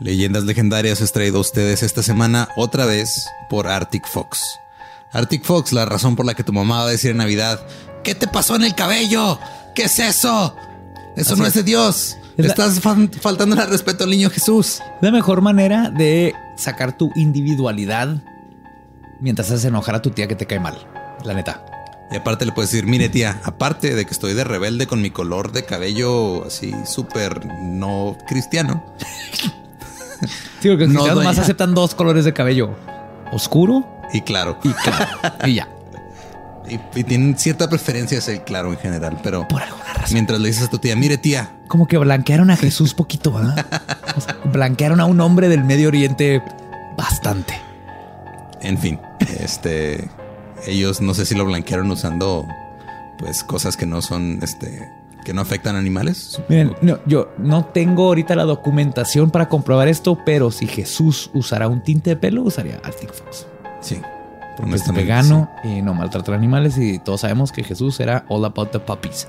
[0.00, 4.42] Leyendas legendarias es traído a ustedes esta semana otra vez por Arctic Fox.
[5.12, 7.64] Arctic Fox, la razón por la que tu mamá va a decir en Navidad,
[8.02, 9.38] ¿qué te pasó en el cabello?
[9.74, 10.56] ¿Qué es eso?
[11.14, 12.16] Eso no es de Dios.
[12.36, 14.80] Le estás faltando el respeto al niño Jesús.
[15.00, 18.20] La mejor manera de sacar tu individualidad
[19.20, 20.76] mientras haces enojar a tu tía que te cae mal.
[21.24, 21.64] La neta.
[22.10, 25.10] Y aparte le puedes decir, mire tía, aparte de que estoy de rebelde con mi
[25.10, 28.84] color de cabello así súper no cristiano.
[30.60, 32.70] Sí, porque no más aceptan dos colores de cabello.
[33.32, 34.58] Oscuro y claro.
[34.62, 35.06] Y claro.
[35.46, 35.68] y ya.
[36.66, 40.14] Y, tienen cierta preferencia hacia el claro en general, pero por alguna razón.
[40.14, 41.50] Mientras le dices a tu tía, mire tía.
[41.68, 43.54] Como que blanquearon a Jesús poquito, ¿ah?
[44.44, 46.42] blanquearon a un hombre del Medio Oriente
[46.96, 47.60] bastante.
[48.62, 48.98] En fin,
[49.40, 50.08] este,
[50.66, 52.48] ellos no sé si lo blanquearon usando
[53.18, 54.90] pues cosas que no son, este,
[55.24, 56.40] que no afectan animales.
[56.48, 61.66] Miren, no, yo no tengo ahorita la documentación para comprobar esto, pero si Jesús usara
[61.68, 63.46] un tinte de pelo, usaría Arctic Fox.
[63.80, 64.00] Sí.
[64.56, 68.44] Porque es vegano y no maltrata a animales y todos sabemos que Jesús era all
[68.44, 69.26] about the puppies.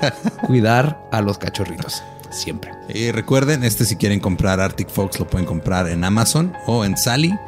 [0.46, 2.02] Cuidar a los cachorritos.
[2.30, 2.72] Siempre.
[2.88, 6.96] Y recuerden, este si quieren comprar Arctic Fox lo pueden comprar en Amazon o en
[6.96, 7.38] Sally.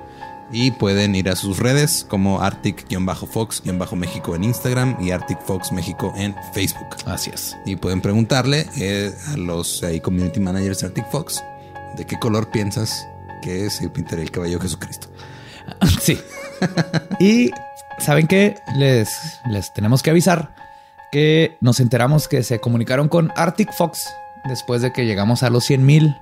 [0.52, 6.34] Y pueden ir a sus redes como Arctic-Fox-México en Instagram y Arctic Fox México en
[6.52, 6.96] Facebook.
[7.04, 7.56] Así es.
[7.64, 11.42] Y pueden preguntarle eh, a los community managers de Arctic Fox
[11.96, 13.06] de qué color piensas
[13.42, 15.08] que se pintaría el caballo Jesucristo.
[16.00, 16.16] Sí.
[17.18, 17.50] y
[17.98, 19.08] saben que les,
[19.50, 20.54] les tenemos que avisar
[21.10, 24.08] que nos enteramos que se comunicaron con Arctic Fox
[24.44, 26.16] después de que llegamos a los 100 mil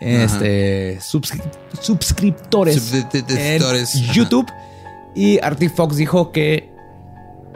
[0.00, 2.92] este, suscriptores
[3.28, 4.46] en YouTube.
[5.14, 6.76] Y Arctic Fox dijo que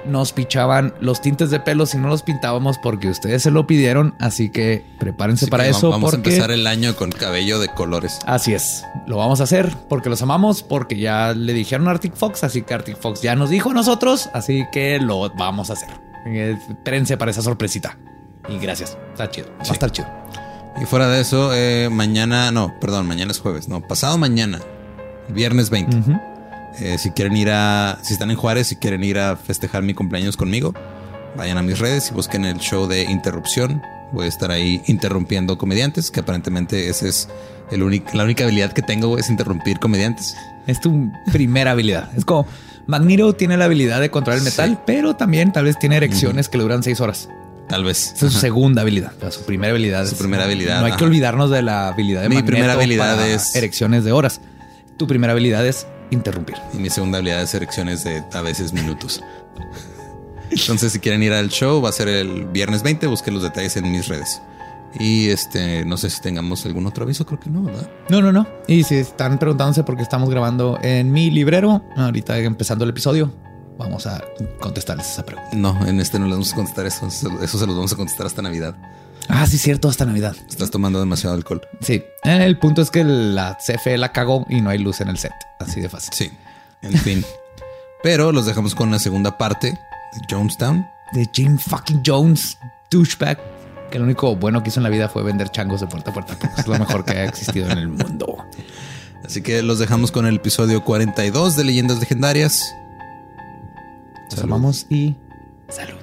[0.06, 4.14] nos pichaban los tintes de pelo si no los pintábamos porque ustedes se lo pidieron.
[4.18, 5.90] Así que prepárense para eso.
[5.90, 8.18] Vamos a empezar el año con cabello de colores.
[8.26, 8.84] Así es.
[9.06, 12.44] Lo vamos a hacer porque los amamos, porque ya le dijeron a Arctic Fox.
[12.44, 14.30] Así que Arctic Fox ya nos dijo a nosotros.
[14.32, 15.90] Así que lo vamos a hacer.
[16.26, 17.98] Eh, espérense para esa sorpresita.
[18.48, 18.96] Y gracias.
[19.12, 19.48] Está chido.
[19.58, 20.19] Va a estar chido.
[20.80, 24.60] Y fuera de eso, eh, mañana, no, perdón, mañana es jueves, no, pasado mañana,
[25.28, 25.96] viernes 20.
[26.78, 29.94] Eh, si quieren ir a, si están en Juárez, si quieren ir a festejar mi
[29.94, 30.74] cumpleaños conmigo,
[31.36, 33.82] vayan a mis redes y busquen el show de interrupción.
[34.12, 37.28] Voy a estar ahí interrumpiendo comediantes, que aparentemente esa es
[37.70, 37.80] el
[38.12, 40.36] la única habilidad que tengo es interrumpir comediantes.
[40.66, 42.10] Es tu primera habilidad.
[42.16, 42.46] Es como
[42.86, 46.58] Magneto tiene la habilidad de controlar el metal, pero también tal vez tiene erecciones que
[46.58, 47.28] le duran seis horas.
[47.70, 48.12] Tal vez.
[48.12, 49.12] es su segunda habilidad.
[49.30, 50.06] su primera habilidad.
[50.06, 50.80] Su primera habilidad.
[50.80, 54.40] No hay que olvidarnos de la habilidad de Mi primera habilidad es erecciones de horas.
[54.96, 56.56] Tu primera habilidad es interrumpir.
[56.74, 59.22] Y mi segunda habilidad es erecciones de a veces minutos.
[60.50, 63.06] Entonces, si quieren ir al show, va a ser el viernes 20.
[63.06, 64.42] Busquen los detalles en mis redes.
[64.98, 67.88] Y este, no sé si tengamos algún otro aviso, creo que no, ¿verdad?
[68.08, 68.48] No, no, no.
[68.66, 73.32] Y si están preguntándose por qué estamos grabando en mi librero, ahorita empezando el episodio,
[73.80, 74.22] vamos a
[74.60, 75.50] contestarles esa pregunta.
[75.56, 77.08] No, en este no les vamos a contestar eso.
[77.08, 78.76] Eso se los vamos a contestar hasta Navidad.
[79.28, 80.34] Ah, sí, cierto, hasta Navidad.
[80.48, 81.62] Estás tomando demasiado alcohol.
[81.80, 82.02] Sí.
[82.24, 85.32] El punto es que la CFE la cagó y no hay luz en el set.
[85.58, 86.10] Así de fácil.
[86.12, 86.30] Sí.
[86.82, 87.24] En fin.
[88.02, 90.86] Pero los dejamos con la segunda parte de Jonestown.
[91.12, 92.58] De Jim fucking Jones,
[92.90, 93.38] douchebag.
[93.90, 96.14] Que lo único bueno que hizo en la vida fue vender changos de puerta a
[96.14, 96.38] puerta.
[96.56, 98.44] Es lo mejor que ha existido en el mundo.
[99.24, 102.74] Así que los dejamos con el episodio 42 de Leyendas Legendarias.
[104.30, 105.16] Nos y
[105.68, 105.99] salud.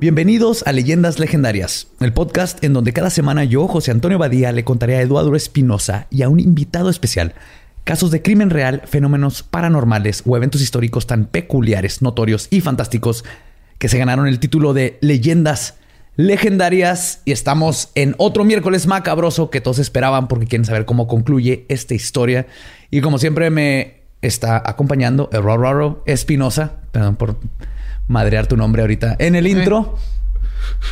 [0.00, 4.64] Bienvenidos a Leyendas Legendarias, el podcast en donde cada semana yo, José Antonio Badía, le
[4.64, 7.34] contaré a Eduardo Espinosa y a un invitado especial
[7.84, 13.26] casos de crimen real, fenómenos paranormales o eventos históricos tan peculiares, notorios y fantásticos
[13.76, 15.74] que se ganaron el título de Leyendas
[16.16, 17.20] Legendarias.
[17.26, 21.92] Y estamos en otro miércoles macabroso que todos esperaban porque quieren saber cómo concluye esta
[21.92, 22.46] historia.
[22.90, 27.36] Y como siempre me está acompañando Eduardo Espinosa, perdón por
[28.10, 29.96] madrear tu nombre ahorita en el intro.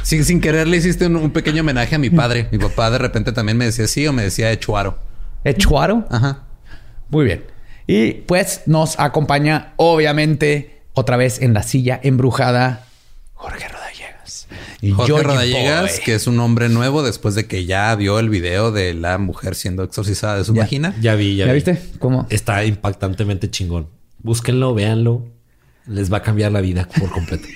[0.03, 2.49] Sin, sin querer le hiciste un, pequeño homenaje a mi padre.
[2.53, 4.99] Mi papá de repente también me decía sí o me decía Echuaro.
[5.45, 6.07] ¿Echuaro?
[6.11, 6.45] Ajá.
[7.11, 7.45] Muy bien.
[7.87, 12.87] Y pues nos acompaña, obviamente, otra vez en la silla embrujada,
[13.35, 14.47] Jorge Rodallegas.
[14.81, 18.71] Y Jorge Rodallegas, que es un hombre nuevo después de que ya vio el video
[18.71, 20.95] de la mujer siendo exorcizada de su vagina.
[21.01, 21.81] Ya vi, ya, ¿Ya viste?
[21.99, 22.27] ¿Cómo?
[22.31, 23.89] Está impactantemente chingón.
[24.19, 25.38] Búsquenlo, véanlo.
[25.89, 27.49] Les va a cambiar la vida por completo.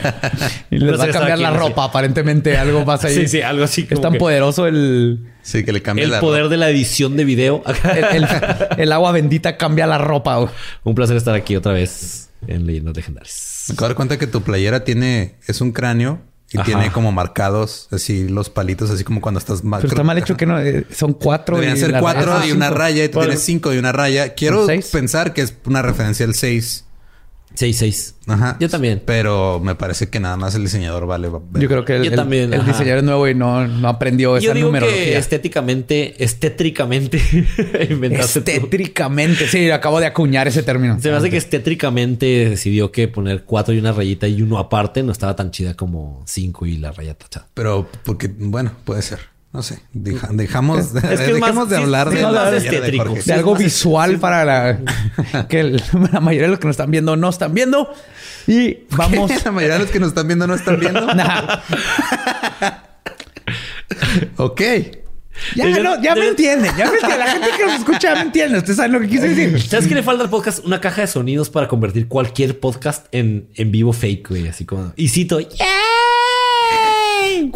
[0.70, 2.56] y les va a cambiar la ropa, aparentemente.
[2.56, 3.14] Algo pasa ahí.
[3.16, 3.86] sí, sí, algo así.
[3.88, 5.26] Es tan poderoso el...
[5.42, 7.62] Sí, que le cambia el poder de la edición de video.
[8.78, 10.50] el, agua bendita cambia la ropa.
[10.84, 13.66] Un placer estar aquí otra vez en Leyendas Legendarias.
[13.68, 15.36] Me acabo de dar cuenta que tu playera tiene...
[15.46, 19.80] Es un cráneo y tiene como marcados así los palitos, así como cuando estás mal.
[19.82, 21.56] Pero está mal hecho que no eh, son cuatro.
[21.56, 24.34] Deberían ser cuatro y una raya y tú tienes cinco y una raya.
[24.34, 26.85] Quiero pensar que es una referencia al seis.
[27.54, 28.14] 6-6.
[28.26, 28.56] Ajá.
[28.60, 29.02] Yo también.
[29.04, 31.30] Pero me parece que nada más el diseñador vale.
[31.54, 34.54] Yo creo que el, también, el, diseñador es nuevo y no, no aprendió esa Yo
[34.54, 37.20] digo Que estéticamente, estétricamente
[37.90, 38.40] inventaste.
[38.40, 39.46] Estétricamente.
[39.46, 41.00] Sí, acabo de acuñar ese término.
[41.00, 45.02] Se me hace que estétricamente decidió que poner cuatro y una rayita y uno aparte
[45.02, 47.48] no estaba tan chida como cinco y la raya tachada.
[47.54, 49.35] Pero porque, bueno, puede ser.
[49.56, 54.78] No sé, dejamos, dejemos de hablar de, algo visual para la,
[55.48, 55.80] que
[56.12, 57.90] la mayoría de los que nos están viendo no están viendo.
[58.46, 59.32] Y vamos.
[59.46, 61.06] la mayoría de los que nos están viendo no están viendo.
[64.36, 64.60] ok.
[65.54, 67.18] Ya, no, ya me entienden, ya me entienden.
[67.18, 68.58] La gente que nos escucha me entiende.
[68.58, 69.58] Ustedes saben lo que quise decir.
[69.62, 70.66] ¿Sabes qué le falta al podcast?
[70.66, 74.48] Una caja de sonidos para convertir cualquier podcast en, en vivo fake, güey.
[74.48, 74.92] Así como.
[74.96, 75.85] Y cito, ¡Yeah!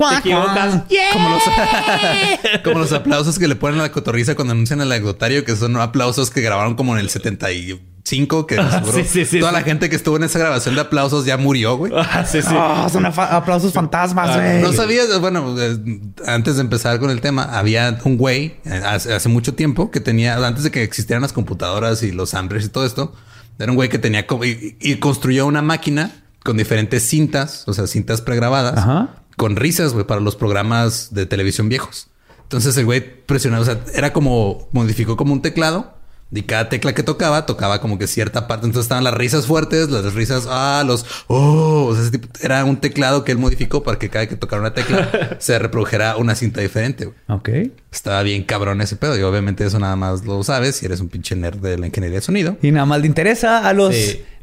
[2.64, 5.76] Como los, aplausos que le ponen a la cotorriza cuando anuncian el anecdotario, que son
[5.76, 8.56] aplausos que grabaron como en el 75, que
[9.41, 11.93] toda la gente que estuvo en esa grabación de aplausos ya murió, güey.
[12.12, 14.62] Ah, ah, son aplausos fantasmas, ah, güey.
[14.62, 15.79] no sabías, bueno, eh,
[16.26, 20.37] antes de empezar con el tema, había un güey eh, hace, mucho tiempo que tenía,
[20.44, 23.14] antes de que existieran las computadoras y los hambre y todo esto,
[23.58, 26.11] era un güey que tenía y, y construyó una máquina
[26.43, 31.25] con diferentes cintas, o sea, cintas pregrabadas, Ajá con risas, güey, para los programas de
[31.25, 32.09] televisión viejos.
[32.43, 35.95] Entonces el güey presionaba, o sea, era como, modificó como un teclado
[36.32, 38.67] y cada tecla que tocaba, tocaba como que cierta parte.
[38.67, 42.65] Entonces estaban las risas fuertes, las risas, ah, los, oh, o sea, ese tipo, era
[42.65, 46.17] un teclado que él modificó para que cada vez que tocara una tecla se reprodujera
[46.17, 47.12] una cinta diferente.
[47.29, 47.49] Ok.
[47.91, 51.09] Estaba bien cabrón ese pedo y obviamente eso nada más lo sabes si eres un
[51.09, 52.56] pinche nerd de la ingeniería de sonido.
[52.62, 53.93] Y nada más le interesa a los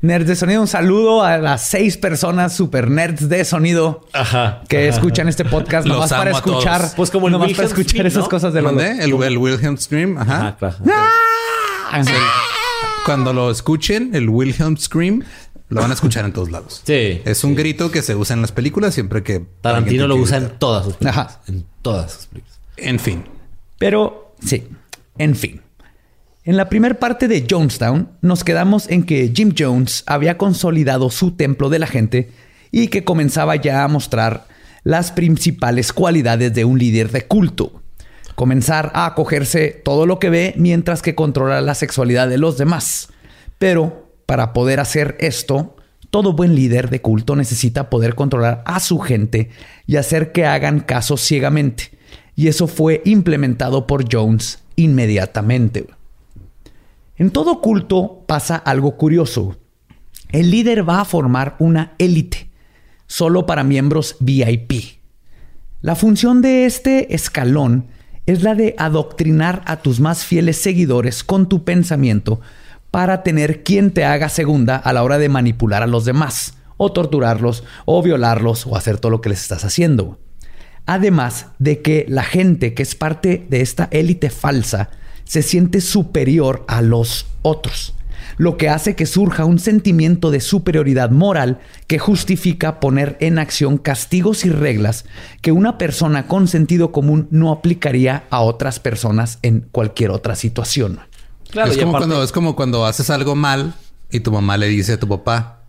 [0.01, 0.61] nerds de sonido.
[0.61, 4.05] Un saludo a las seis personas super nerds de sonido
[4.67, 6.91] que escuchan este podcast nomás para escuchar.
[6.97, 8.73] Pues como nomás para escuchar esas cosas de los.
[8.73, 10.17] El, el Wilhelm Scream.
[10.17, 10.57] Ajá.
[10.61, 11.11] ¡Ah!
[13.05, 15.23] Cuando lo escuchen, el Wilhelm Scream,
[15.69, 16.81] lo van a escuchar en todos lados.
[16.85, 17.21] Sí.
[17.25, 19.45] Es un grito que se usa en las películas siempre que...
[19.61, 21.39] Tarantino lo usa en todas sus películas.
[21.47, 22.59] En todas sus películas.
[22.77, 23.23] En fin.
[23.77, 24.67] Pero, sí.
[25.17, 25.61] En fin.
[26.43, 31.31] En la primera parte de Jonestown, nos quedamos en que Jim Jones había consolidado su
[31.31, 32.31] templo de la gente
[32.71, 34.47] y que comenzaba ya a mostrar
[34.83, 37.83] las principales cualidades de un líder de culto
[38.37, 43.09] comenzar a acogerse todo lo que ve mientras que controla la sexualidad de los demás.
[43.57, 45.75] Pero para poder hacer esto,
[46.11, 49.49] todo buen líder de culto necesita poder controlar a su gente
[49.87, 51.97] y hacer que hagan caso ciegamente.
[52.35, 55.87] Y eso fue implementado por Jones inmediatamente.
[57.15, 59.57] En todo culto pasa algo curioso.
[60.29, 62.51] El líder va a formar una élite,
[63.07, 64.99] solo para miembros VIP.
[65.81, 67.96] La función de este escalón
[68.27, 72.41] es la de adoctrinar a tus más fieles seguidores con tu pensamiento
[72.91, 76.91] para tener quien te haga segunda a la hora de manipular a los demás, o
[76.91, 80.19] torturarlos, o violarlos, o hacer todo lo que les estás haciendo.
[80.85, 84.89] Además de que la gente que es parte de esta élite falsa
[85.23, 87.96] se siente superior a los otros
[88.37, 93.77] lo que hace que surja un sentimiento de superioridad moral que justifica poner en acción
[93.77, 95.05] castigos y reglas
[95.41, 100.99] que una persona con sentido común no aplicaría a otras personas en cualquier otra situación.
[101.49, 103.73] Claro, es, como cuando, es como cuando haces algo mal
[104.11, 105.63] y tu mamá le dice a tu papá,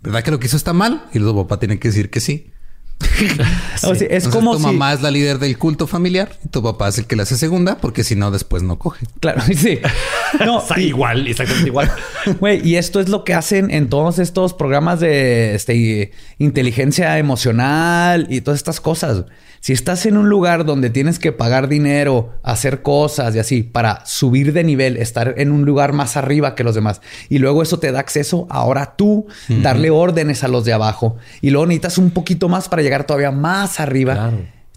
[0.00, 1.04] ¿verdad que lo que hizo está mal?
[1.12, 2.52] Y tu papá tiene que decir que sí.
[4.10, 7.06] es como tu mamá es la líder del culto familiar y tu papá es el
[7.06, 9.06] que le hace segunda porque si no después no coge.
[9.20, 9.78] Claro, sí.
[10.44, 11.90] No, igual, exactamente igual.
[12.38, 18.26] Güey, y esto es lo que hacen en todos estos programas de este, inteligencia emocional
[18.30, 19.24] y todas estas cosas.
[19.60, 24.04] Si estás en un lugar donde tienes que pagar dinero, hacer cosas y así para
[24.06, 27.78] subir de nivel, estar en un lugar más arriba que los demás, y luego eso
[27.78, 32.10] te da acceso ahora tú darle órdenes a los de abajo, y luego necesitas un
[32.10, 34.32] poquito más para llegar todavía más arriba.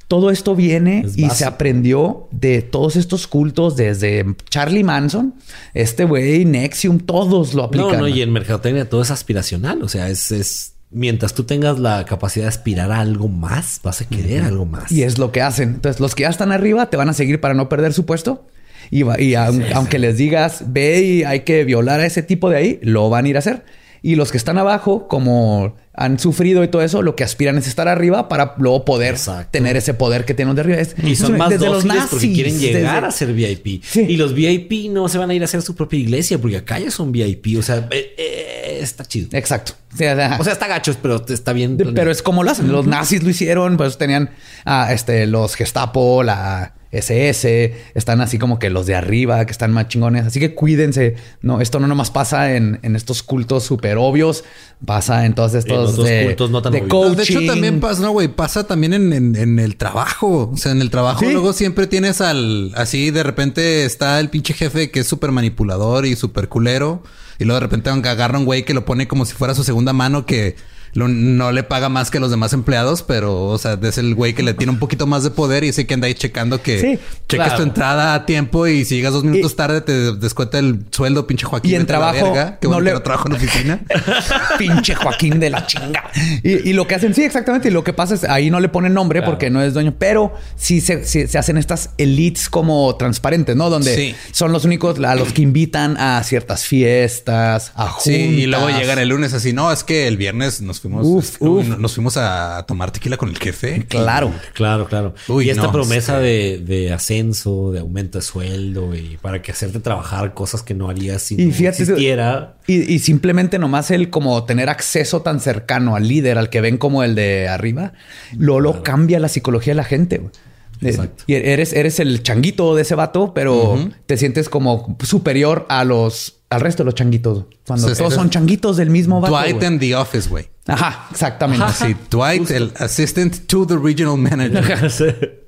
[0.10, 5.34] Todo esto viene y se aprendió de todos estos cultos desde Charlie Manson,
[5.74, 7.94] este güey, Nexium, todos lo aplican.
[7.94, 9.82] No, no, y en mercadotecnia todo es aspiracional.
[9.82, 14.02] O sea, es, es mientras tú tengas la capacidad de aspirar a algo más, vas
[14.02, 14.92] a querer algo más.
[14.92, 15.70] Y es lo que hacen.
[15.76, 18.46] Entonces, los que ya están arriba te van a seguir para no perder su puesto.
[18.92, 22.50] Y, va- y aun- aunque les digas, ve y hay que violar a ese tipo
[22.50, 23.64] de ahí, lo van a ir a hacer.
[24.06, 27.68] Y los que están abajo, como han sufrido y todo eso, lo que aspiran es
[27.68, 29.48] estar arriba para luego poder Exacto.
[29.52, 30.78] tener ese poder que tienen los de arriba.
[30.80, 33.82] Es- Y son más desde dóciles porque quieren llegar desde- a ser VIP.
[33.84, 34.02] Sí.
[34.10, 36.80] Y los VIP no se van a ir a hacer su propia iglesia porque acá
[36.80, 37.58] ya son VIP.
[37.58, 39.30] O sea, eh, eh, está chido.
[39.32, 39.74] Exacto.
[39.94, 41.78] O sea, O sea, está gachos, pero está bien.
[41.96, 42.70] Pero es como lo hacen.
[42.72, 44.32] Los nazis lo hicieron, pues tenían
[44.66, 49.72] a este, los Gestapo, la SS, están así como que los de arriba, que están
[49.74, 50.26] más chingones.
[50.26, 51.16] Así que cuídense.
[51.42, 54.44] No, esto no nomás pasa en, en estos cultos súper obvios,
[54.86, 56.90] pasa en todos estos de, cultos no tan de obvios.
[56.92, 57.16] coaching.
[57.18, 60.52] De hecho, también pasa, no, güey, pasa también en, en- en el trabajo.
[60.54, 61.32] O sea, en el trabajo Sí.
[61.32, 66.06] luego siempre tienes al, así de repente está el pinche jefe que es súper manipulador
[66.06, 67.04] y súper culero.
[67.40, 69.92] Y luego de repente agarra un güey que lo pone como si fuera su segunda
[69.92, 70.56] mano que
[70.94, 74.34] lo- no le paga más que los demás empleados, pero, o sea, es el güey
[74.34, 76.80] que le tiene un poquito más de poder y ese que anda ahí checando que
[76.80, 76.88] Sí,
[77.28, 77.56] cheques claro.
[77.58, 81.46] tu entrada a tiempo y si llegas dos minutos tarde te descuenta el sueldo, pinche
[81.46, 81.72] Joaquín.
[81.72, 82.58] Y en trabajo verga.
[82.60, 83.80] Qué no bueno le- que trabajo en oficina.
[84.58, 86.04] Pinche Joaquín de la chinga.
[86.44, 87.68] Y, y lo que hacen, sí, exactamente.
[87.70, 89.32] Y lo que pasa es ahí no le ponen nombre Claro.
[89.32, 93.70] porque no es dueño, pero sí se, sí se hacen estas elites como transparentes, ¿no?
[93.70, 94.16] Donde Sí.
[94.32, 98.04] son los únicos a los que invitan a ciertas fiestas, a juntas.
[98.04, 101.42] Sí, y luego llegan el lunes así, no, es que el viernes nos fuimos, Uf,
[101.42, 101.68] no, uf.
[101.80, 103.86] nos fuimos a tomar tequila con el jefe.
[103.90, 104.32] Claro.
[104.54, 105.16] Claro, claro.
[105.28, 109.52] Uy, y esta no, promesa de, de ascenso, de aumento de sueldo y para que
[109.52, 112.58] hacerte trabajar cosas que no harías si Y no fíjate- existiera.
[112.68, 116.78] Y, y simplemente nomás el como tener acceso tan cercano al líder, al que ven
[116.78, 117.94] como el de arriba,
[118.38, 120.20] lo, lo cambia la psicología de la gente.
[120.20, 120.32] güey.
[120.80, 121.24] De- Exacto.
[121.28, 126.40] Y eres, eres el changuito de ese vato, pero te sientes como superior a los
[126.50, 127.46] al resto de los changuitos.
[127.66, 129.34] Cuando todos son changuitos del mismo vato.
[129.34, 130.50] Dwight en The Office, güey.
[130.68, 131.66] Ajá, exactamente.
[131.74, 135.44] Sí, Dwight, el assistant to the regional manager.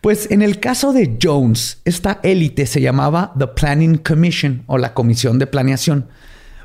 [0.00, 4.94] Pues en el caso de Jones, esta élite se llamaba The Planning Commission o la
[4.94, 6.08] Comisión de Planeación,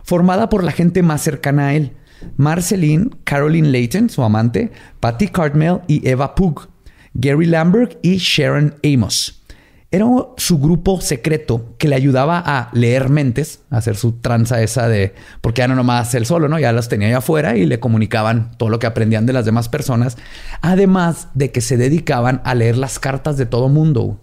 [0.03, 1.91] formada por la gente más cercana a él.
[2.37, 6.69] Marceline, Caroline Layton, su amante, Patty Cartmel y Eva Pug,
[7.13, 9.43] Gary Lambert y Sharon Amos.
[9.95, 14.89] Era su grupo secreto que le ayudaba a leer mentes, a hacer su tranza esa
[14.89, 15.15] de...
[15.39, 16.59] Porque ya no nomás él solo, ¿no?
[16.59, 19.69] Ya las tenía allá afuera y le comunicaban todo lo que aprendían de las demás
[19.69, 20.17] personas.
[20.59, 24.19] Además de que se dedicaban a leer las cartas de todo mundo.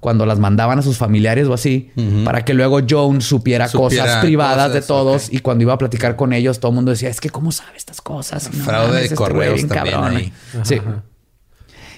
[0.00, 1.90] Cuando las mandaban a sus familiares o así,
[2.24, 5.30] para que luego Jones supiera, Supiera cosas privadas de todos.
[5.30, 7.76] Y cuando iba a platicar con ellos, todo el mundo decía, es que ¿cómo sabe
[7.76, 8.50] estas cosas?
[8.50, 10.16] No Fraude mames, de este correos bien también cabrón".
[10.16, 10.32] ahí.
[10.62, 10.80] Sí.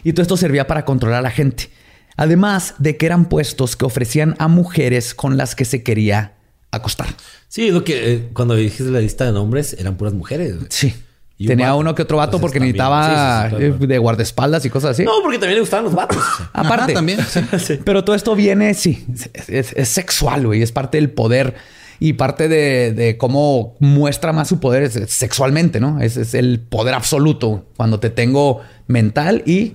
[0.03, 1.76] Y todo esto servía para controlar a la gente.
[2.17, 6.33] Además de que eran puestos que ofrecían a mujeres con las que se quería
[6.71, 7.09] acostar.
[7.49, 10.55] Sí, lo que eh, cuando dijiste la lista de nombres eran puras mujeres.
[10.71, 10.95] Sí.
[11.39, 12.77] Y Tenía uno que otro vato Entonces, porque también.
[12.77, 13.85] necesitaba Sí, sí, sí, claro.
[13.85, 15.05] eh, de guardaespaldas y cosas así.
[15.05, 16.17] No, porque también le gustaban los vatos.
[16.55, 16.85] Aparte.
[16.85, 17.19] Ajá, también.
[17.59, 17.79] sí.
[17.85, 19.05] Pero todo esto viene, sí,
[19.35, 20.63] es, es- es sexual, güey.
[20.63, 21.55] Es parte del poder
[22.01, 26.01] y parte de, de cómo muestra más su poder es sexualmente, ¿no?
[26.01, 29.75] Es, es el poder absoluto cuando te tengo mental y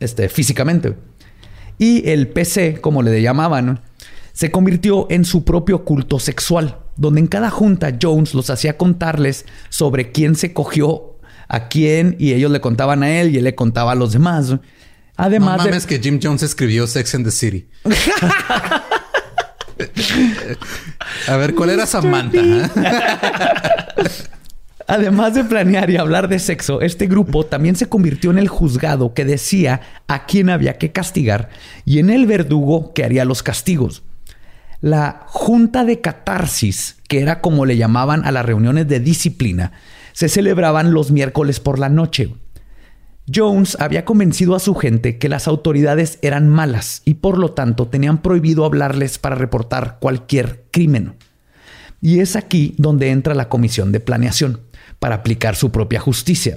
[0.00, 0.94] este, físicamente.
[1.78, 3.80] Y el PC, como le llamaban,
[4.32, 9.46] se convirtió en su propio culto sexual, donde en cada junta Jones los hacía contarles
[9.68, 13.54] sobre quién se cogió a quién y ellos le contaban a él y él le
[13.54, 14.50] contaba a los demás.
[14.50, 14.60] No
[15.16, 15.70] Además de...
[15.70, 17.68] mames que Jim Jones escribió Sex and the City.
[21.28, 22.70] A ver, ¿cuál era Samantha?
[24.86, 29.14] Además de planear y hablar de sexo, este grupo también se convirtió en el juzgado
[29.14, 31.48] que decía a quién había que castigar
[31.86, 34.02] y en el verdugo que haría los castigos.
[34.82, 39.72] La junta de catarsis, que era como le llamaban a las reuniones de disciplina,
[40.12, 42.34] se celebraban los miércoles por la noche.
[43.32, 47.88] Jones había convencido a su gente que las autoridades eran malas y por lo tanto
[47.88, 51.14] tenían prohibido hablarles para reportar cualquier crimen.
[52.02, 54.60] Y es aquí donde entra la comisión de planeación,
[55.04, 56.56] para aplicar su propia justicia.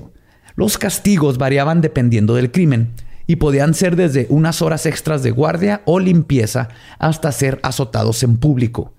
[0.56, 2.94] Los castigos variaban dependiendo del crimen
[3.25, 8.38] y podían ser desde unas horas extras de guardia o limpieza hasta ser azotados en
[8.38, 8.94] público.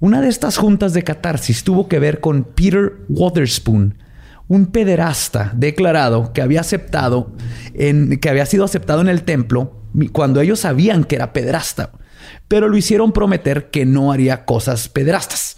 [0.00, 3.98] Una de estas juntas de catarsis tuvo que ver con Peter Waterspoon,
[4.48, 7.30] un pederasta declarado que había aceptado
[7.74, 9.76] en, que había sido aceptado en el templo
[10.10, 11.92] cuando ellos sabían que era pederasta,
[12.48, 15.54] pero lo hicieron prometer que no haría cosas pederastas.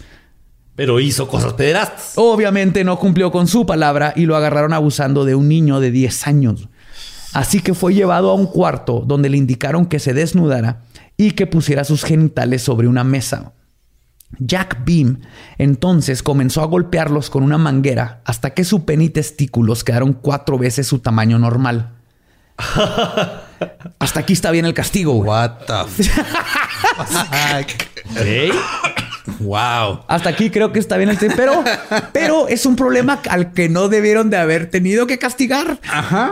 [0.75, 2.13] Pero hizo cosas pederastas.
[2.15, 6.27] Obviamente no cumplió con su palabra y lo agarraron abusando de un niño de 10
[6.27, 6.67] años.
[7.33, 10.81] Así que fue llevado a un cuarto donde le indicaron que se desnudara
[11.17, 13.53] y que pusiera sus genitales sobre una mesa.
[14.39, 15.21] Jack Beam
[15.57, 20.57] entonces comenzó a golpearlos con una manguera hasta que su pene y testículos quedaron cuatro
[20.57, 21.91] veces su tamaño normal.
[23.99, 25.13] hasta aquí está bien el castigo.
[25.13, 25.29] güey.
[25.29, 27.69] What the fuck?
[29.39, 30.01] Wow.
[30.07, 31.63] Hasta aquí creo que está bien el pero,
[32.11, 35.79] pero es un problema al que no debieron de haber tenido que castigar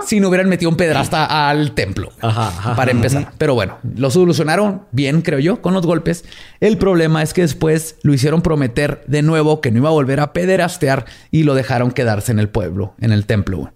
[0.05, 2.11] si no hubieran metido un pedrasta al templo.
[2.21, 3.33] Ajá, ajá, para empezar.
[3.37, 6.25] Pero bueno, lo solucionaron bien, creo yo, con los golpes.
[6.59, 10.19] El problema es que después lo hicieron prometer de nuevo que no iba a volver
[10.19, 13.71] a pederastear y lo dejaron quedarse en el pueblo, en el templo.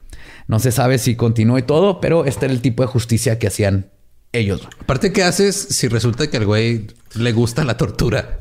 [0.47, 3.47] No se sabe si continuó y todo, pero este era el tipo de justicia que
[3.47, 3.91] hacían
[4.38, 4.62] ellos.
[4.79, 8.39] Aparte, ¿qué haces si resulta que al güey le gusta la tortura?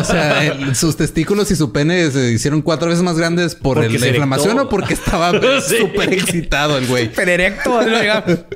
[0.00, 3.82] O sea, el- sus testículos y su pene se hicieron cuatro veces más grandes por
[3.82, 4.66] el- la inflamación erectó.
[4.66, 5.32] o porque estaba
[5.66, 5.78] Sí.
[5.78, 7.06] súper excitado el güey.
[7.06, 7.80] Super erecto.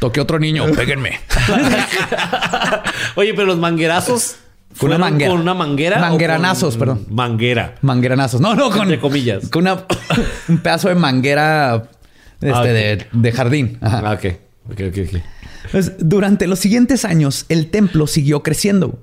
[0.00, 1.18] Toqué otro niño, péguenme.
[3.16, 4.36] Oye, pero los manguerazos.
[4.78, 5.30] Con una ¿fueron manguera.
[5.30, 5.98] Con una manguera.
[6.00, 7.06] Mangueranazos, con perdón.
[7.08, 7.74] Manguera.
[7.80, 8.40] Mangueranazos.
[8.42, 8.82] No, no, con.
[8.82, 9.48] Entre comillas.
[9.48, 9.86] Con una,
[10.48, 11.88] un pedazo de manguera
[12.42, 13.78] este, Ah, de, de jardín.
[13.80, 14.02] Ajá.
[14.04, 14.34] Ah, ok.
[15.72, 18.98] Pues, durante los siguientes años, el templo siguió creciendo.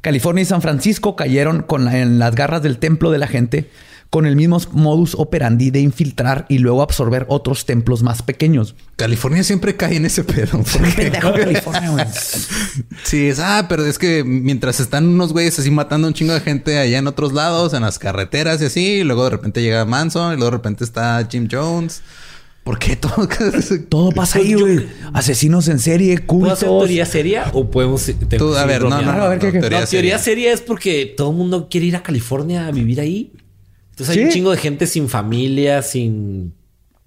[0.00, 3.70] California y San Francisco cayeron con la- en las garras del templo de la gente
[4.10, 8.74] con el mismo modus operandi de infiltrar y luego absorber otros templos más pequeños.
[8.96, 10.62] California siempre cae en ese pedo.
[10.96, 12.06] Pendejo California.
[13.04, 16.40] Sí, es, ah, pero es que mientras están unos güeyes así matando un chingo de
[16.40, 19.84] gente allá en otros lados, en las carreteras y así, y luego de repente llega
[19.86, 22.02] Manson y luego de repente está Jim Jones.
[22.64, 23.28] ¿Por qué todo?
[23.88, 24.86] Todo pasa ahí, güey.
[25.12, 26.84] Asesinos en serie, ¿Puedo hacer cultos.
[26.86, 28.04] teoría seria o podemos...
[28.04, 30.18] tengo Tú, que a ver, no, no, no, A ver, ¿qué, no, teoría La teoría
[30.18, 30.52] seria.
[30.52, 33.32] es porque todo el mundo quiere ir a California a vivir ahí.
[33.90, 34.24] Entonces hay Sí.
[34.26, 36.54] un chingo de gente sin familia, sin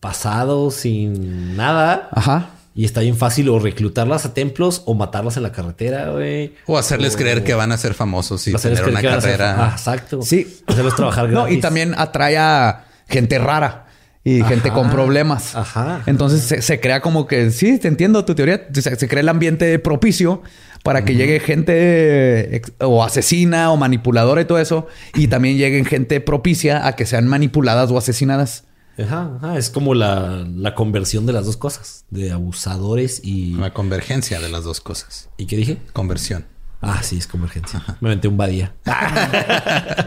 [0.02, 2.10] pasado, sin nada.
[2.12, 2.50] Ajá.
[2.76, 6.54] Y está bien fácil o reclutarlas a templos o matarlas en la carretera, güey.
[6.66, 9.56] O hacerles creer que van a ser famosos y tener una ser- carrera.
[9.68, 10.22] Ah, exacto.
[10.22, 10.58] Sí.
[10.68, 11.58] Hacerlos trabajar No, gratis.
[11.58, 13.85] y también atrae a gente rara
[14.26, 15.56] y gente con problemas.
[15.56, 16.02] ajá.
[16.08, 19.30] Entonces se, se crea como que, sí, te entiendo tu teoría, se, se crea el
[19.30, 20.42] ambiente propicio
[20.84, 25.86] para que llegue gente ex- o asesina o manipuladora y todo eso, y también lleguen
[25.86, 28.66] gente propicia a que sean manipuladas o asesinadas.
[28.98, 29.58] Ajá, ajá.
[29.58, 32.06] Es como la, la conversión de las dos cosas.
[32.12, 33.54] De abusadores y...
[33.54, 35.30] Una convergencia de las dos cosas.
[35.38, 35.78] ¿Y qué dije?
[35.92, 36.46] Conversión.
[36.88, 37.82] Ah, sí, es convergencia.
[38.00, 38.74] Me aventé un badía.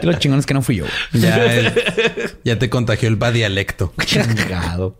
[0.01, 0.85] Y Lo chingón es que no fui yo.
[1.13, 1.73] Ya, el-
[2.43, 3.93] ya te contagió el va dialecto.
[4.05, 4.97] Chingado.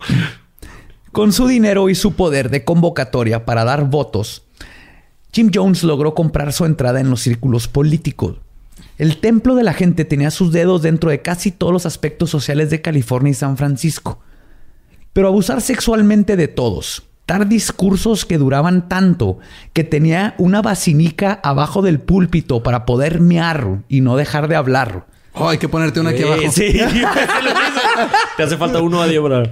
[1.12, 4.44] Con su dinero y su poder de convocatoria para dar votos,
[5.34, 8.38] Jim Jones logró comprar su entrada en los círculos políticos.
[8.98, 12.70] El templo de la gente tenía sus dedos dentro de casi todos los aspectos sociales
[12.70, 14.20] de California y San Francisco.
[15.14, 17.04] Pero abusar sexualmente de todos,
[17.38, 19.38] discursos que duraban tanto
[19.74, 25.06] que tenía una basinica abajo del púlpito para poder mear y no dejar de hablar.
[25.34, 26.52] Oh, hay que ponerte una aquí Eh, abajo.
[26.52, 26.74] Sí,
[28.38, 29.44] Te hace falta uno a Diobra.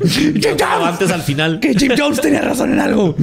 [0.83, 1.59] Antes al final.
[1.59, 3.15] que Jim Jones tenía razón en algo.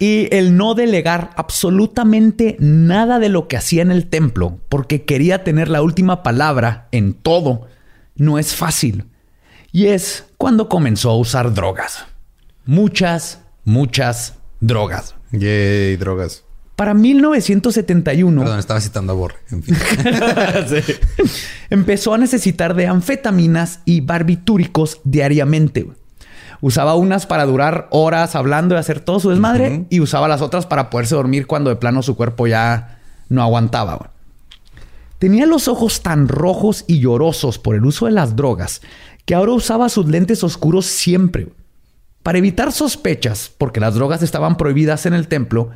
[0.00, 5.42] Y el no delegar absolutamente nada de lo que hacía en el templo, porque quería
[5.42, 7.66] tener la última palabra en todo,
[8.14, 9.04] no es fácil.
[9.72, 12.06] Y es cuando comenzó a usar drogas.
[12.68, 15.14] Muchas, muchas drogas.
[15.32, 16.44] Yay, drogas.
[16.76, 19.36] Para 1971 Perdón, estaba citando a Borre.
[19.50, 19.74] En fin.
[20.68, 20.92] Sí.
[21.70, 25.88] empezó a necesitar de anfetaminas y barbitúricos diariamente.
[26.60, 30.66] Usaba unas para durar horas hablando y hacer todo su desmadre y usaba las otras
[30.66, 32.98] para poderse dormir cuando de plano su cuerpo ya
[33.30, 33.94] no aguantaba.
[33.96, 34.10] güey.
[35.18, 38.82] Tenía los ojos tan rojos y llorosos por el uso de las drogas
[39.24, 41.48] que ahora usaba sus lentes oscuros siempre.
[42.28, 45.70] Para evitar sospechas, porque las drogas estaban prohibidas en el templo,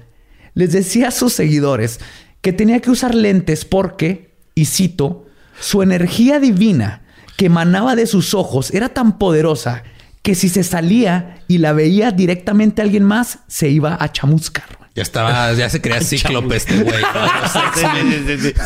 [0.53, 1.99] les decía a sus seguidores
[2.43, 5.25] que tenía que usar lentes porque, y cito,
[5.59, 7.07] su energía divina
[7.39, 9.83] que emanaba de sus ojos era tan poderosa
[10.21, 14.82] que si se salía y la veía directamente a alguien más, se iba a chamuscar.
[14.95, 16.95] Ya estaba, ya se creía cíclope este güey.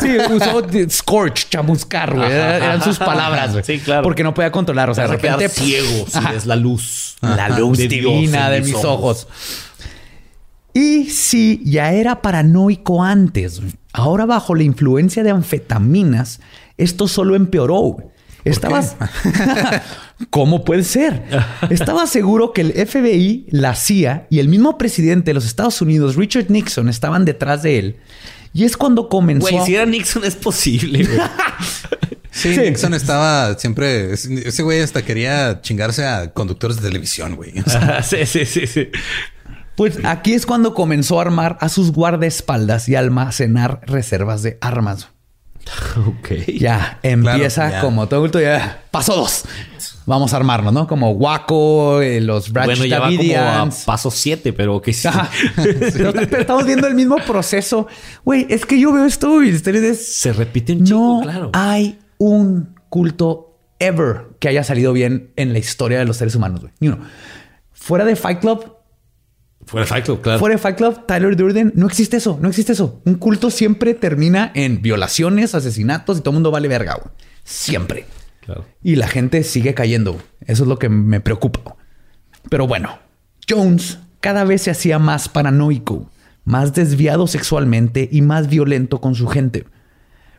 [0.01, 2.29] Sí, usó scorch, chamuscar, güey.
[2.31, 3.63] Era- Eran sus palabras, güey.
[3.63, 4.03] Sí, claro.
[4.03, 4.89] Porque no podía controlar.
[4.89, 5.47] O sea, de repente...
[5.49, 6.31] ciego si Ajá.
[6.33, 7.15] ves la luz.
[7.21, 9.27] La luz divina de mis ojos.
[10.73, 13.61] Y si ya era paranoico antes,
[13.93, 16.39] ahora bajo la influencia de anfetaminas,
[16.77, 17.97] esto solo empeoró.
[18.49, 18.95] Estabas.
[20.29, 21.23] ¿Cómo puede ser?
[21.69, 26.15] Estaba seguro que el FBI, la CIA y el mismo presidente de los Estados Unidos,
[26.15, 27.95] Richard Nixon, estaban detrás de él.
[28.53, 29.41] Y es cuando comenzó.
[29.47, 31.19] Güey, a- si era Nixon es posible, güey.
[32.29, 32.61] Sí, Sí.
[32.61, 34.13] Nixon estaba siempre.
[34.13, 37.51] Ese güey hasta quería chingarse a conductores de televisión, güey.
[37.65, 38.89] O sea, sí, sí, sí, sí.
[39.75, 45.09] Pues aquí es cuando comenzó a armar a sus guardaespaldas y almacenar reservas de armas.
[46.07, 46.29] Ok.
[46.59, 47.81] Ya empieza ya.
[47.81, 49.45] como todo adulto, ya paso dos.
[50.05, 50.87] Vamos a armarnos, ¿no?
[50.87, 55.09] Como Waco, eh, los Brad Bueno, ya va como a paso 7, pero que sí.
[55.57, 57.87] Pero, pero estamos viendo el mismo proceso.
[58.23, 61.49] Güey, es que yo veo esto y ustedes es- Se repite un no claro.
[61.53, 66.61] hay un culto ever que haya salido bien en la historia de los seres humanos,
[66.61, 66.71] güey.
[66.79, 66.99] Ni uno.
[67.73, 68.76] Fuera de Fight Club,
[69.67, 70.39] Fuera de Fight Club, claro.
[70.39, 73.01] fuera de Fight Club, Tyler Durden, no existe eso, no existe eso.
[73.03, 77.13] Un culto siempre termina en violaciones, asesinatos y todo el mundo vale verga, güey.
[77.43, 78.05] Siempre.
[78.45, 78.63] Claro.
[78.81, 80.13] Y la gente sigue cayendo.
[80.13, 80.23] güey.
[80.45, 81.75] Eso es lo que me preocupa.
[82.49, 82.97] Pero bueno,
[83.47, 86.09] Jones cada vez se hacía más paranoico,
[86.45, 89.65] más desviado sexualmente y más violento con su gente.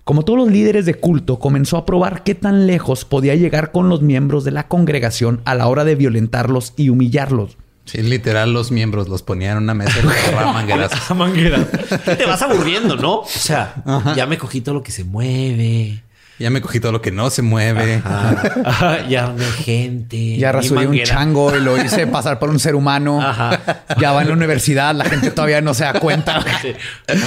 [0.05, 3.91] Como todos los líderes de culto, comenzó a probar qué tan lejos podía llegar con
[3.91, 7.59] los miembros de la congregación a la hora de violentarlos y humillarlos.
[7.91, 11.11] Sí, literal, los miembros los ponían en una mesa y los agarraban manguerazos.
[11.11, 11.65] A manguera.
[11.65, 13.21] Te vas aburriendo, ¿no?
[13.21, 13.75] O sea,
[14.15, 16.03] ya me cogí todo lo que se mueve.
[16.39, 18.01] Ya me cogí todo lo que no se mueve.
[18.05, 20.37] Ajá, ya armé gente.
[20.37, 23.21] Ya rasuré un chango y lo hice pasar por un ser humano.
[23.21, 23.83] Ajá.
[23.99, 26.45] Ya va en la universidad, la gente todavía no se da cuenta.
[26.63, 26.75] Sí.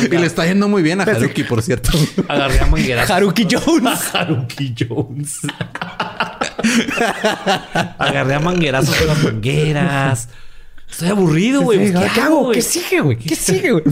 [0.06, 1.92] Y le está yendo muy bien a Haruki, por cierto.
[2.30, 3.10] Agarré a mangueras.
[3.10, 4.00] Haruki Jones.
[4.14, 5.40] Haruki Jones.
[7.98, 10.30] Agarré a manguerazos con las mangueras.
[10.92, 11.92] Estoy aburrido, güey.
[11.92, 12.52] Pues, ¿Qué, hago?
[12.52, 13.18] ¿Qué sigue, güey?
[13.18, 13.84] ¿Qué sigue, güey?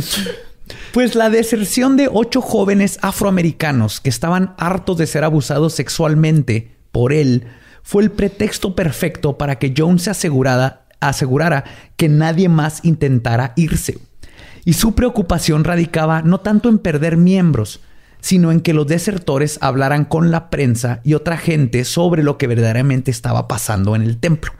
[0.91, 7.13] Pues la deserción de ocho jóvenes afroamericanos que estaban hartos de ser abusados sexualmente por
[7.13, 7.45] él
[7.83, 11.63] fue el pretexto perfecto para que Jones se asegurara, asegurara
[11.95, 13.97] que nadie más intentara irse.
[14.65, 17.81] Y su preocupación radicaba no tanto en perder miembros,
[18.21, 22.47] sino en que los desertores hablaran con la prensa y otra gente sobre lo que
[22.47, 24.51] verdaderamente estaba pasando en el templo.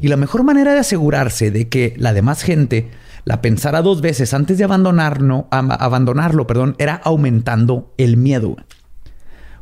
[0.00, 2.90] Y la mejor manera de asegurarse de que la demás gente
[3.24, 8.56] la pensara dos veces antes de abandonarlo, abandonarlo perdón, era aumentando el miedo.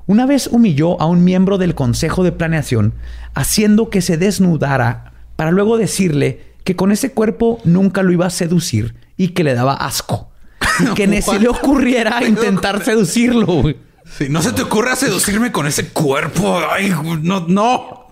[0.07, 2.95] Una vez humilló a un miembro del consejo de planeación,
[3.35, 8.31] haciendo que se desnudara para luego decirle que con ese cuerpo nunca lo iba a
[8.31, 10.31] seducir y que le daba asco.
[10.79, 13.47] Y que ni se le ocurriera intentar seducirlo.
[13.47, 13.77] güey.
[14.05, 16.61] Sí, no se te ocurra seducirme con ese cuerpo.
[16.71, 18.06] Ay, no, no.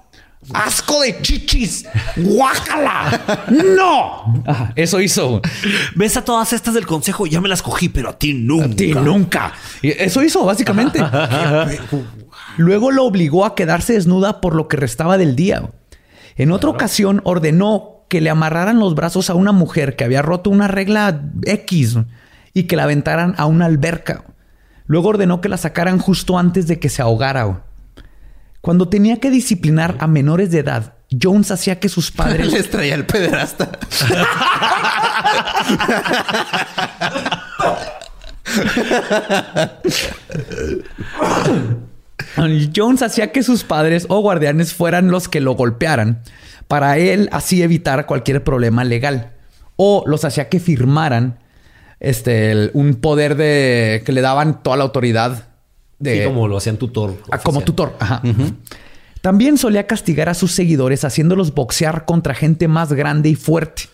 [0.52, 1.86] ¡Asco de chichis!
[2.16, 3.46] ¡Guácala!
[3.76, 4.42] ¡No!
[4.46, 5.40] Ajá, eso hizo.
[5.94, 7.26] ¿Ves a todas estas del consejo?
[7.26, 8.66] Ya me las cogí, pero a ti nunca.
[8.66, 9.52] A ti nunca.
[9.82, 11.00] Y Eso hizo, básicamente.
[12.56, 15.70] Luego lo obligó a quedarse desnuda por lo que restaba del día.
[16.36, 20.50] En otra ocasión ordenó que le amarraran los brazos a una mujer que había roto
[20.50, 21.98] una regla X
[22.52, 24.24] y que la aventaran a una alberca.
[24.86, 27.64] Luego ordenó que la sacaran justo antes de que se ahogara.
[28.64, 32.94] Cuando tenía que disciplinar a menores de edad, Jones hacía que sus padres Les traía
[32.94, 33.70] el pederasta.
[42.74, 46.22] Jones hacía que sus padres o guardianes fueran los que lo golpearan
[46.68, 49.32] para él así evitar cualquier problema legal
[49.76, 51.38] o los hacía que firmaran
[52.00, 55.48] este el- un poder de que le daban toda la autoridad
[55.98, 57.14] de Sí, como lo hacían tutor.
[57.30, 57.96] Ah, como tutor.
[57.98, 58.22] Ajá.
[59.20, 63.84] También solía castigar a sus seguidores haciéndolos boxear contra gente más grande y fuerte.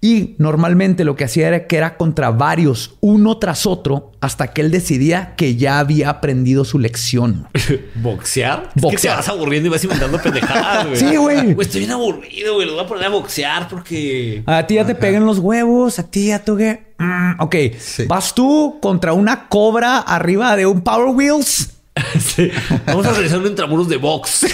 [0.00, 4.60] Y normalmente lo que hacía era que era contra varios, uno tras otro, hasta que
[4.60, 7.48] él decidía que ya había aprendido su lección.
[7.96, 8.64] ¿Boxear?
[8.68, 9.16] Es que te Boxear.
[9.16, 10.96] vas aburriendo y vas inventando pendejadas, güey.
[11.00, 11.54] Sí, güey.
[11.54, 12.66] Güey, estoy bien aburrido, güey.
[12.66, 14.42] Los voy a poner a boxear porque...
[14.46, 16.86] A ti ya te pegan los huevos, a ti ya tú qué.
[16.98, 18.04] Mm, ok, Sí.
[18.06, 21.72] vas tú contra una cobra arriba de un Power Wheels.
[22.20, 22.50] Sí.
[22.86, 24.46] Vamos a realizar un intramuros de box.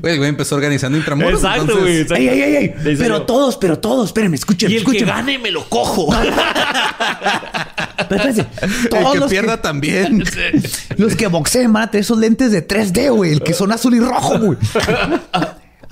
[0.00, 1.34] Güey, el güey empezó organizando intramuros.
[1.42, 2.20] Exacto, entonces- güey.
[2.28, 5.50] Ey, ey, ey, dice Pero todos, pero todos, espérenme, escuchen, Y el que gane me
[5.50, 6.08] lo cojo.
[8.08, 10.24] Pero espérense, El todos que los pierda también.
[10.96, 13.32] Los que boxeen van a tener esos lentes de 3D, güey.
[13.32, 14.58] El que son azul y rojo, güey.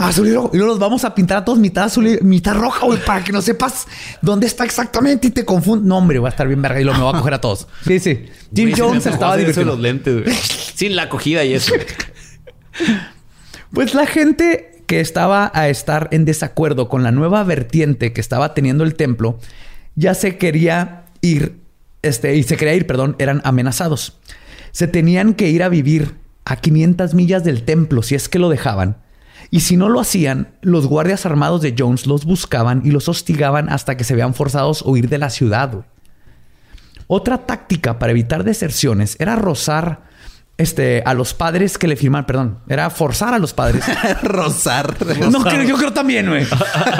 [0.08, 0.50] Azul y rojo.
[0.52, 3.22] Y luego los vamos a pintar a todos mitad azul y mitad roja, güey, para
[3.22, 3.86] que no sepas
[4.22, 5.86] dónde está exactamente y te confundas.
[5.86, 7.66] No, hombre, va a estar bien verga y lo me va a coger a todos.
[7.86, 8.26] Sí, sí.
[8.54, 9.72] Jim Jones estaba divirtiendo.
[9.72, 10.34] los lentes, güey.
[10.74, 11.74] Sin la acogida y eso.
[13.72, 18.54] Pues la gente que estaba a estar en desacuerdo con la nueva vertiente que estaba
[18.54, 19.38] teniendo el templo,
[19.94, 21.56] ya se quería ir,
[22.02, 24.18] este, y se quería ir, perdón, eran amenazados.
[24.72, 28.48] Se tenían que ir a vivir a 500 millas del templo si es que lo
[28.48, 28.96] dejaban.
[29.50, 33.68] Y si no lo hacían, los guardias armados de Jones los buscaban y los hostigaban
[33.68, 35.84] hasta que se vean forzados a huir de la ciudad.
[37.08, 40.08] Otra táctica para evitar deserciones era rozar
[40.60, 43.82] este, a los padres que le firman, perdón, era forzar a los padres.
[44.22, 44.94] Rozar.
[45.30, 46.46] no, creo, yo creo también, güey.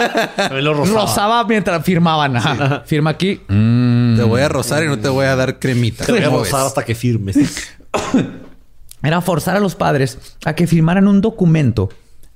[0.63, 1.01] lo rozaba.
[1.03, 2.37] Rozaba mientras firmaban.
[2.39, 2.83] Ajá.
[2.87, 3.43] Firma aquí.
[3.47, 6.07] Te voy a rozar y no te voy a dar cremita.
[6.07, 6.67] Te voy a ¿Cómo rozar ves?
[6.69, 7.37] hasta que firmes.
[9.03, 11.91] Era forzar a los padres a que firmaran un documento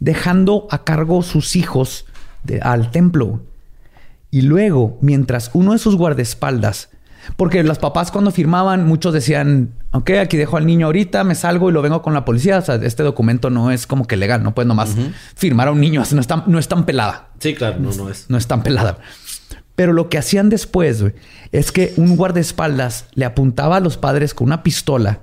[0.05, 2.05] dejando a cargo sus hijos
[2.43, 3.41] de- al templo.
[4.31, 6.91] Y luego, mientras uno de sus guardaespaldas,
[7.37, 11.71] porque los papás cuando firmaban, muchos decían, ok, aquí dejo al niño ahorita, me salgo
[11.71, 12.59] y lo vengo con la policía.
[12.59, 14.95] O sea, este documento no es como que legal, no puedes nomás
[15.35, 17.29] firmar a un niño, no es tan, no es tan pelada.
[17.39, 18.27] Sí, claro, no, no es.
[18.29, 18.99] No es tan pelada.
[19.75, 21.03] Pero lo que hacían después
[21.51, 25.21] es que un guardaespaldas le apuntaba a los padres con una pistola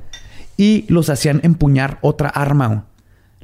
[0.57, 2.85] y los hacían empuñar otra arma,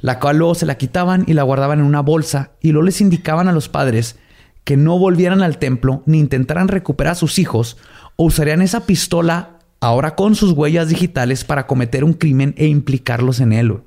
[0.00, 3.00] la cual luego se la quitaban y la guardaban en una bolsa y luego les
[3.00, 4.16] indicaban a los padres
[4.64, 7.76] que no volvieran al templo ni intentaran recuperar a sus hijos
[8.16, 13.40] o usarían esa pistola ahora con sus huellas digitales para cometer un crimen e implicarlos
[13.40, 13.70] en él.
[13.70, 13.82] O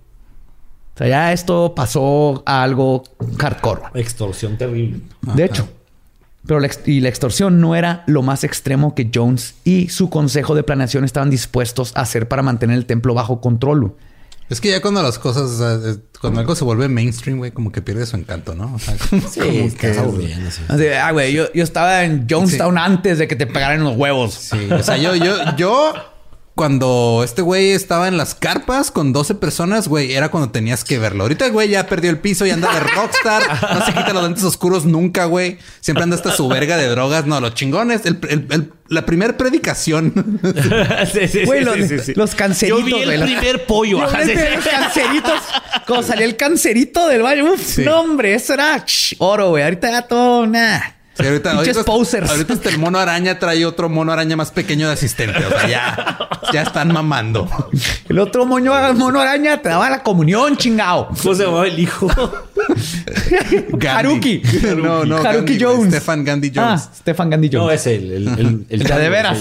[0.95, 3.03] sea, ya esto pasó a algo
[3.37, 3.81] hardcore.
[3.93, 5.01] Extorsión terrible.
[5.21, 5.69] De hecho,
[6.45, 10.55] pero la, y la extorsión no era lo más extremo que Jones y su consejo
[10.55, 13.95] de planeación estaban dispuestos a hacer para mantener el templo bajo control.
[14.51, 17.51] Es que ya cuando las cosas, o sea, eh, cuando algo se vuelve mainstream, güey,
[17.51, 18.75] como que pierde su encanto, ¿no?
[18.75, 20.35] O sea, como, Sí, como que-.
[20.67, 24.33] Así ah, güey, yo, yo estaba en Jonestown antes de que te pegaran los huevos.
[24.33, 25.93] Sí, o sea, yo, yo, yo,
[26.55, 30.99] cuando este güey estaba en las carpas con 12 personas, güey, era cuando tenías que
[30.99, 31.23] verlo.
[31.23, 33.41] Ahorita el güey ya perdió el piso y anda de rockstar.
[33.73, 35.57] No se quita los lentes oscuros nunca, güey.
[35.79, 37.25] Siempre anda hasta su verga de drogas.
[37.25, 38.05] No, los chingones.
[38.05, 40.13] El, el- el- la primera predicación.
[41.13, 42.13] Sí, sí, Güey, sí, los, sí, sí.
[42.15, 42.79] los canceritos.
[42.81, 43.99] Yo vi el güey, primer pollo.
[43.99, 44.43] Yo ajá, vi sí, sí.
[44.55, 45.41] los canceritos.
[45.87, 47.53] Cuando salía el cancerito del baño.
[47.53, 47.83] Uf, Sí.
[47.83, 48.85] no, hombre, eso era
[49.19, 49.63] oro, güey.
[49.63, 50.79] Ahorita ya todo, nah.
[51.21, 52.29] Sí, ahorita, ahorita, posers.
[52.29, 55.37] ahorita hasta el mono araña trae otro mono araña más pequeño de asistente.
[55.45, 57.47] O sea, ya, ya están mamando.
[58.09, 61.09] El otro moño, mono araña te daba la comunión, chingao.
[61.21, 62.07] ¿Cómo se llamaba el hijo?
[63.71, 63.87] Gandhi.
[63.87, 64.41] Haruki.
[64.81, 65.17] No, no.
[65.17, 65.59] Haruki Gandhi.
[65.63, 65.93] Jones.
[65.93, 66.81] Stefan Gandhi Jones.
[66.85, 67.65] Ah, Stefan Gandhi Jones.
[67.65, 68.11] No, es él.
[68.11, 69.37] El, el, el, El de chango, veras.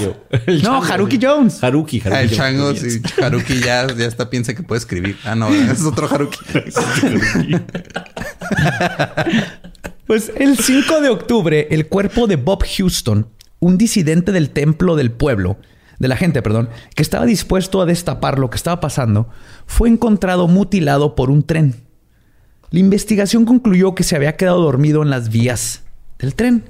[0.47, 1.19] El No, Haruki.
[1.21, 1.63] Jones.
[1.63, 2.17] Haruki, Haruki.
[2.17, 2.39] Ah, el Jones.
[2.39, 3.03] chango, sí.
[3.23, 5.17] Haruki ya, ya está, piensa que puede escribir.
[5.25, 6.39] Ah, no, ese es otro Haruki.
[10.11, 13.29] Pues el 5 de octubre, el cuerpo de Bob Houston,
[13.61, 15.57] un disidente del templo del pueblo,
[16.01, 19.29] de la gente, perdón, que estaba dispuesto a destapar lo que estaba pasando,
[19.67, 21.77] fue encontrado mutilado por un tren.
[22.71, 25.85] La investigación concluyó que se había quedado dormido en las vías
[26.19, 26.65] del tren.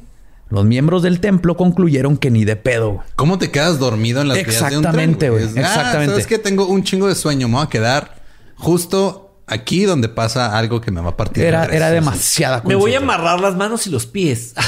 [0.50, 3.02] Los miembros del templo concluyeron que ni de pedo.
[3.16, 5.12] ¿Cómo te quedas dormido en las vías de un tren?
[5.14, 5.44] Exactamente, güey.
[5.44, 6.10] Ah, Exactamente.
[6.10, 7.48] sabes que tengo un chingo de sueño.
[7.48, 8.20] Me voy a quedar
[8.56, 11.44] justo aquí donde pasa algo que me va a partir.
[11.44, 14.54] Era, era demasiada Me voy a amarrar las manos y los pies.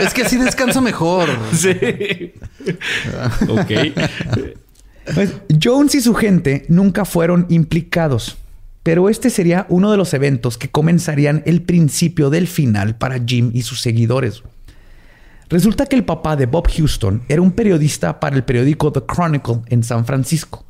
[0.00, 1.28] Es que así descanso mejor.
[1.52, 2.32] sí.
[3.48, 3.70] ok.
[5.14, 8.36] Pues, Jones y su gente nunca fueron implicados,
[8.82, 13.50] pero este sería uno de los eventos que comenzarían el principio del final para Jim
[13.54, 14.42] y sus seguidores.
[15.48, 19.62] Resulta que el papá de Bob Houston era un periodista para el periódico The Chronicle
[19.68, 20.67] en San Francisco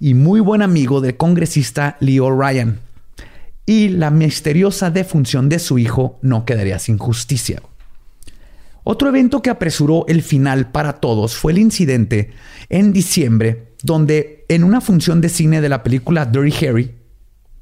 [0.00, 2.80] y muy buen amigo del congresista Leo Ryan.
[3.66, 7.62] Y la misteriosa defunción de su hijo no quedaría sin justicia.
[8.82, 12.32] Otro evento que apresuró el final para todos fue el incidente
[12.70, 16.94] en diciembre, donde en una función de cine de la película Dirty Harry,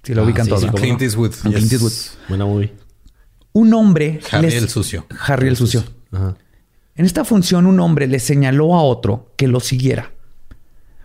[0.04, 0.72] si la Ah, ubican sí, todos, sí, ¿no?
[0.72, 1.32] cómo Clint Eastwood.
[1.42, 1.92] Clint Eastwood.
[2.28, 2.72] Buena movie.
[3.52, 4.20] un hombre...
[4.30, 5.06] Harry el sucio.
[5.26, 5.82] Harry el sucio.
[6.12, 6.36] Ajá.
[6.94, 10.12] En esta función un hombre le señaló a otro que lo siguiera.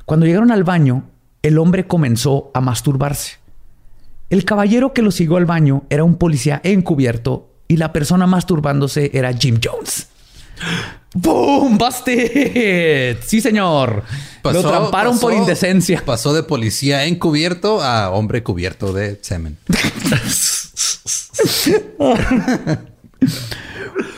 [0.06, 1.10] Cuando llegaron al baño,
[1.44, 3.38] el hombre comenzó a masturbarse.
[4.30, 9.12] El caballero que lo siguió al baño era un policía encubierto y la persona masturbándose
[9.14, 10.08] era Jim Jones.
[11.14, 11.78] ¡Boom!
[11.78, 13.18] ¡Busted!
[13.24, 14.04] Sí, señor.
[14.44, 16.02] lo tramparon por indecencia.
[16.04, 19.58] Pasó de policía encubierto a hombre cubierto de semen.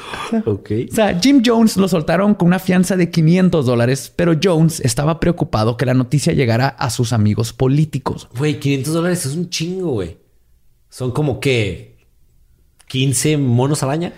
[0.45, 0.71] Ok.
[0.91, 5.19] O sea, Jim Jones lo soltaron con una fianza de 500 dólares, pero Jones estaba
[5.19, 8.27] preocupado que la noticia llegara a sus amigos políticos.
[8.37, 10.17] Güey, 500 dólares es un chingo, güey.
[10.89, 11.94] Son como que
[12.87, 14.11] 15 monos araña.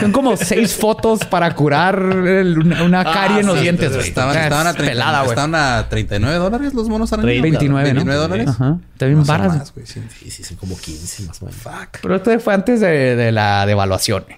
[0.00, 3.92] Son como seis fotos para curar el- una, una Ah, carie en los sí, dientes.
[3.94, 4.08] güey.
[4.08, 7.26] Estaban, Es estaban a 30, pelada, estaban a 39 dólares los monos araña.
[7.42, 7.84] 29, ¿no?
[7.84, 8.48] 29 dólares.
[8.48, 8.78] Ajá.
[8.92, 9.56] Está bien No son varas.
[9.58, 10.02] más, güey, sí.
[10.22, 11.60] Sí, sí, son como 15 más o menos.
[11.60, 11.98] Fuck.
[12.02, 14.24] Pero esto fue antes de, de la devaluación.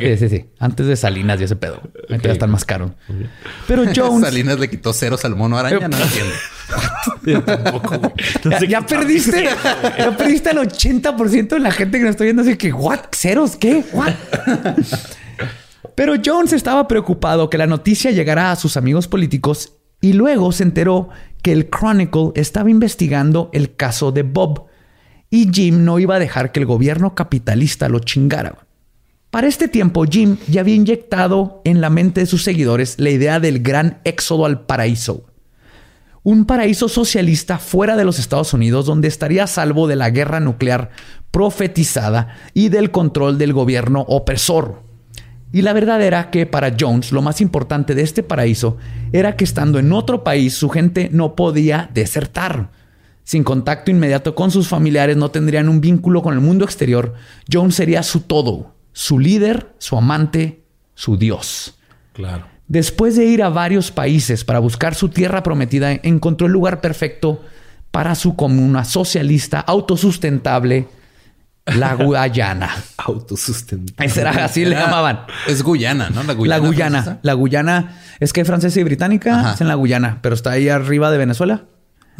[0.00, 0.44] Sí, sí, sí.
[0.58, 1.80] Antes de Salinas y ese pedo.
[2.08, 2.90] Ahorita ya están más caros.
[3.66, 4.20] Pero Jones...
[4.28, 5.88] Salinas le quitó ceros al mono araña.
[5.88, 6.34] No entiendo.
[7.24, 8.12] Yo tampoco, güey.
[8.44, 9.44] No Ya, sé ya qué- perdiste,
[9.98, 13.00] ya perdiste al 80% de la gente que nos está viendo así que, ¿what?
[13.12, 13.56] ¿Ceros?
[13.56, 13.84] ¿Qué?
[13.92, 14.12] ¿What?
[15.94, 20.62] Pero Jones estaba preocupado que la noticia llegara a sus amigos políticos y luego se
[20.62, 21.08] enteró
[21.42, 24.66] que el Chronicle estaba investigando el caso de Bob
[25.30, 28.66] y Jim no iba a dejar que el gobierno capitalista lo chingara.
[29.30, 33.38] Para este tiempo, Jim ya había inyectado en la mente de sus seguidores la idea
[33.38, 35.26] del gran éxodo al paraíso.
[36.22, 40.38] Un paraíso socialista fuera de los Estados Unidos donde estaría a salvo de la guerra
[40.38, 40.90] nuclear
[41.30, 44.82] profetizada y del control del gobierno opresor.
[45.52, 48.76] Y la verdad era que para Jones lo más importante de este paraíso
[49.12, 52.70] era que estando en otro país su gente no podía desertar.
[53.24, 57.14] Sin contacto inmediato con sus familiares no tendrían un vínculo con el mundo exterior.
[57.50, 61.78] Jones sería su todo, su líder, su amante, su Dios.
[62.12, 62.49] Claro.
[62.70, 67.42] Después de ir a varios países para buscar su tierra prometida, encontró el lugar perfecto
[67.90, 70.86] para su comuna socialista autosustentable
[71.66, 72.70] la Guyana.
[72.96, 74.06] Autosustentable.
[74.06, 75.22] Esa era así le llamaban.
[75.48, 76.22] Es Guyana, ¿no?
[76.22, 77.18] La Guyana.
[77.22, 77.98] La Guyana.
[78.20, 79.54] es que es francesa y británica, Ajá.
[79.54, 81.64] es en la Guyana, pero está ahí arriba de Venezuela.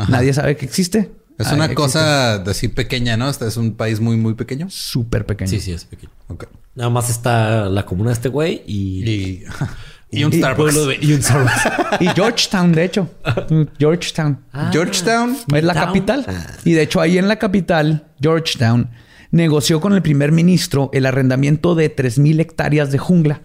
[0.09, 1.13] Nadie sabe que existe.
[1.39, 1.75] Es Ahí una existe.
[1.75, 3.29] cosa así pequeña, ¿no?
[3.31, 4.67] Este es un país muy, muy pequeño.
[4.69, 5.49] súper pequeño.
[5.49, 6.11] Sí, sí, es pequeño.
[6.29, 6.47] Ok.
[6.75, 9.09] Nada más está la comuna de este güey y...
[9.09, 9.45] Y,
[10.13, 10.77] y un Y Starbucks.
[10.77, 12.01] un Starbucks.
[12.01, 13.09] Y Georgetown, de hecho.
[13.79, 14.39] Georgetown.
[14.73, 15.37] Georgetown.
[15.55, 16.25] Es la capital.
[16.29, 16.47] Ah.
[16.65, 18.91] Y de hecho, ahí en la capital, Georgetown,
[19.31, 23.43] negoció con el primer ministro el arrendamiento de 3.000 hectáreas de jungla.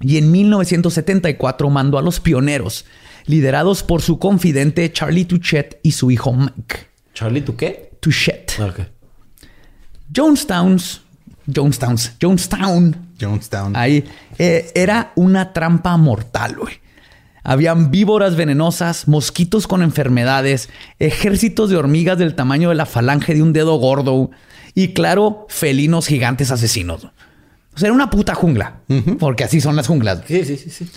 [0.00, 2.84] Y en 1974 mandó a los pioneros,
[3.26, 6.86] liderados por su confidente Charlie Touchet y su hijo Mike.
[7.14, 7.92] Charlie, ¿tú qué?
[8.00, 8.52] Touchet.
[8.60, 8.80] Ah, Ok.
[10.14, 11.00] Jonestowns,
[11.46, 13.76] Jonestowns, Jonestown, Jonestown.
[13.76, 14.04] ahí,
[14.38, 16.74] eh, era una trampa mortal, güey.
[17.42, 23.42] Habían víboras venenosas, mosquitos con enfermedades, ejércitos de hormigas del tamaño de la falange de
[23.42, 24.30] un dedo gordo
[24.74, 27.04] y, claro, felinos gigantes asesinos.
[27.04, 28.80] O sea, era una puta jungla,
[29.20, 30.22] porque así son las junglas.
[30.26, 30.90] Sí, sí, sí, sí.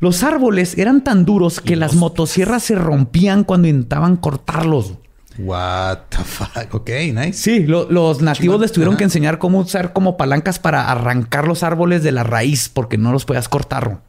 [0.00, 4.94] Los árboles eran tan duros que las motosierras se rompían cuando intentaban cortarlos.
[5.38, 6.74] What the fuck.
[6.74, 7.32] Ok, nice.
[7.34, 8.98] Sí, lo- los nativos les tuvieron Ajá.
[8.98, 13.10] que enseñar cómo usar como palancas para arrancar los árboles de la raíz porque no
[13.12, 14.00] los podías cortar.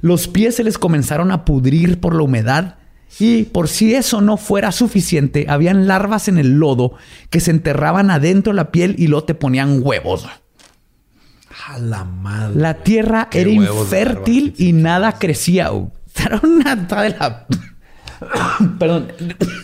[0.00, 2.76] Los pies se les comenzaron a pudrir por la humedad
[3.18, 6.94] y por si eso no fuera suficiente, habían larvas en el lodo
[7.30, 10.26] que se enterraban adentro de la piel y luego te ponían huevos.
[11.68, 12.60] A la madre.
[12.60, 15.70] La tierra era infértil y nada crecía.
[16.18, 17.46] Era una de la...
[18.78, 19.12] Perdón,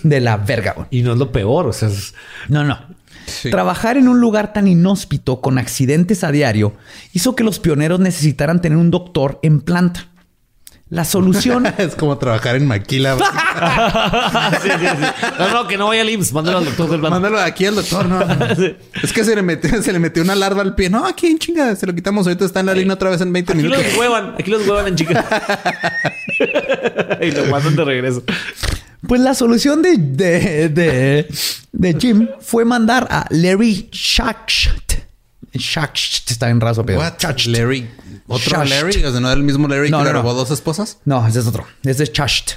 [0.03, 0.73] de la verga.
[0.77, 0.87] güey.
[0.91, 2.15] Y no es lo peor, o sea, es-
[2.49, 2.79] No, no.
[3.27, 3.51] Sí.
[3.51, 6.75] Trabajar en un lugar tan inhóspito con accidentes a diario
[7.12, 10.09] hizo que los pioneros necesitaran tener un doctor en planta.
[10.88, 13.17] La solución es como trabajar en Maquila.
[14.62, 15.27] Sí, sí, sí.
[15.38, 16.33] No, no, que no vaya al IMSS.
[16.33, 17.01] Mándalo al doctor del.
[17.01, 18.21] Mándalo aquí al doctor, ¿no?
[19.03, 20.88] Es que se le metió, se le metió una larva al pie.
[20.91, 22.27] No, aquí en chinga, se lo quitamos.
[22.27, 23.85] Ahorita está en la línea otra vez en 20 Aquí minutos.
[23.85, 25.25] los huevan, aquí los huevan en chica.
[27.21, 28.23] y lo mandan de regreso.
[29.07, 31.35] Pues la solución de, de, de,
[31.73, 34.71] de Jim fue mandar a Larry Schacht.
[35.55, 37.01] Schacht está en raso, pero.
[37.01, 37.14] What?
[37.47, 37.88] Larry.
[38.29, 38.64] ¿Otro.
[38.64, 39.05] Larry?
[39.05, 40.23] O sea, ¿no era el mismo Larry No, que no, le no.
[40.23, 40.99] robó dos esposas?
[41.05, 41.66] No, ese es otro.
[41.83, 42.53] Ese es Schacht.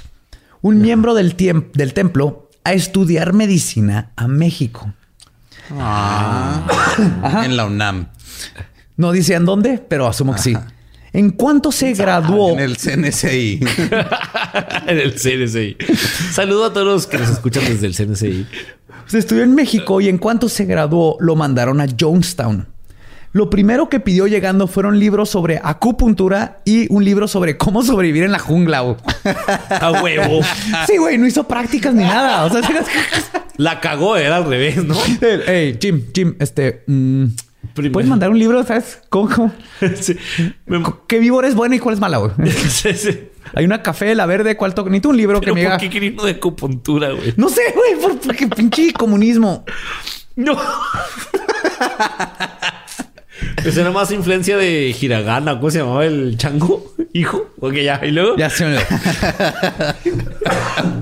[0.62, 4.92] Un miembro del, del templo a estudiar medicina a México.
[5.72, 7.42] Ah.
[7.44, 8.08] En la UNAM.
[8.96, 10.56] No dice en dónde, pero asumo que sí.
[11.16, 13.60] En cuanto se graduó, En el CNCI.
[14.86, 15.78] en el CNCI.
[16.30, 18.46] Saludo a todos los que nos escuchan desde el CNCI.
[19.06, 22.68] se estudió en México y en cuanto se graduó, lo mandaron a Jonestown.
[23.32, 28.24] Lo primero que pidió llegando fueron libros sobre acupuntura y un libro sobre cómo sobrevivir
[28.24, 28.96] en la jungla.
[29.70, 30.40] A huevo.
[30.86, 32.44] Sí, güey, no hizo prácticas ni nada.
[32.44, 32.60] O sea,
[33.56, 34.94] La cagó, era al revés, ¿no?
[35.46, 37.24] hey, Jim, Jim, este, mm,
[37.74, 37.92] Primero.
[37.92, 39.00] puedes mandar un libro, ¿sabes?
[39.08, 39.52] ¿Cómo, cómo?
[40.00, 40.16] Sí.
[41.06, 42.32] ¿Qué víbora es buena y cuál es mala, güey?
[42.50, 43.28] Sí, sí.
[43.54, 44.90] Hay una café, la verde, ¿cuál toca?
[44.90, 45.78] Necesito un libro que me ¿por diga.
[45.78, 47.32] qué quería uno de acupuntura, güey?
[47.36, 49.64] No sé, güey, por- porque pinche comunismo.
[50.34, 50.56] No.
[53.64, 55.56] Esa era más influencia de Hiragana.
[55.58, 56.94] ¿Cómo se llamaba el chango?
[57.12, 57.50] ¿Hijo?
[57.60, 58.00] Ok, ya.
[58.04, 58.36] ¿Y luego?
[58.36, 58.78] Ya se me.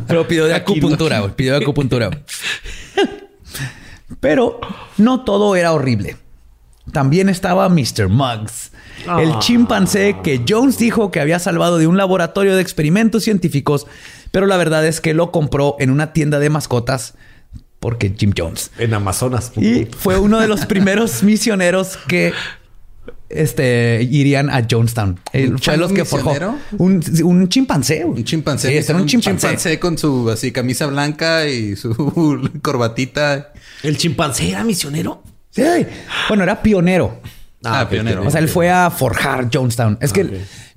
[0.06, 1.32] Pero pidió de acupuntura, güey.
[1.34, 2.10] Pidió de acupuntura.
[4.20, 4.60] Pero
[4.98, 6.16] no todo era horrible.
[6.92, 8.08] También estaba Mr.
[8.08, 8.70] Muggs,
[9.18, 9.38] el Ah.
[9.40, 13.86] chimpancé que Jones dijo que había salvado de un laboratorio de experimentos científicos,
[14.30, 17.14] pero la verdad es que lo compró en una tienda de mascotas
[17.80, 18.70] porque Jim Jones.
[18.78, 19.52] En Amazonas.
[19.56, 22.32] Y fue uno de los primeros misioneros que
[23.28, 25.18] este, irían a Jonestown.
[25.32, 26.34] Él ¿Un fue los que forjó.
[26.78, 28.04] Un, un chimpancé.
[28.04, 28.18] güey.
[28.20, 28.68] Un chimpancé.
[28.82, 29.78] Sí, era un chimpancé.
[29.80, 33.52] con su así camisa blanca y su corbatita.
[33.82, 35.22] ¿El chimpancé era misionero?
[35.54, 35.86] Sí.
[36.28, 37.20] Bueno, era pionero.
[37.64, 38.26] Ah, ok, pionero.
[38.26, 39.98] O sea, él fue a forjar Jonestown.
[40.00, 40.30] Es que ok.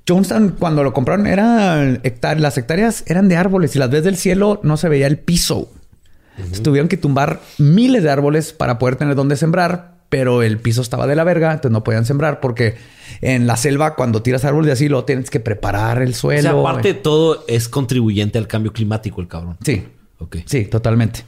[0.08, 4.16] Jonestown, cuando lo compraron, eran hectáreas, las hectáreas eran de árboles y las ves del
[4.16, 5.70] cielo no se veía el piso.
[6.36, 10.80] Entonces, Tuvieron que tumbar miles de árboles para poder tener donde sembrar, pero el piso
[10.80, 12.76] estaba de la verga, entonces no podían sembrar porque
[13.20, 16.42] en la selva, cuando tiras árboles de así, lo tienes que preparar el O suelo.
[16.42, 19.56] sea, aparte de todo, es contribuyente al cambio climático, el cabrón.
[19.64, 19.84] Sí,
[20.20, 20.38] Ok.
[20.46, 21.24] Sí, totalmente.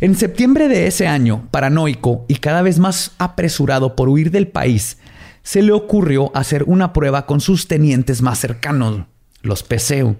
[0.00, 4.96] En septiembre de ese año, paranoico y cada vez más apresurado por huir del país,
[5.42, 9.02] se le ocurrió hacer una prueba con sus tenientes más cercanos,
[9.42, 10.16] los Peseu.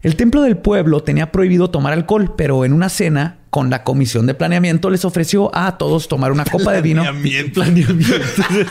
[0.00, 4.24] El templo del pueblo tenía prohibido tomar alcohol, pero en una cena con la comisión
[4.24, 7.02] de planeamiento les ofreció a todos tomar una copa de vino.
[7.02, 7.60] Planeamiento.
[7.60, 8.14] Planeamiento.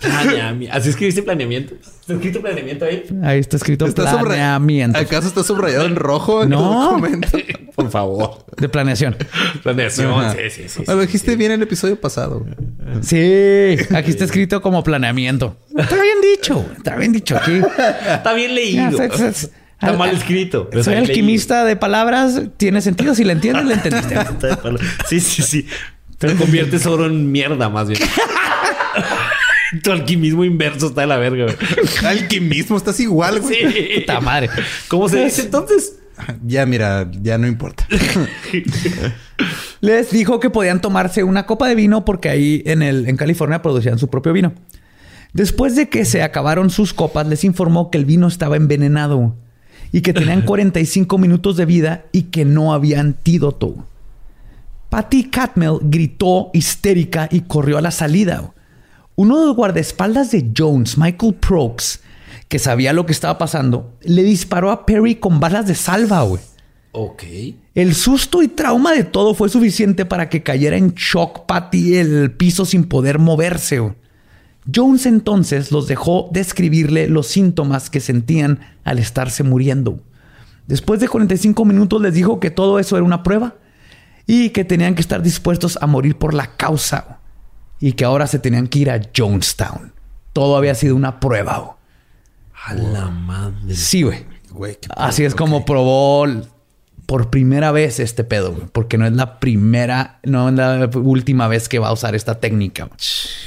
[0.00, 0.76] Planeamiento.
[0.76, 1.74] ¿Así escribiste planeamiento?
[1.74, 3.04] ¿Está escrito planeamiento ahí?
[3.22, 7.00] Ahí está escrito ¿Está planeamiento ¿Acaso está subrayado en rojo en No.
[7.76, 8.44] Por favor.
[8.56, 9.16] de planeación.
[9.62, 10.10] Planeación.
[10.12, 10.32] Ajá.
[10.34, 10.82] Sí, sí, sí.
[10.86, 12.44] Lo dijiste bien en el episodio pasado.
[13.02, 15.56] Sí, aquí está escrito como planeamiento.
[15.76, 17.60] Está bien dicho, está bien dicho aquí.
[18.08, 18.96] Está bien leído.
[18.98, 20.70] Ya, es- es- Está mal escrito.
[20.72, 22.40] Soy bien alquimista de palabras.
[22.56, 23.14] Tiene sentido.
[23.14, 24.16] Si le entiendes, le entendiste.
[25.08, 25.66] Sí, sí, sí.
[26.16, 28.00] Te conviertes oro en mierda, más bien.
[29.82, 31.56] tu alquimismo inverso está de la verga, güey.
[32.06, 33.54] Alquimismo, estás igual, güey.
[33.70, 34.00] Sí.
[34.00, 34.48] Puta madre.
[34.88, 35.96] ¿Cómo se dice entonces?
[36.46, 37.86] Ya, mira, ya no importa.
[39.80, 43.62] Les dijo que podían tomarse una copa de vino porque ahí en, el, en California
[43.62, 44.52] producían su propio vino.
[45.32, 49.36] Después de que se acabaron sus copas, les informó que el vino estaba envenenado
[49.92, 53.86] y que tenían 45 minutos de vida y que no había antídoto.
[54.88, 58.52] Patty Catmel gritó histérica y corrió a la salida.
[59.14, 62.00] Uno de los guardaespaldas de Jones, Michael Prokes,
[62.48, 66.42] que sabía lo que estaba pasando, le disparó a Perry con balas de salva, güey.
[66.92, 67.24] Ok.
[67.74, 72.32] El susto y trauma de todo fue suficiente para que cayera en shock Patty el
[72.32, 73.80] piso sin poder moverse.
[73.80, 73.94] güey.
[74.74, 80.00] Jones entonces los dejó describirle los síntomas que sentían al estarse muriendo.
[80.66, 83.54] Después de 45 minutos les dijo que todo eso era una prueba
[84.26, 87.20] y que tenían que estar dispuestos a morir por la causa
[87.78, 89.92] y que ahora se tenían que ir a Jonestown.
[90.32, 91.75] Todo había sido una prueba.
[92.66, 93.76] A la madre.
[93.76, 94.26] Sí, güey.
[94.96, 96.26] Así es como probó
[97.06, 98.66] por primera vez este pedo, güey.
[98.72, 102.40] Porque no es la primera, no es la última vez que va a usar esta
[102.40, 102.90] técnica.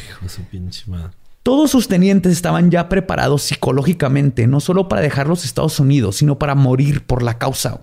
[0.07, 1.11] Hijo de su pinche madre.
[1.43, 6.39] Todos sus tenientes estaban ya preparados psicológicamente, no solo para dejar los Estados Unidos, sino
[6.39, 7.81] para morir por la causa.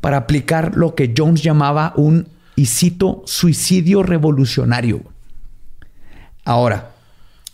[0.00, 2.26] Para aplicar lo que Jones llamaba un,
[2.56, 5.02] y cito, suicidio revolucionario.
[6.44, 6.91] Ahora,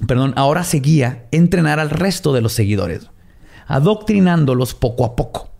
[0.07, 3.11] perdón, ahora seguía entrenar al resto de los seguidores,
[3.67, 5.51] adoctrinándolos poco a poco.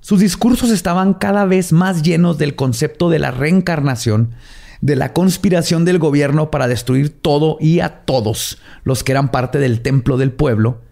[0.00, 4.34] Sus discursos estaban cada vez más llenos del concepto de la reencarnación,
[4.80, 9.58] de la conspiración del gobierno para destruir todo y a todos los que eran parte
[9.58, 10.82] del templo del pueblo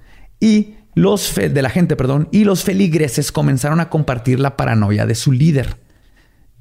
[0.41, 5.15] y los de la gente, perdón, y los feligreses comenzaron a compartir la paranoia de
[5.15, 5.77] su líder.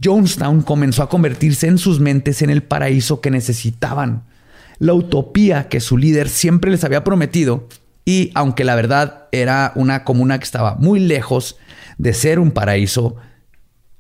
[0.03, 4.26] Jonestown comenzó a convertirse en sus mentes en el paraíso que necesitaban,
[4.80, 7.67] la utopía que su líder siempre les había prometido
[8.05, 11.57] y aunque la verdad era una comuna que estaba muy lejos
[11.97, 13.15] de ser un paraíso,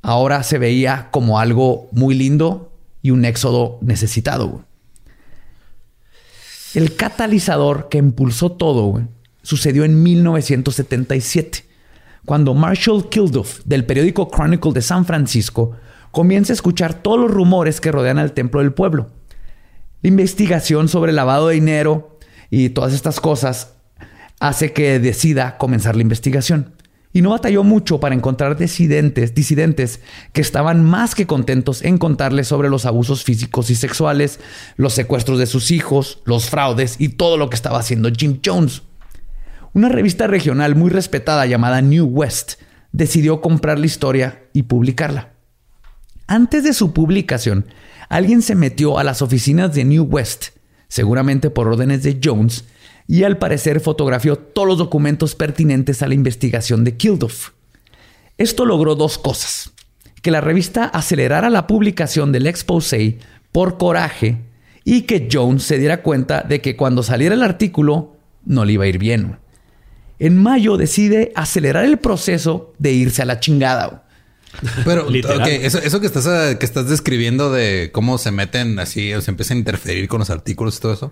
[0.01, 4.65] ahora se veía como algo muy lindo y un éxodo necesitado.
[6.73, 9.07] El catalizador que impulsó todo
[9.41, 11.65] sucedió en 1977,
[12.25, 15.73] cuando Marshall Kilduff del periódico Chronicle de San Francisco
[16.11, 19.11] comienza a escuchar todos los rumores que rodean al templo del pueblo.
[20.03, 23.73] La investigación sobre lavado de dinero y todas estas cosas
[24.39, 26.75] hace que decida comenzar la investigación.
[27.13, 30.01] Y no batalló mucho para encontrar disidentes, disidentes
[30.33, 34.41] que estaban más que contentos en contarle sobre los abusos físicos y sexuales,
[34.75, 38.81] los secuestros de sus hijos, los fraudes y todo lo que estaba haciendo Jim Jones.
[39.71, 42.55] Una revista regional muy respetada llamada New West
[42.91, 45.29] decidió comprar la historia y publicarla.
[46.27, 47.67] Antes de su publicación,
[48.13, 50.49] alguien se metió a las oficinas de New West,
[50.87, 52.65] seguramente por órdenes de Jones,
[53.07, 57.49] y al parecer fotografió todos los documentos pertinentes a la investigación de Kilduff.
[58.37, 59.71] Esto logró dos cosas.
[60.21, 63.17] Que la revista acelerara la publicación del exposé
[63.51, 64.37] por coraje
[64.85, 68.83] y que Jones se diera cuenta de que cuando saliera el artículo no le iba
[68.85, 69.39] a ir bien.
[70.19, 74.02] En mayo decide acelerar el proceso de irse a la chingada.
[74.85, 79.21] Pero, eso, eso que estás ah, que estás describiendo de cómo se meten así o
[79.21, 81.11] se empiezan a interferir con los artículos y todo eso.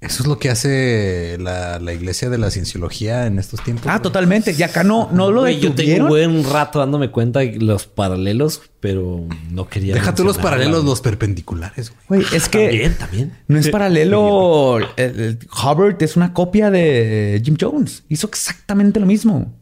[0.00, 3.86] Eso es lo que hace la, la iglesia de la cienciología en estos tiempos.
[3.86, 4.02] Ah, güey.
[4.02, 4.52] totalmente.
[4.52, 7.86] Y acá no, no lo Güey, yo tengo un buen rato dándome cuenta de los
[7.86, 9.94] paralelos, pero no quería.
[9.94, 12.20] Deja tú los paralelos, los perpendiculares, güey.
[12.22, 13.32] Güey, es que También, también.
[13.48, 14.78] no es paralelo.
[14.96, 18.02] El- el Hubbard es una copia de Jim Jones.
[18.10, 19.54] Hizo exactamente lo mismo,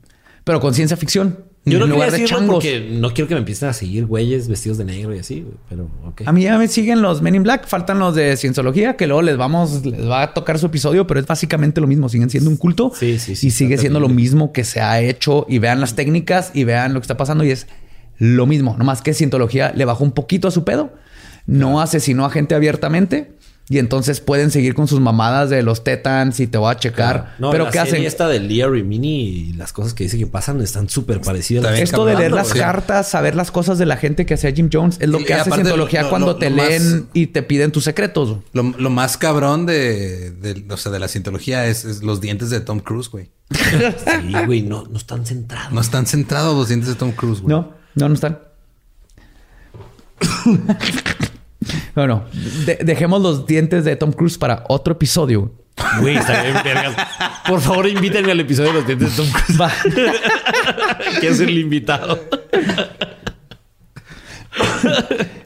[0.43, 1.45] pero con ciencia ficción.
[1.65, 2.55] Yo no de decirlo changos.
[2.55, 5.89] porque no quiero que me empiecen a seguir güeyes vestidos de negro y así, pero
[6.05, 6.23] ok.
[6.27, 9.23] A mí ya me siguen los Men in Black, faltan los de Cienciología, que luego
[9.23, 12.09] les vamos, les va a tocar su episodio, pero es básicamente lo mismo.
[12.09, 15.01] Siguen siendo un culto Sí, sí, sí, y sigue siendo lo mismo que se ha
[15.01, 15.47] hecho.
[15.49, 17.69] Y vean las técnicas y vean lo que está pasando, y es
[18.19, 18.77] lo mismo.
[18.77, 20.93] Nomás que Cientología le bajó un poquito a su pedo,
[21.47, 23.37] no asesinó a gente abiertamente.
[23.69, 27.37] Y entonces pueden seguir con sus mamadas de los tetans y te voy a checar.
[27.39, 28.05] No, pero la ¿qué serie hacen?
[28.07, 31.79] esta de Leah Remini y las cosas que dice que pasan están súper parecidas.
[31.79, 34.97] Esto de leer las cartas, saber las cosas de la gente que hacía Jim Jones,
[35.01, 37.09] es lo Y- que y hace aparte Cientología lo- cuando lo- te lo más- leen
[37.15, 38.39] y te piden tus secretos.
[38.53, 42.51] Lo, lo más cabrón de, de- o sea, de la cientología es, es los dientes
[42.51, 43.31] de Tom Cruise, güey.
[43.53, 45.73] Sí, güey, no, no están centrados.
[45.73, 47.55] No están centrados los dientes de Tom Cruise, güey.
[47.55, 48.39] No, no, no están.
[51.95, 52.25] Bueno,
[52.67, 55.53] de- dejemos los dientes de Tom Cruise para otro episodio.
[56.01, 56.95] Güey, está bien, vergas.
[57.49, 59.61] Por favor, invítenme al episodio de los dientes de Tom Cruise.
[59.61, 59.73] Va.
[61.21, 62.21] que es el invitado.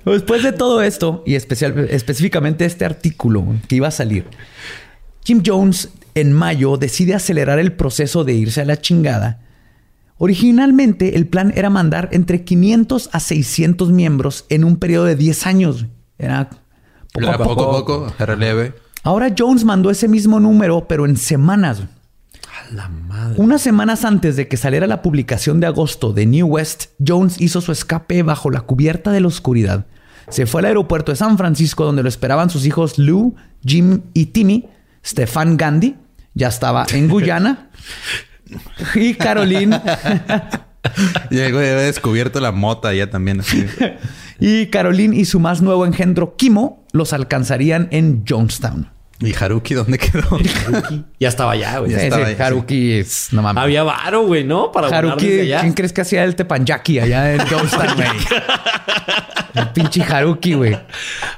[0.04, 4.24] Después de todo esto, y especial, específicamente este artículo que iba a salir,
[5.24, 9.42] Jim Jones en mayo decide acelerar el proceso de irse a la chingada.
[10.18, 15.46] Originalmente el plan era mandar entre 500 a 600 miembros en un periodo de 10
[15.46, 15.86] años.
[16.18, 17.54] Era poco a Era poco.
[17.54, 18.74] poco a poco, era leve.
[19.02, 21.80] Ahora Jones mandó ese mismo número, pero en semanas.
[21.80, 23.34] A la madre.
[23.38, 27.60] Unas semanas antes de que saliera la publicación de agosto de New West, Jones hizo
[27.60, 29.86] su escape bajo la cubierta de la oscuridad.
[30.28, 34.26] Se fue al aeropuerto de San Francisco donde lo esperaban sus hijos Lou, Jim y
[34.26, 34.66] Timmy.
[35.04, 35.94] Stefan Gandhi
[36.34, 37.70] ya estaba en Guyana.
[38.94, 39.80] y Caroline.
[41.32, 43.40] Y el güey había descubierto la mota ya también.
[43.40, 43.66] así.
[44.38, 48.90] y Caroline y su más nuevo engendro Kimo los alcanzarían en Jonestown.
[49.18, 50.28] ¿Y Haruki dónde quedó?
[51.18, 51.92] Ya estaba allá, güey.
[51.92, 52.42] Ya Sí, estaba sí, ahí, sí.
[52.42, 53.28] Haruki es...
[53.32, 53.62] No mames.
[53.62, 54.70] Había varo, güey, ¿no?
[54.70, 55.60] Para volar Haruki, desde allá.
[55.62, 58.08] ¿quién crees que hacía el tepanyaki allá en Jonestown, güey?
[59.54, 60.78] el pinche Haruki, güey.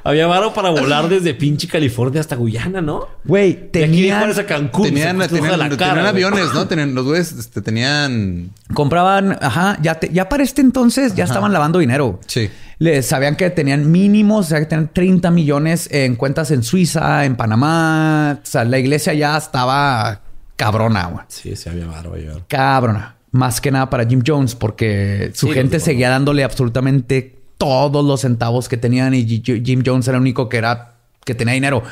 [0.03, 3.07] Había varo para volar desde pinche California hasta Guyana, ¿no?
[3.25, 4.29] Güey, tenían...
[4.37, 4.87] A Cancún.
[4.87, 5.29] tenían la
[5.77, 6.67] cara, aviones, ¿no?
[6.69, 8.51] Tenían, los güeyes este, tenían...
[8.75, 12.19] Compraban, ajá, ya, te- ya para este entonces ya estaban lavando dinero.
[12.27, 12.51] Sí.
[12.79, 17.25] Les sabían que tenían mínimos, o sea, que tenían 30 millones en cuentas en Suiza,
[17.25, 18.39] en Panamá.
[18.43, 20.21] O sea, la iglesia ya estaba
[20.57, 21.25] cabrona, güey.
[21.29, 22.13] Sí, sí, había varo.
[22.47, 23.17] Cabrona.
[23.31, 28.21] Más que nada para Jim Jones, porque su Sí, gente seguía dándole absolutamente todos los
[28.21, 31.83] centavos que tenían y Jim Jones era el único que era que tenía dinero.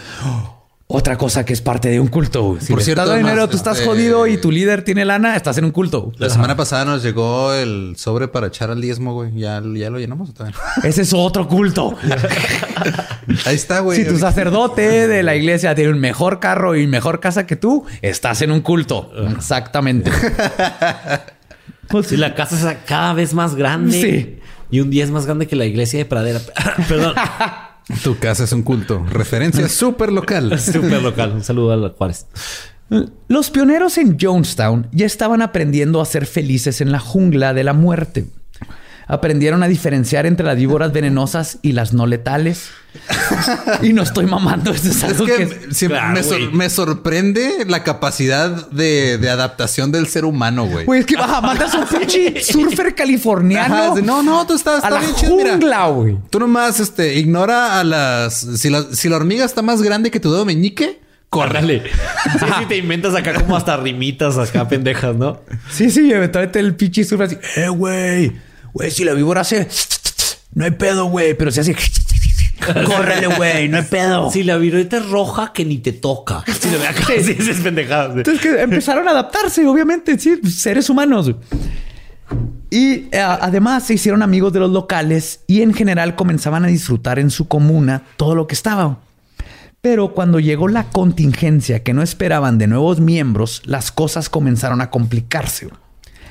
[0.88, 2.58] Otra cosa que es parte de un culto.
[2.60, 5.58] Si Por cierto, estás dinero, tú estás este- jodido y tu líder tiene lana, estás
[5.58, 6.12] en un culto.
[6.18, 9.32] La semana pasada nos llegó el sobre para echar al diezmo, güey.
[9.36, 10.56] ¿Ya, ya lo llenamos o todavía?
[10.84, 11.96] Ese es otro culto.
[13.46, 13.98] Ahí está, güey.
[13.98, 17.84] Si tu sacerdote de la iglesia tiene un mejor carro y mejor casa que tú,
[18.00, 19.10] estás en un culto.
[19.36, 20.10] Exactamente.
[21.88, 24.00] Pues, Si la casa es cada vez más grande.
[24.00, 24.40] Sí.
[24.72, 26.40] Y un día es más grande que la iglesia de Pradera.
[26.88, 27.14] Perdón.
[28.02, 29.04] Tu casa es un culto.
[29.10, 30.58] Referencia súper local.
[30.58, 31.32] Súper local.
[31.34, 32.26] Un saludo a la Juárez.
[33.28, 37.72] Los pioneros en Jonestown ya estaban aprendiendo a ser felices en la jungla de la
[37.72, 38.26] muerte.
[39.08, 42.70] Aprendieron a diferenciar entre las víboras venenosas y las no letales.
[43.82, 44.72] y no estoy mamando.
[44.72, 45.74] Esto es Es algo que, que...
[45.74, 50.86] sí, Claro, me, sor- me sorprende la capacidad de, de adaptación del ser humano, güey.
[50.86, 54.82] Güey, es que baja, mandas a un pinche surfer californiano Ajá, no, no, tú estás
[54.82, 56.18] a está la bien jungla, güey.
[56.30, 58.34] Tú nomás este, ignora a las.
[58.56, 61.82] Si la, si la hormiga está más grande que tu dedo meñique, Córrale.
[62.40, 65.40] Sí, sí, te inventas acá como hasta rimitas acá pendejas, ¿no?
[65.70, 68.32] Sí, sí, eventualmente el pinche surfer así, eh, güey,
[68.76, 69.66] güey, si la víbora hace,
[70.52, 71.74] no hay pedo, güey, pero si hace,
[72.84, 74.30] córrele, güey, no hay pedo.
[74.30, 76.44] Si la violeta es roja, que ni te toca.
[76.60, 78.12] Si lo ve acá, sí, sí, es pendejada.
[78.12, 78.18] sí.
[78.18, 81.32] Entonces que empezaron a adaptarse, obviamente, sí, seres humanos.
[82.68, 87.18] Y eh, además se hicieron amigos de los locales y en general comenzaban a disfrutar
[87.18, 88.98] en su comuna todo lo que estaba.
[89.80, 94.90] Pero cuando llegó la contingencia que no esperaban de nuevos miembros, las cosas comenzaron a
[94.90, 95.68] complicarse.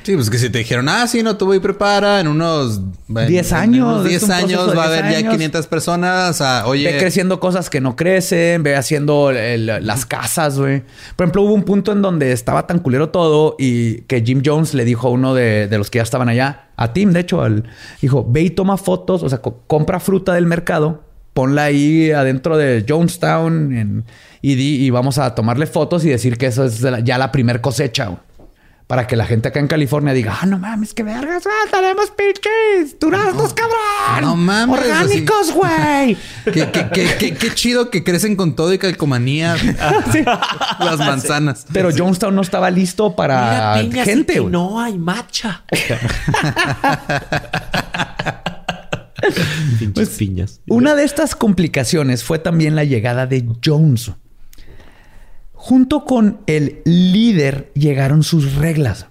[0.05, 2.79] Sí, pues que si te dijeron, ah, sí, no, tú voy prepara en unos
[3.09, 5.17] en- 10 en años, unos es 10 un proceso años va a 10 haber ya
[5.17, 5.33] años.
[5.33, 6.41] 500 personas.
[6.41, 10.83] ah, oye, Ve creciendo cosas que no crecen, ve haciendo el- las casas, güey.
[11.15, 14.75] Por ejemplo, hubo un punto en donde estaba tan culero todo y que Jim Jones
[14.75, 17.41] le dijo a uno de, de los que ya estaban allá, a Tim, de hecho,
[17.41, 17.63] al,
[17.99, 21.01] dijo, ve y toma fotos, o sea, co- compra fruta del mercado
[21.33, 24.05] ponla ahí adentro de Jonestown en-
[24.41, 27.31] y, di- y vamos a tomarle fotos y decir que eso es la- ya la
[27.33, 28.19] primer cosecha.
[28.87, 32.11] Para que la gente acá en California diga, ah, no mames, que vergas, ah, tenemos
[32.11, 34.21] pinches duraznos, cabrón.
[34.21, 36.15] no mames, Orgánicos, güey.
[36.45, 39.55] Qué, qué- qué- qué- qué chido que crecen con todo y calcomanía.
[40.79, 41.65] Las manzanas.
[41.73, 44.51] Pero Jonestown no estaba listo para Mira, gente, güey.
[44.51, 45.63] No hay matcha.
[49.79, 50.61] Pinches Pues, piñas.
[50.67, 54.11] Una de estas complicaciones fue también la llegada de Jones.
[55.67, 59.07] Junto con el líder llegaron sus reglas.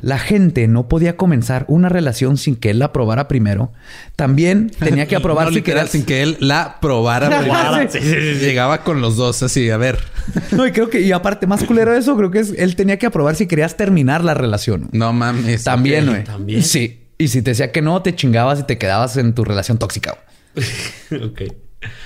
[0.00, 3.72] La gente no podía comenzar una relación sin que él la aprobara primero.
[4.16, 7.28] También tenía que aprobar No, si literal, querías- sin que él la probara.
[7.28, 7.92] Probara, primero.
[7.92, 8.44] sí, sí, sí, sí.
[8.46, 10.00] Llegaba con los dos así, a ver.
[10.50, 12.98] No, y creo que, y aparte, más culero de eso, creo que es, él tenía
[12.98, 14.88] que aprobar si querías terminar la relación.
[14.90, 15.62] No mames.
[15.62, 16.24] También, güey.
[16.24, 16.64] también.
[16.64, 17.04] Sí.
[17.16, 20.18] Y si te decía que no, te chingabas y te quedabas en tu relación tóxica.
[21.12, 21.42] ok.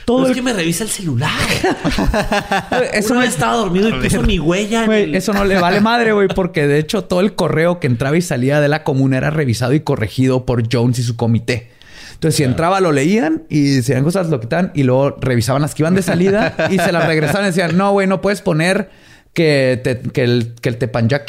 [0.04, 1.30] Todo el- es que me revisa el celular.
[2.92, 4.80] Eso no estaba dormido y puso mi huella.
[4.80, 7.80] en Güey, el- eso no le vale madre, güey, porque de hecho todo el correo
[7.80, 11.16] que entraba y salía de la comuna era revisado y corregido por Jones y su
[11.16, 11.70] comité.
[12.14, 15.82] Entonces, si entraba, lo leían y eran cosas, lo quitaban y luego revisaban las que
[15.82, 18.90] iban de salida y se las regresaban y decían, no, güey, no puedes poner
[19.32, 20.78] que, te- que el, que el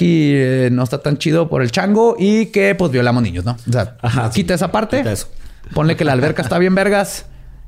[0.01, 3.55] eh, no está tan chido por el chango y que pues violamos niños, ¿no?
[3.69, 5.29] O sea, Ajá, quita esa parte, quita eso.
[5.73, 7.25] ponle que la alberca está bien vergas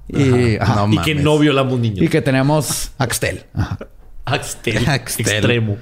[0.07, 2.01] y, ajá, No y que no violamos niños.
[2.01, 3.43] y que tenemos Axtel.
[3.53, 3.77] Ajá.
[4.25, 4.87] Axtel.
[4.87, 5.27] Axtel.
[5.27, 5.77] Extremo.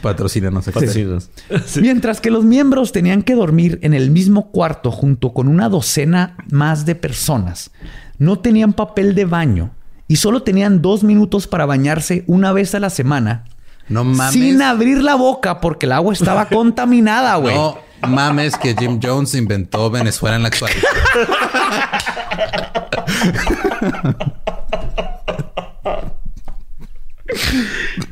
[0.00, 0.68] Patrocínanos.
[0.68, 0.74] aquí.
[0.74, 1.30] Patrocinas.
[1.80, 6.36] Mientras que los miembros tenían que dormir en el mismo cuarto junto con una docena
[6.50, 7.70] más de personas,
[8.18, 9.70] no tenían papel de baño
[10.08, 13.44] y solo tenían dos minutos para bañarse una vez a la semana
[13.88, 14.32] No mames.
[14.32, 17.54] sin abrir la boca porque el agua estaba contaminada, güey.
[17.56, 17.78] No
[18.08, 20.82] mames que Jim Jones inventó Venezuela en la actualidad.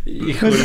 [0.04, 0.56] Híjole.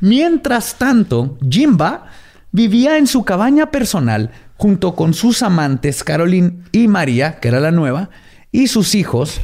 [0.00, 2.06] Mientras tanto, Jimba
[2.52, 7.70] vivía en su cabaña personal junto con sus amantes Caroline y María, que era la
[7.70, 8.10] nueva,
[8.52, 9.40] y sus hijos,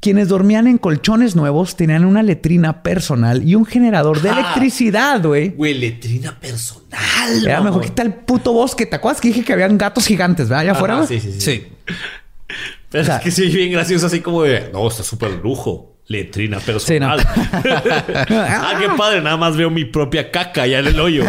[0.00, 4.40] quienes dormían en colchones nuevos, tenían una letrina personal y un generador de Ah.
[4.40, 5.50] electricidad, güey.
[5.50, 6.98] Güey, letrina personal.
[7.44, 7.64] Era mamón.
[7.66, 8.86] mejor quitar el puto bosque.
[8.86, 10.60] ¿Te acuerdas que dije que habían gatos gigantes, verdad?
[10.62, 11.06] Allá afuera.
[11.06, 11.40] sí, sí, sí.
[11.40, 11.68] Sí.
[12.90, 15.86] Pero O sea- es que sí, bien gracioso, así como de no, está súper lujo.
[16.08, 17.20] Letrina personal.
[17.52, 19.20] ah, qué padre.
[19.20, 21.22] Nada más veo mi propia caca ya en el hoyo.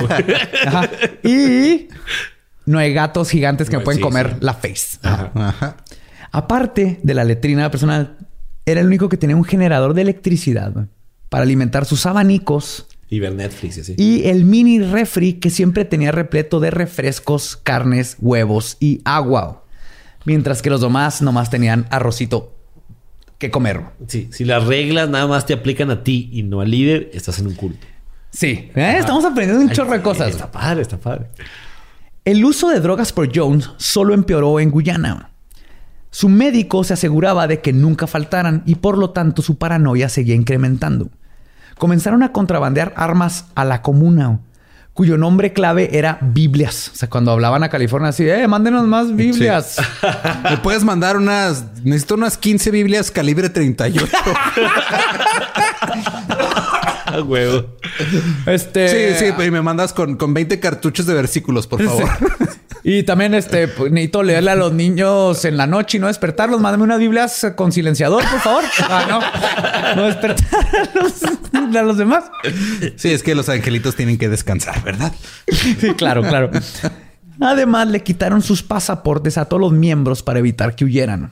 [0.66, 0.90] Ajá.
[1.24, 1.88] Y
[2.66, 4.36] no hay gatos gigantes que No, me pueden sí, comer sí.
[4.40, 4.98] la face.
[5.04, 5.32] Ajá.
[5.36, 5.78] Ajá.
[6.32, 8.18] Aparte de la letrina personal,
[8.66, 10.88] era el único que tenía un generador de electricidad
[11.30, 13.96] para alimentar sus abanicos Y ver Netflix así.
[13.98, 19.64] y el mini refri que siempre tenía repleto de refrescos, carnes, huevos y agua.
[20.26, 22.56] Mientras que los demás nomás tenían arrocito
[23.40, 23.82] que comer.
[24.08, 27.40] Sí, si las reglas nada más te aplican a ti y no al líder, estás
[27.40, 27.88] en un culto.
[28.30, 28.98] Sí, ¿eh?
[29.00, 30.30] estamos aprendiendo un Ay, chorro de cosas.
[30.30, 31.26] Está padre, está padre.
[32.24, 35.31] El uso de drogas por Jones solo empeoró en Guyana.
[36.12, 40.36] Su médico se aseguraba de que nunca faltaran y por lo tanto su paranoia seguía
[40.36, 41.10] incrementando.
[41.78, 44.42] Comenzaron a contrabandear armas a la comuna,
[44.94, 46.92] cuyo nombre clave era Biblias.
[46.94, 49.78] O sea, cuando hablaban a California así, eh, mándenos más Biblias.
[50.50, 51.66] Me puedes mandar unas.
[51.84, 54.06] Necesito unas 15 Biblias calibre 38.
[57.14, 57.66] Ah, huevo.
[58.46, 58.88] Este.
[58.88, 62.10] Sí, sí, pero y me mandas con, con 20 cartuchos de versículos, por favor.
[62.84, 66.60] Y también este pues, necesito leerle a los niños en la noche y no despertarlos.
[66.60, 68.64] Mándame unas Biblias con silenciador, por favor.
[68.90, 69.96] Ah, no.
[69.96, 71.24] No despertar a los,
[71.76, 72.26] a los demás.
[72.96, 75.14] Sí, es que los angelitos tienen que descansar, ¿verdad?
[75.48, 76.50] Sí, claro, claro.
[77.40, 81.32] Además, le quitaron sus pasaportes a todos los miembros para evitar que huyeran.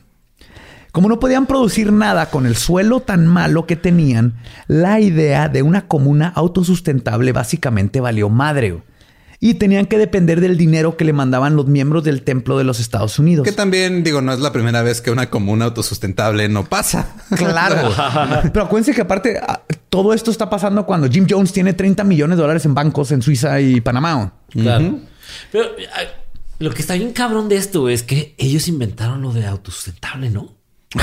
[0.91, 4.33] Como no podían producir nada con el suelo tan malo que tenían,
[4.67, 8.81] la idea de una comuna autosustentable básicamente valió madre.
[9.41, 12.81] Y tenían que depender del dinero que le mandaban los miembros del templo de los
[12.81, 13.45] Estados Unidos.
[13.45, 17.15] Que también, digo, no es la primera vez que una comuna autosustentable no pasa.
[17.37, 17.93] Claro.
[18.53, 22.35] Pero acuérdense que aparte ah, todo esto está pasando cuando Jim Jones tiene 30 millones
[22.37, 24.33] de dólares en bancos en Suiza y Panamá.
[24.49, 24.99] Claro.
[25.53, 25.69] Pero
[26.59, 30.53] lo que está bien cabrón de esto es que ellos inventaron lo de autosustentable, ¿no?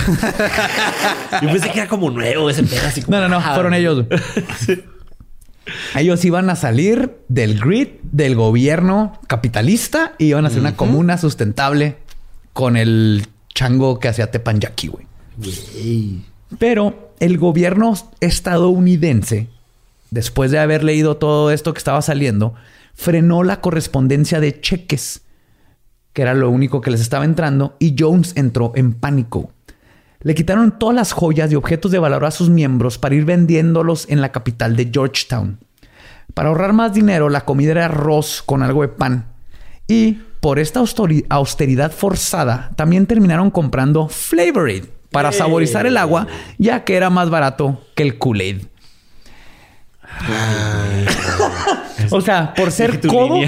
[1.42, 3.72] Yo pensé que era como nuevo ese pedo así como- No, no, no, Ah, fueron
[3.72, 4.04] ellos.
[5.96, 11.18] Ellos iban a salir del grid del gobierno capitalista y iban a hacer una comuna
[11.18, 11.96] sustentable
[12.52, 15.06] con el chango que hacía Tepanyaki, güey.
[15.36, 16.20] Güey.
[16.58, 19.48] Pero el gobierno estadounidense,
[20.10, 22.54] después de haber leído todo esto que estaba saliendo,
[22.94, 25.22] frenó la correspondencia de cheques,
[26.12, 29.52] que era lo único que les estaba entrando, y Jones entró en pánico.
[30.20, 34.08] Le quitaron todas las joyas y objetos de valor a sus miembros para ir vendiéndolos
[34.08, 35.58] en la capital de Georgetown.
[36.34, 39.26] Para ahorrar más dinero, la comida era arroz con algo de pan.
[39.88, 46.26] Y por esta austeridad forzada, también terminaron comprando Flavorade para saborizar el agua,
[46.58, 48.62] ya que era más barato que el Kool-Aid.
[52.10, 53.40] o sea, por ser codo.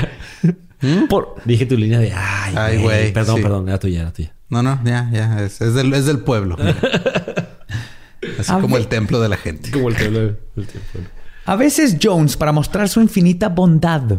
[0.81, 1.07] ¿Mm?
[1.09, 1.37] Por...
[1.45, 3.13] Dije tu línea de ay, güey.
[3.13, 4.33] Perdón, perdón, era tuya, era tuya.
[4.51, 5.43] No, no, ya, ya.
[5.43, 6.57] Es, del, es del, pueblo.
[8.39, 9.71] Así como el templo de la gente.
[9.71, 11.03] Como el templo del templo.
[11.45, 14.19] A veces Jones, para mostrar su infinita bondad,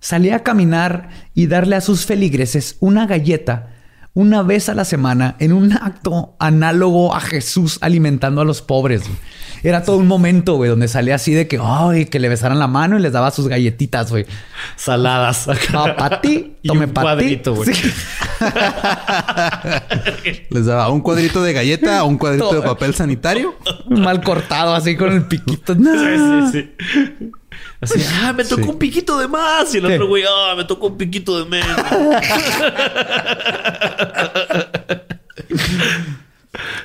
[0.00, 3.74] salía a caminar y darle a sus feligreses una galleta
[4.14, 9.02] una vez a la semana en un acto análogo a Jesús alimentando a los pobres.
[9.62, 12.66] Era todo un momento, güey, donde salía así de que, ay, que le besaran la
[12.66, 14.24] mano y les daba sus galletitas, güey.
[14.76, 15.46] Saladas.
[15.74, 17.40] Ah, para ti, tome para ti.
[17.44, 17.70] Güey.
[20.50, 23.54] les daba un cuadrito de galleta, un cuadrito de papel sanitario.
[23.88, 25.74] Mal cortado, así con el piquito.
[25.74, 26.70] Sí, sí,
[27.18, 27.30] sí.
[27.80, 29.74] Así, ah, me tocó un piquito de más.
[29.74, 31.76] Y el otro güey, ah, me tocó un piquito de menos.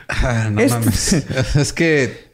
[0.08, 1.14] Ah, no mames.
[1.56, 2.26] Es que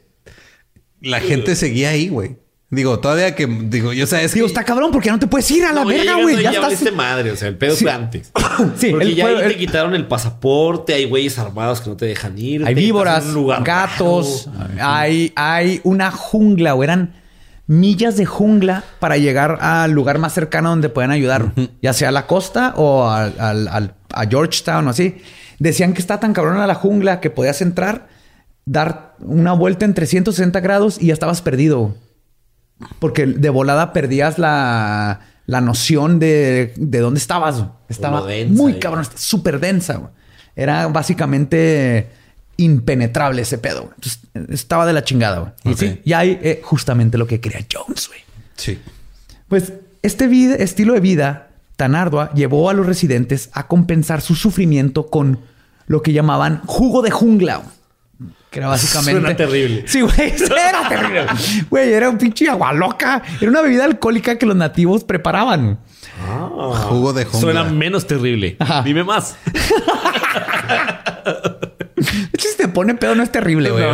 [1.00, 2.36] la gente seguía ahí, güey.
[2.70, 5.64] Digo, todavía que digo, yo sé, es Digo, está cabrón porque no te puedes ir
[5.64, 6.42] a la verga, güey.
[6.42, 6.94] ya, ya estás.
[6.94, 8.32] madre, o sea, el pedo fue antes.
[8.76, 12.38] sí, porque ya ahí te quitaron el pasaporte, hay güeyes armados que no te dejan
[12.38, 12.64] ir.
[12.64, 13.26] Hay víboras,
[13.62, 14.48] gatos,
[14.80, 17.14] hay, hay una jungla, o eran
[17.66, 22.12] millas de jungla para llegar al lugar más cercano donde puedan ayudar, ya sea a
[22.12, 25.22] la costa o a Georgetown o así.
[25.58, 28.08] Decían que está tan cabrona la jungla que podías entrar,
[28.64, 31.94] dar una vuelta en 360 grados y ya estabas perdido.
[32.98, 37.64] Porque de volada perdías la, noción de, de dónde estabas.
[37.88, 40.10] Estaba muy cabrón, súper densa.
[40.56, 42.10] Era básicamente
[42.56, 43.90] impenetrable ese pedo.
[44.48, 45.52] estaba de la chingada, güey.
[45.64, 48.20] Y sí, y hay eh, justamente lo que quería Jones, güey.
[48.56, 48.78] Sí.
[49.48, 49.72] Pues
[50.02, 55.40] este estilo de vida tan ardua llevó a los residentes a compensar su sufrimiento con
[55.86, 57.62] lo que llamaban jugo de jungla.
[58.50, 59.20] Que era básicamente.
[59.20, 59.84] Suena terrible.
[59.86, 60.14] Sí, güey.
[60.44, 61.26] Era terrible.
[61.70, 63.22] Güey, era un pinche agua loca.
[63.40, 65.78] Era una bebida alcohólica que los nativos preparaban.
[66.20, 67.40] Ah, jugo de jungla.
[67.40, 68.58] Suena menos terrible.
[68.84, 69.36] Dime más.
[71.94, 73.84] De hecho, si te pone pedo, no es terrible, güey.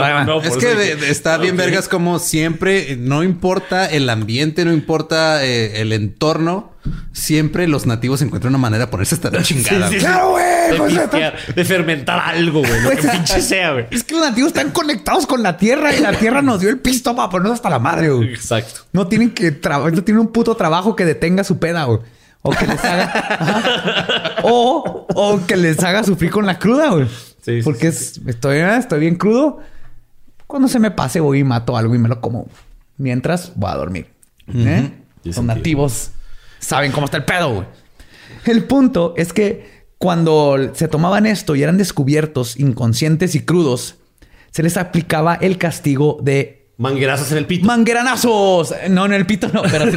[0.45, 5.93] es que está bien vergas como siempre, no importa el ambiente, no importa eh, el
[5.93, 6.73] entorno,
[7.13, 9.89] siempre los nativos encuentran una manera de ponerse hasta la chingada.
[9.91, 10.49] claro, güey.
[11.55, 12.83] De, fermentar algo, güey.
[12.83, 13.87] Lo que pinche sea, güey.
[13.91, 16.79] Es que los nativos están conectados con la tierra y la tierra nos dio el
[16.79, 18.35] pisto para ponernos hasta la madre, güey.
[18.35, 18.83] Exacto.
[18.93, 22.01] No tienen que trabajar, no tienen un puto trabajo que detenga su peda, güey.
[22.43, 24.37] O que les haga.
[24.45, 27.09] o, o que les haga sufrir con la cruda, güey.
[27.65, 29.59] Porque estoy, estoy bien crudo.
[30.47, 32.49] Cuando se me pase, voy y mato algo y me lo como.
[32.97, 34.07] Mientras voy a dormir.
[34.53, 34.91] ¿Eh?
[35.31, 36.11] Son nativos.
[36.59, 37.67] Saben cómo está el pedo, güey.
[38.45, 43.97] El punto es que cuando se tomaban esto y eran descubiertos inconscientes y crudos,
[44.51, 47.67] se les aplicaba el castigo de Manguerazos en el pito.
[47.67, 48.73] Mangueranazos.
[48.89, 49.63] No, en el pito no.
[49.63, 49.87] Pero...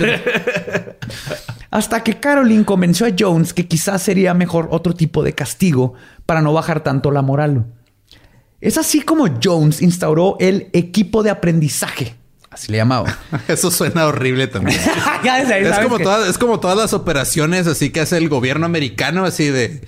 [1.72, 5.94] Hasta que Caroline convenció a Jones que quizás sería mejor otro tipo de castigo
[6.26, 7.66] para no bajar tanto la moral.
[8.60, 12.16] Es así como Jones instauró el equipo de aprendizaje.
[12.52, 13.18] Así le llamaba.
[13.48, 14.78] Eso suena horrible también.
[15.24, 19.48] es, como todas, es como todas las operaciones así que hace el gobierno americano, así
[19.48, 19.82] de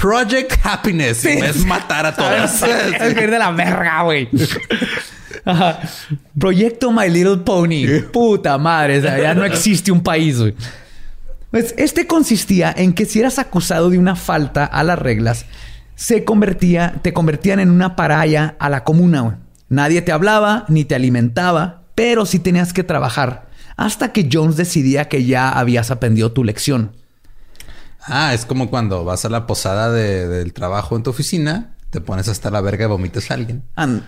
[0.00, 1.24] Project Happiness.
[1.24, 2.62] Es matar a todas.
[3.00, 4.28] Es ir de la verga, güey.
[6.38, 8.02] Proyecto My Little Pony.
[8.12, 10.36] Puta madre, ya no existe un país,
[11.50, 15.46] Pues este consistía en que si eras acusado de una falta a las reglas,
[15.96, 19.40] se convertía, te convertían en una paraya a la comuna.
[19.68, 25.08] Nadie te hablaba ni te alimentaba, pero sí tenías que trabajar hasta que Jones decidía
[25.08, 26.96] que ya habías aprendido tu lección.
[28.02, 32.28] Ah, es como cuando vas a la posada del trabajo en tu oficina te pones
[32.28, 33.64] hasta la verga y vomitas a alguien.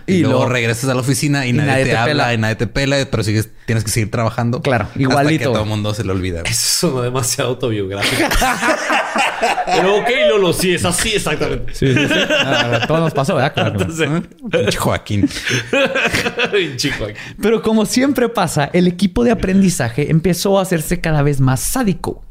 [0.07, 3.23] y, luego, regresas a la oficina y, nadie, te, habla y nadie te pela, pero
[3.23, 4.61] sigues, tienes que seguir trabajando.
[4.61, 5.19] Claro, igualito.
[5.19, 6.43] Hasta que todo el mundo se le olvida.
[6.45, 8.23] Eso suena demasiado autobiográfico.
[9.65, 11.73] pero ok, Lolo, sí, es así exactamente.
[11.75, 12.19] Sí, sí, sí.
[12.29, 13.53] Ah, todo nos pasó, ¿verdad?
[13.53, 13.81] Claro.
[13.81, 15.27] Entonces, Joaquín.
[16.97, 17.15] Joaquín.
[17.41, 22.23] Pero como siempre pasa, el equipo de aprendizaje empezó a hacerse cada vez más sádico.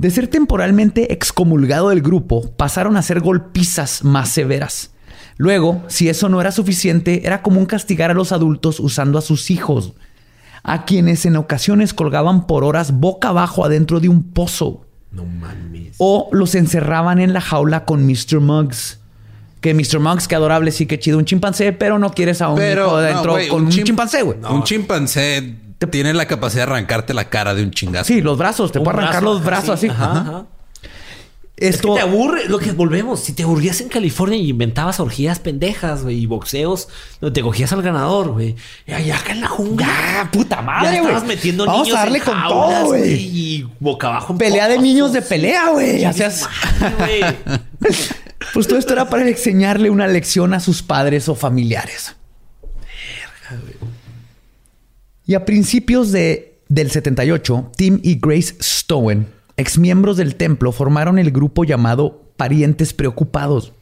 [0.00, 4.92] De ser temporalmente excomulgado del grupo, pasaron a ser golpizas más severas.
[5.36, 9.50] Luego, si eso no era suficiente, era común castigar a los adultos usando a sus
[9.50, 9.92] hijos,
[10.62, 14.86] a quienes en ocasiones colgaban por horas boca abajo adentro de un pozo.
[15.12, 15.96] No mames.
[15.98, 18.40] O los encerraban en la jaula con Mr.
[18.40, 19.00] Muggs,
[19.60, 19.98] Que Mr.
[20.00, 22.90] Monks, qué adorable, sí, qué chido, un chimpancé, pero no quieres a un Pero, hijo
[22.92, 24.38] no, dentro güey, con un, chim- chimpancé, güey.
[24.50, 25.56] Un chimpancé
[25.86, 28.04] tiene la capacidad de arrancarte la cara de un chingazo.
[28.04, 29.88] Sí, los brazos, te Un puede arrancar brazo, los brazos así.
[29.88, 30.20] Ajá, Ajá.
[30.20, 30.46] ajá.
[31.60, 33.20] Es Esto, que te aburre, lo que volvemos.
[33.20, 36.88] Si te aburrías en California y inventabas orgías pendejas, güey, y boxeos,
[37.20, 38.56] donde te cogías al ganador, güey.
[38.86, 39.86] Y allá acá en la jungla.
[39.86, 43.12] Ya, puta madre, ya estabas metiendo Vamos niños a darle en con jaulas, todo, güey.
[43.12, 46.04] Y boca abajo en pelea de niños de pelea, güey.
[46.04, 46.48] Hacías-.
[48.54, 52.16] Pues todo esto era para enseñarle una lección a sus padres o familiares.
[55.26, 61.30] Y a principios de, del 78, Tim y Grace Stowen, exmiembros del templo, formaron el
[61.30, 63.72] grupo llamado Parientes Preocupados,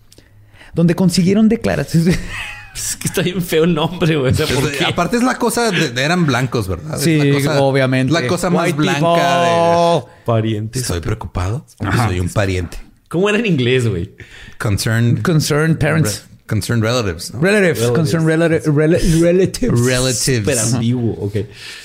[0.74, 2.18] donde consiguieron declaraciones.
[2.74, 4.30] Es que está bien feo el nombre, güey.
[4.30, 4.84] O sea, ¿por Es- qué?
[4.84, 6.97] aparte es la cosa de, de- eran blancos, ¿verdad?
[6.99, 8.12] Sí, la cosa- obviamente.
[8.12, 10.12] La cosa más White blanca people.
[10.12, 10.82] de Parientes.
[10.82, 11.66] estoy preocupado.
[12.07, 12.78] Soy un pariente.
[13.09, 14.14] ¿Cómo era en inglés, güey?
[14.61, 16.24] Concerned Concerned parents.
[16.49, 17.33] Concerned relatives.
[17.33, 17.41] ¿no?
[17.41, 17.79] Relatives.
[17.79, 17.97] Relatives.
[17.99, 19.81] Concerned relati- rela- relatives.
[19.81, 20.43] Relatives.
[20.45, 21.37] Pero ambiguo, ok.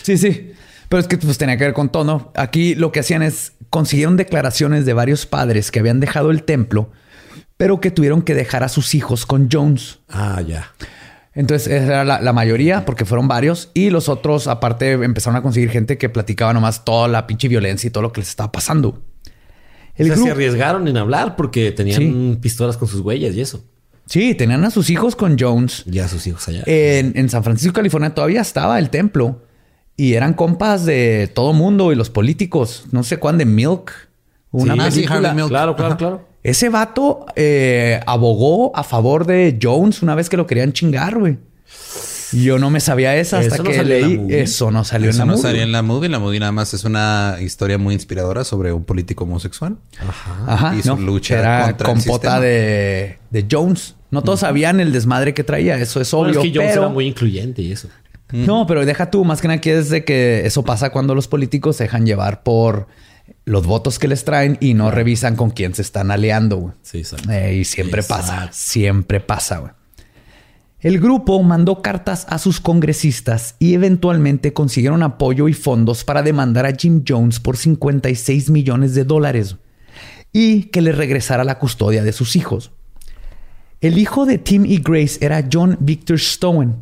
[0.02, 0.52] Sí, sí.
[0.90, 2.32] Pero es que pues tenía que ver con todo, ¿no?
[2.36, 6.92] Aquí lo que hacían es consiguieron declaraciones de varios padres que habían dejado el templo,
[7.58, 10.00] pero que tuvieron que dejar a sus hijos con Jones.
[10.10, 10.72] Ah, ya.
[11.36, 15.42] Entonces, esa era la, la mayoría, porque fueron varios, y los otros, aparte, empezaron a
[15.42, 18.52] conseguir gente que platicaba nomás toda la pinche violencia y todo lo que les estaba
[18.52, 19.02] pasando.
[19.96, 22.38] El o sea, grupo- se arriesgaron en hablar porque tenían Sí.
[22.40, 23.64] pistolas con sus huellas y eso.
[24.06, 25.84] Sí, tenían a sus hijos con Jones.
[25.86, 26.64] Ya sus hijos allá.
[26.66, 29.42] En, en San Francisco, California, todavía estaba el templo.
[29.96, 32.86] Y eran compas de todo mundo y los políticos.
[32.92, 33.92] No sé cuándo de Milk.
[34.52, 35.34] Una Sí, ah, sí, película.
[35.34, 35.48] Milk.
[35.50, 35.98] Claro, claro, Ajá.
[35.98, 36.28] claro.
[36.42, 41.38] Ese vato eh, abogó a favor de Jones una vez que lo querían chingar, güey.
[42.34, 44.42] Yo no me sabía esa hasta Eso no que salió en la leí.
[44.42, 45.42] Eso no salió Eso en la no movie.
[45.44, 46.10] salió en la movie.
[46.10, 49.78] La movie nada más es una historia muy inspiradora sobre un político homosexual.
[50.48, 52.40] Ajá, y su no, lucha era contra el compota sistema.
[52.42, 53.96] de, de Jones.
[54.12, 56.42] No todos sabían el desmadre que traía, eso es Bueno, obvio.
[56.42, 56.82] es que Jones pero...
[56.84, 57.88] era muy incluyente y eso.
[58.32, 61.28] No, pero deja tú, más que nada aquí es de que eso pasa cuando los
[61.28, 62.88] políticos se dejan llevar por
[63.46, 66.58] los votos que les traen y no revisan con quién se están aliando.
[66.58, 66.74] güey.
[66.82, 67.32] Sí, exacto.
[67.32, 68.26] Eh, y siempre Exacto.
[68.28, 69.58] pasa, siempre pasa.
[69.60, 69.72] güey.
[70.84, 76.66] El grupo mandó cartas a sus congresistas y eventualmente consiguieron apoyo y fondos para demandar
[76.66, 79.56] a Jim Jones por 56 millones de dólares
[80.34, 82.72] y que le regresara la custodia de sus hijos.
[83.80, 86.76] El hijo de Tim y Grace era John Victor Stowen,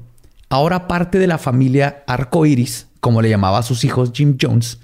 [0.49, 4.79] ahora parte de la familia Arcoiris, como le llamaba a sus hijos Jim Jones.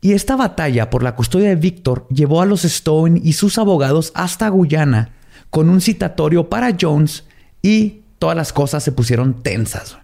[0.00, 4.12] Y esta batalla por la custodia de Victor llevó a los Stowen y sus abogados
[4.14, 5.10] hasta Guyana
[5.50, 7.24] con un citatorio para Jones
[7.62, 9.98] y todas las cosas se pusieron tensas.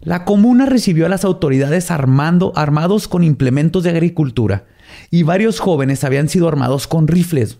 [0.00, 4.64] La comuna recibió a las autoridades armando, armados con implementos de agricultura
[5.10, 7.58] y varios jóvenes habían sido armados con rifles.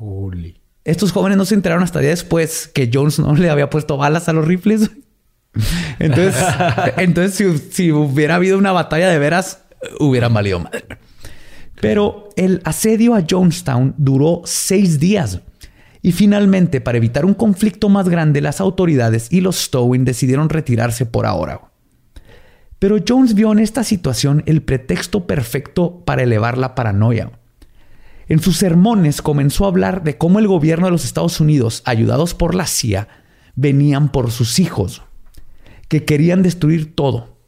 [0.00, 0.60] Holy.
[0.84, 4.28] Estos jóvenes no se enteraron hasta día después que Jones no le había puesto balas
[4.28, 4.90] a los rifles.
[5.98, 6.34] Entonces,
[6.96, 9.62] entonces si, si hubiera habido una batalla de veras,
[10.00, 10.84] hubieran valido madre.
[11.80, 15.40] Pero el asedio a Jonestown duró seis días.
[16.02, 21.06] Y finalmente, para evitar un conflicto más grande, las autoridades y los Stowin decidieron retirarse
[21.06, 21.72] por ahora.
[22.78, 27.32] Pero Jones vio en esta situación el pretexto perfecto para elevar la paranoia.
[28.28, 32.34] En sus sermones comenzó a hablar de cómo el gobierno de los Estados Unidos, ayudados
[32.34, 33.08] por la CIA,
[33.56, 35.02] venían por sus hijos,
[35.88, 37.38] que querían destruir todo.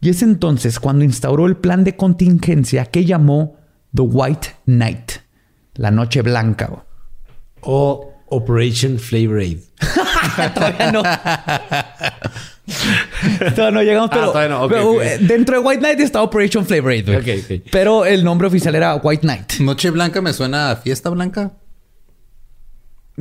[0.00, 3.56] Y es entonces cuando instauró el plan de contingencia que llamó
[3.94, 5.12] The White Night,
[5.74, 6.86] la noche blanca.
[7.62, 9.58] O Operation Flavor Aid.
[10.54, 11.02] Todavía no.
[13.54, 15.02] Todavía no llegamos, pero, todavía no, ok, pero, ok.
[15.02, 17.16] eh, dentro de White Night está Operation Flavor Aid, güey.
[17.18, 17.62] Ok, ok.
[17.70, 19.54] Pero el nombre oficial era White Night.
[19.60, 21.52] Noche Blanca me suena a fiesta blanca.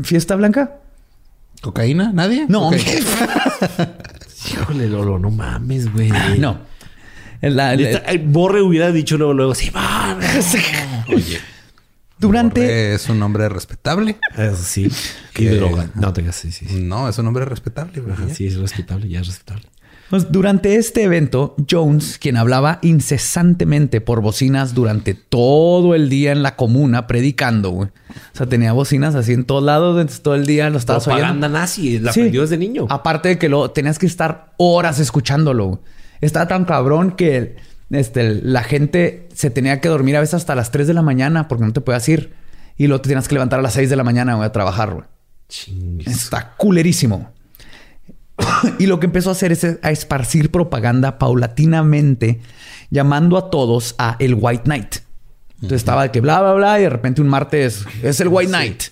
[0.03, 0.77] ¿Fiesta Blanca?
[1.61, 2.11] ¿Cocaína?
[2.13, 2.45] ¿Nadie?
[2.47, 2.69] No.
[2.69, 2.75] Ok.
[4.51, 6.09] Híjole, Lolo, no mames, güey.
[6.39, 6.59] No.
[7.41, 7.75] La-
[8.25, 10.19] Borre hubiera dicho luego, luego, sí, man.
[11.07, 11.39] Oye,
[12.19, 14.17] durante, Borre Es un hombre respetable.
[14.37, 14.89] eso sí.
[15.33, 15.89] Que- Y droga.
[15.95, 16.65] No te sí, sí.
[16.67, 16.81] sí.
[16.81, 18.01] No, es un hombre respetable.
[18.33, 19.65] sí, es respetable, ya es respetable.
[20.09, 26.41] Pues, durante este evento, Jones, quien hablaba incesantemente por bocinas durante todo el día en
[26.41, 27.89] la comuna predicando, güey.
[27.89, 31.59] O sea, tenía bocinas así en todos lados, todo el día lo estabas Propaganda oyendo.
[31.59, 32.21] nazi, la Sí.
[32.21, 32.87] aprendió desde niño.
[32.89, 35.65] Aparte de que lo tenías que estar horas escuchándolo.
[35.67, 35.79] güey.
[36.21, 37.55] Estaba tan cabrón que
[37.89, 41.47] este, la gente se tenía que dormir a veces hasta las 3 de la mañana
[41.47, 42.33] porque no te podías ir.
[42.77, 44.93] Y luego te tenías que levantar a las 6 de la mañana güey, a trabajar,
[44.93, 45.05] güey.
[45.49, 46.07] Chingues.
[46.07, 47.31] Está culerísimo.
[48.79, 52.41] y lo que empezó a hacer es a esparcir propaganda paulatinamente,
[52.89, 54.95] llamando a todos a el White Night.
[55.55, 58.51] Entonces estaba de que bla, bla, bla, y de repente un martes es el White
[58.51, 58.83] Night.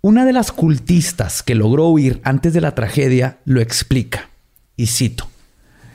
[0.00, 4.30] Una de las cultistas que logró huir antes de la tragedia lo explica,
[4.76, 5.28] y cito,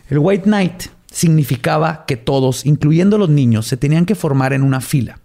[0.10, 0.84] el White Knight
[1.18, 5.20] significaba que todos, incluyendo los niños, se tenían que formar en una fila.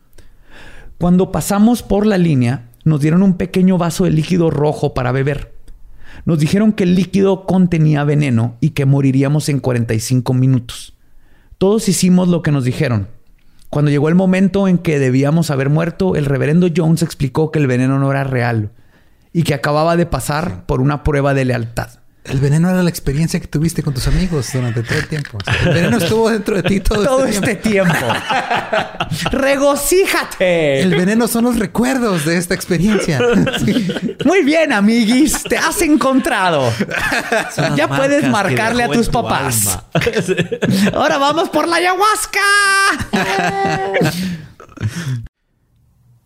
[0.97, 5.53] Cuando pasamos por la línea, nos dieron un pequeño vaso de líquido rojo para beber.
[6.25, 10.95] Nos dijeron que el líquido contenía veneno y que moriríamos en 45 minutos.
[11.59, 13.09] Todos hicimos lo que nos dijeron.
[13.69, 17.67] Cuando llegó el momento en que debíamos haber muerto, el reverendo Jones explicó que el
[17.67, 18.71] veneno no era real
[19.35, 22.02] y que acababa de pasar por una prueba de lealtad.
[22.25, 25.39] El veneno era la experiencia que tuviste con tus amigos durante todo el tiempo.
[25.67, 27.95] el veneno estuvo dentro de ti todo, este, este tiempo.
[29.33, 30.81] ¡Regocíjate!
[30.83, 33.21] El veneno son los recuerdos de esta experiencia.
[34.25, 35.43] Muy bien, amiguis.
[35.43, 36.73] Te has encontrado.
[37.77, 39.81] Ya puedes marcarle a tus papás.
[40.95, 42.41] Ahora vamos por la ayahuasca.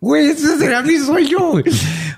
[0.00, 1.52] Güey, ese será mi sueño.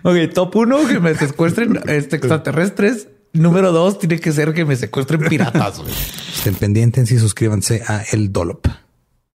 [0.05, 3.09] Ok, top uno, que me secuestren este, extraterrestres.
[3.33, 5.80] Número dos, tiene que ser que me secuestren piratas.
[6.37, 8.66] Estén pendientes y suscríbanse a El Dolop.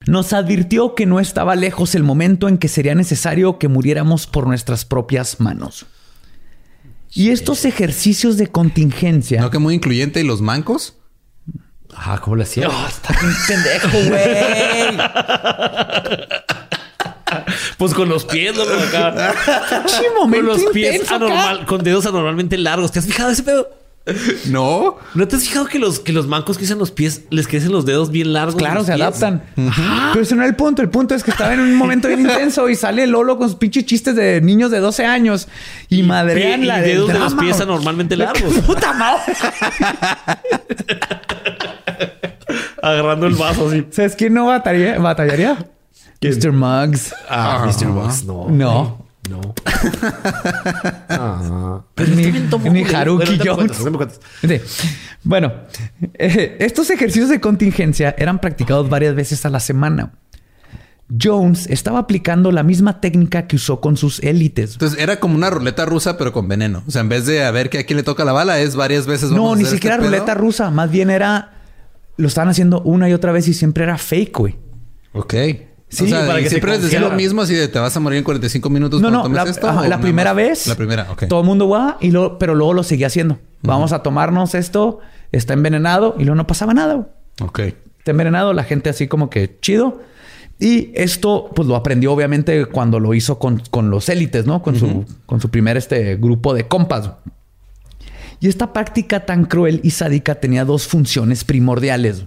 [0.06, 4.48] Nos advirtió que no estaba lejos el momento en que sería necesario que muriéramos por
[4.48, 5.86] nuestras propias manos.
[7.14, 9.40] Y estos ejercicios de contingencia.
[9.42, 10.98] ¿No que muy incluyente y los mancos?
[11.96, 12.68] Ah, ¿cómo lo hacía?
[12.68, 14.22] Oh, está bien pendejo, güey.
[17.78, 18.64] Pues con los pies, ¿no?
[18.64, 19.34] Acá.
[20.20, 22.92] con los pies anormal, con dedos anormalmente largos.
[22.92, 23.84] ¿Te has fijado ese pedo?
[24.50, 24.98] No.
[25.14, 27.72] ¿No te has fijado que los, que los mancos que usan los pies les crecen
[27.72, 28.56] los dedos bien largos?
[28.56, 29.44] Claro, se adaptan.
[29.56, 30.82] Pero ese no era el punto.
[30.82, 33.58] El punto es que estaba en un momento bien intenso y sale Lolo con sus
[33.58, 35.48] pinches chistes de niños de 12 años
[35.90, 38.54] y, madrean la dedos de los pies anormalmente largos.
[38.66, 39.34] ¡Puta madre!
[42.82, 43.86] Agarrando el vaso así.
[43.92, 45.00] ¿Sabes quién no batallaría?
[45.00, 45.58] batallaría?
[46.30, 46.52] Mr.
[46.52, 47.14] Muggs.
[47.30, 47.88] Ah, Mr.
[47.88, 48.50] Muggs, no.
[48.50, 49.04] No.
[49.30, 49.54] No.
[51.10, 51.82] ah.
[51.98, 53.78] ni, Haruki Jones.
[55.24, 55.54] Bueno,
[56.16, 60.12] eh, estos ejercicios de contingencia eran practicados varias veces a la semana.
[61.22, 64.74] Jones estaba aplicando la misma técnica que usó con sus élites.
[64.74, 66.84] Entonces era como una ruleta rusa, pero con veneno.
[66.88, 68.76] O sea, en vez de a ver que a quién le toca la bala, es
[68.76, 69.32] varias veces.
[69.32, 70.70] no, ni siquiera este ruleta rusa.
[70.70, 71.52] Más bien era.
[72.16, 74.56] Lo estaban haciendo una y otra vez y siempre era fake, güey.
[75.14, 75.34] Ok.
[75.94, 78.70] Sí, para que siempre decía lo mismo, así de te vas a morir en 45
[78.70, 79.72] minutos no, no, la, esto.
[79.88, 80.68] la primera vez.
[80.68, 81.26] La primera, ok.
[81.28, 83.40] Todo el mundo va, y lo, pero luego lo seguía haciendo.
[83.62, 85.00] Vamos a tomarnos esto,
[85.32, 87.08] está envenenado y luego no pasaba nada.
[87.42, 87.60] Ok.
[87.60, 90.02] Está envenenado, la gente así como que chido.
[90.60, 94.62] Y esto, pues lo aprendió obviamente cuando lo hizo con, con los élites, ¿no?
[94.62, 97.12] Con, su, con su primer este, grupo de compas.
[98.40, 102.26] Y esta práctica tan cruel y sádica tenía dos funciones primordiales.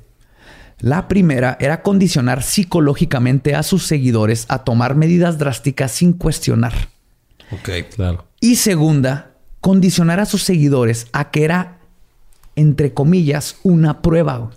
[0.79, 6.75] La primera era condicionar psicológicamente a sus seguidores a tomar medidas drásticas sin cuestionar.
[7.51, 8.27] Ok, claro.
[8.41, 11.79] Y segunda, condicionar a sus seguidores a que era,
[12.57, 14.51] entre comillas, una prueba.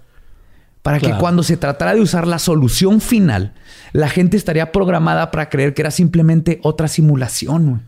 [0.82, 3.54] Para que cuando se tratara de usar la solución final,
[3.92, 7.84] la gente estaría programada para creer que era simplemente otra simulación.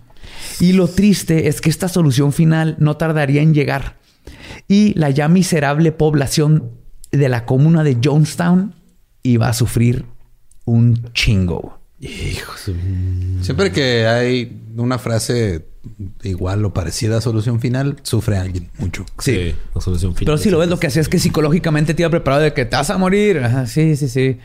[0.60, 3.98] Y lo triste es que esta solución final no tardaría en llegar.
[4.68, 6.81] Y la ya miserable población
[7.12, 8.74] de la comuna de Jonestown
[9.24, 10.06] iba a sufrir
[10.66, 11.80] un chingo.
[13.42, 15.66] Siempre que hay una frase
[16.24, 19.06] igual o parecida a solución final, sufre alguien mucho.
[19.20, 20.34] Sí, la solución final.
[20.34, 22.66] Pero si lo ves, lo que hacía es que psicológicamente te iba preparado de que
[22.66, 23.42] te vas a morir.
[23.68, 24.40] sí, sí, sí.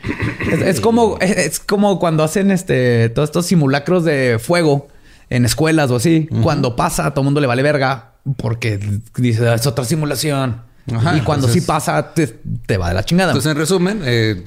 [0.51, 4.87] Es, como, es, como cuando hacen este todos estos simulacros de fuego
[5.29, 6.27] en escuelas o así.
[6.43, 8.79] Cuando pasa, a todo el mundo le vale verga porque
[9.15, 13.31] dice es otra simulación y cuando sí pasa, te, va de la chingada.
[13.31, 14.43] Entonces, en resumen, eh,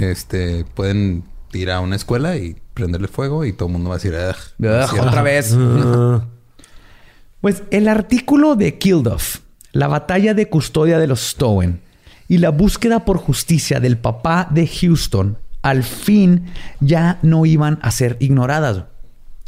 [0.00, 3.98] este, pueden ir a una escuela y prenderle fuego y todo el mundo va a
[3.98, 4.14] decir,
[5.00, 5.54] otra vez.
[7.40, 9.40] pues el artículo de Kilduff,
[9.72, 11.80] la batalla de custodia de los Stowen
[12.28, 16.46] y la búsqueda por justicia del papá de Houston, al fin
[16.80, 18.84] ya no iban a ser ignoradas.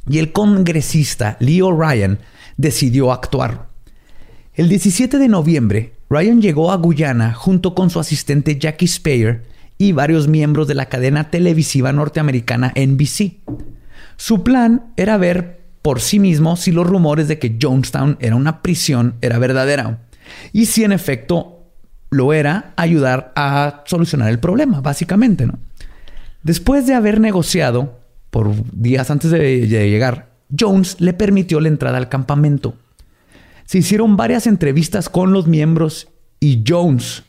[0.07, 2.19] y el congresista Leo Ryan
[2.59, 3.69] decidió actuar.
[4.55, 9.43] El 17 de noviembre, Ryan llegó a Guyana junto con su asistente Jackie Speyer
[9.79, 13.41] y varios miembros de la cadena televisiva norteamericana NBC.
[14.17, 18.63] Su plan era ver por sí mismo si los rumores de que Jonestown era una
[18.63, 20.05] prisión era verdadera
[20.53, 21.65] y si en efecto
[22.11, 25.47] lo era, ayudar a solucionar el problema, básicamente.
[25.47, 25.59] ¿no?
[26.45, 27.99] Después de haber negociado
[28.31, 32.77] por días antes de llegar, Jones le permitió la entrada al campamento.
[33.65, 36.09] Se hicieron varias entrevistas con los miembros
[36.41, 37.23] y Jones,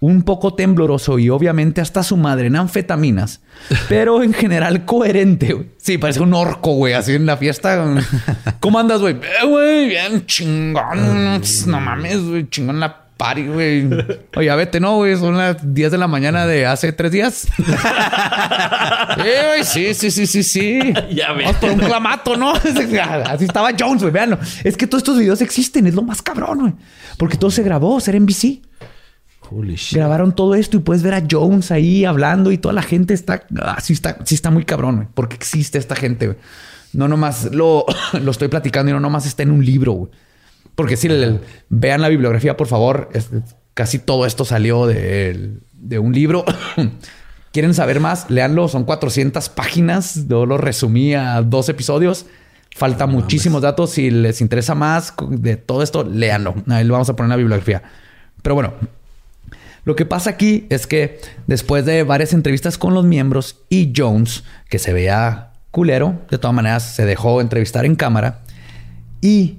[0.00, 3.40] un poco tembloroso y obviamente hasta su madre en anfetaminas,
[3.88, 5.72] pero en general coherente.
[5.78, 7.96] Sí, parece un orco, güey, así en la fiesta.
[8.60, 9.14] ¿Cómo andas, güey?
[9.14, 11.40] Eh, güey, bien chingón.
[11.66, 13.88] No mames, güey, chingón la party, güey.
[14.36, 17.48] Oye, vete, no, güey, son las 10 de la mañana de hace tres días.
[19.18, 20.80] eh, sí, sí, sí, sí, sí.
[21.12, 21.44] Ya ves.
[21.44, 22.52] Vamos por un clamato, ¿no?
[23.26, 24.38] Así estaba Jones, güey, véanlo.
[24.64, 26.74] Es que todos estos videos existen, es lo más cabrón, güey.
[27.18, 28.62] Porque todo se grabó, ser en BC.
[29.50, 29.98] Holy shit.
[29.98, 33.44] Grabaron todo esto y puedes ver a Jones ahí hablando y toda la gente está,
[33.60, 36.38] ah, sí está, sí está muy cabrón, güey, porque existe esta gente, güey.
[36.92, 37.84] No nomás lo,
[38.22, 40.10] lo estoy platicando y no nomás está en un libro, güey.
[40.78, 41.08] Porque si
[41.70, 43.08] vean la bibliografía, por favor,
[43.74, 45.58] casi todo esto salió de,
[45.98, 46.44] un libro.
[47.52, 48.30] ¿Quieren saber más?
[48.30, 50.28] Leanlo, son 400 páginas.
[50.28, 52.26] Yo lo resumí a dos episodios.
[52.76, 53.90] Falta muchísimos datos.
[53.90, 56.54] Si les interesa más de todo esto, léanlo.
[56.68, 57.82] Ahí lo vamos a poner en la bibliografía.
[58.40, 58.74] Pero bueno,
[59.82, 64.44] lo que pasa aquí es que después de varias entrevistas con los miembros y Jones,
[64.68, 68.42] que se veía culero, de todas maneras se dejó entrevistar en cámara
[69.20, 69.58] y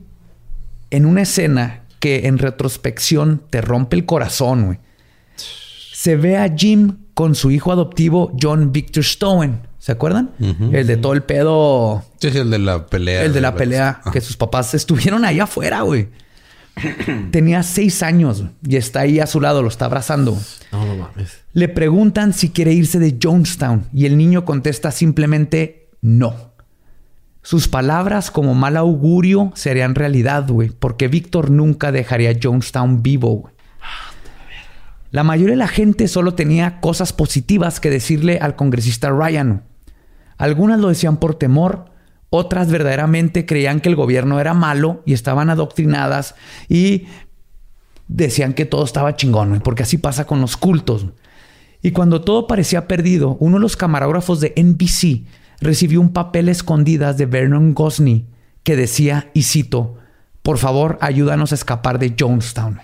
[0.91, 4.79] en una escena que en retrospección te rompe el corazón, güey.
[5.35, 9.67] Se ve a Jim con su hijo adoptivo John Victor Stowen.
[9.79, 10.31] ¿Se acuerdan?
[10.39, 12.03] El de todo el pedo.
[12.19, 13.23] Sí, el de la pelea.
[13.23, 14.01] El de la pelea.
[14.11, 16.09] Que sus papás estuvieron ahí afuera, güey.
[17.31, 20.37] Tenía seis años y está ahí a su lado, lo está abrazando.
[20.71, 21.39] No, no mames.
[21.53, 26.48] Le preguntan si quiere irse de Jonestown y el niño contesta simplemente no.
[27.49, 33.55] Sus palabras como mal augurio serían realidad, güey, porque Víctor nunca dejaría Jonestown vivo, güey.
[35.09, 39.63] La mayoría de la gente solo tenía cosas positivas que decirle al congresista Ryan.
[40.37, 41.85] Algunas lo decían por temor,
[42.29, 46.35] otras verdaderamente creían que el gobierno era malo y estaban adoctrinadas
[46.67, 47.07] y
[48.07, 51.07] decían que todo estaba chingón, porque así pasa con los cultos.
[51.81, 55.25] Y cuando todo parecía perdido, uno de los camarógrafos de NBC
[55.61, 58.27] recibió un papel escondidas de Vernon Gosney
[58.63, 59.97] que decía, y cito,
[60.41, 62.79] por favor, ayúdanos a escapar de Jonestown.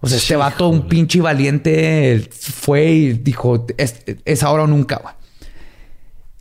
[0.00, 5.16] O sea, este vato, un pinche valiente, fue y dijo, es, ahora o nunca.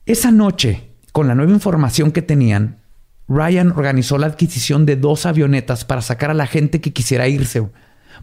[0.06, 2.82] Esa noche, con la nueva información que tenían,
[3.28, 7.68] Ryan organizó la adquisición de dos avionetas para sacar a la gente que quisiera irse,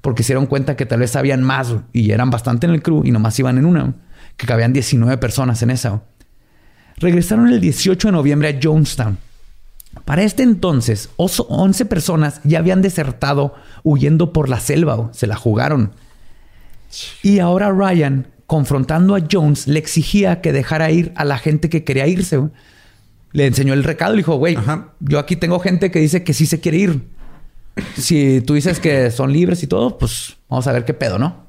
[0.01, 3.03] porque se dieron cuenta que tal vez habían más y eran bastante en el crew
[3.05, 3.95] y nomás iban en una,
[4.37, 6.05] que cabían 19 personas en esa
[6.97, 9.19] regresaron el 18 de noviembre a Jonestown.
[10.05, 15.93] Para este entonces, 11 personas ya habían desertado huyendo por la selva, se la jugaron.
[17.23, 21.85] Y ahora Ryan, confrontando a Jones, le exigía que dejara ir a la gente que
[21.85, 22.41] quería irse.
[23.33, 24.57] Le enseñó el recado y dijo, güey,
[25.01, 27.09] yo aquí tengo gente que dice que sí se quiere ir.
[27.97, 31.45] Si tú dices que son libres y todo, pues vamos a ver qué pedo, ¿no?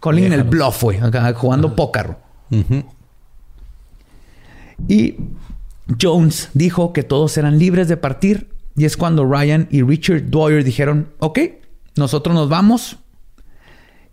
[0.00, 0.98] Colin el bluff, güey,
[1.34, 2.16] jugando póker.
[4.88, 5.16] Y
[6.00, 10.64] Jones dijo que todos eran libres de partir y es cuando Ryan y Richard Dwyer
[10.64, 11.38] dijeron, ok,
[11.96, 12.98] nosotros nos vamos.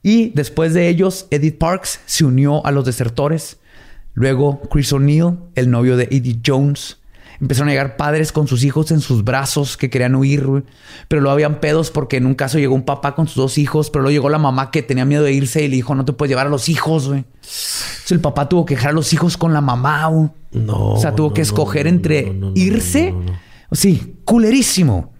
[0.03, 3.57] Y después de ellos, Edith Parks se unió a los desertores.
[4.13, 6.97] Luego Chris O'Neill, el novio de Edith Jones,
[7.41, 10.63] Empezaron a llegar padres con sus hijos en sus brazos que querían huir,
[11.07, 13.89] Pero lo habían pedos porque en un caso llegó un papá con sus dos hijos,
[13.89, 16.13] pero luego llegó la mamá que tenía miedo de irse y le dijo, no te
[16.13, 17.25] puedes llevar a los hijos, güey.
[17.41, 20.29] Entonces el papá tuvo que dejar a los hijos con la mamá, güey.
[20.51, 20.91] No.
[20.91, 23.15] O sea, tuvo que escoger entre irse.
[23.71, 25.11] Sí, culerísimo.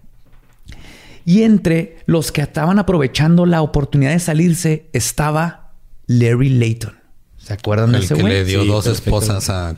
[1.24, 5.72] Y entre los que estaban aprovechando la oportunidad de salirse estaba
[6.06, 7.01] Larry Layton.
[7.42, 8.26] ¿Se acuerdan de ese güey?
[8.26, 9.76] que le dio dos esposas a...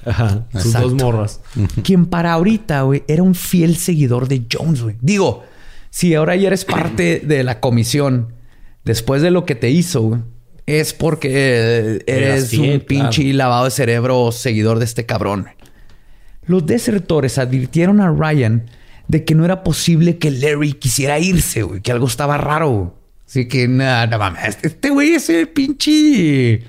[0.52, 1.40] sus dos morras.
[1.82, 4.96] Quien para ahorita, güey, era un fiel seguidor de Jones, güey.
[5.00, 5.44] Digo,
[5.88, 8.34] si ahora ya eres parte de la comisión,
[8.84, 10.20] después de lo que te hizo, güey,
[10.66, 15.46] es porque eres un pinche lavado de cerebro seguidor de este cabrón.
[16.46, 18.66] Los desertores advirtieron a Ryan
[19.08, 22.98] de que no era posible que Larry quisiera irse, güey, que algo estaba raro.
[23.26, 26.62] Así que nada, mames, este güey es el pinche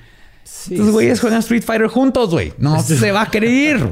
[0.69, 2.53] los güeyes juegan Street Fighter juntos, güey.
[2.57, 3.91] No se va a ir.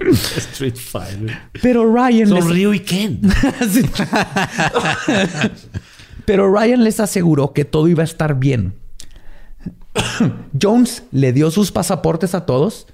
[0.00, 1.38] Street Fighter.
[1.62, 2.46] Pero Ryan Son les...
[2.46, 3.20] Ryu y Ken.
[3.70, 3.82] Sí.
[6.24, 8.74] Pero Ryan les aseguró que todo iba a estar bien.
[10.60, 12.86] Jones le dio sus pasaportes a todos,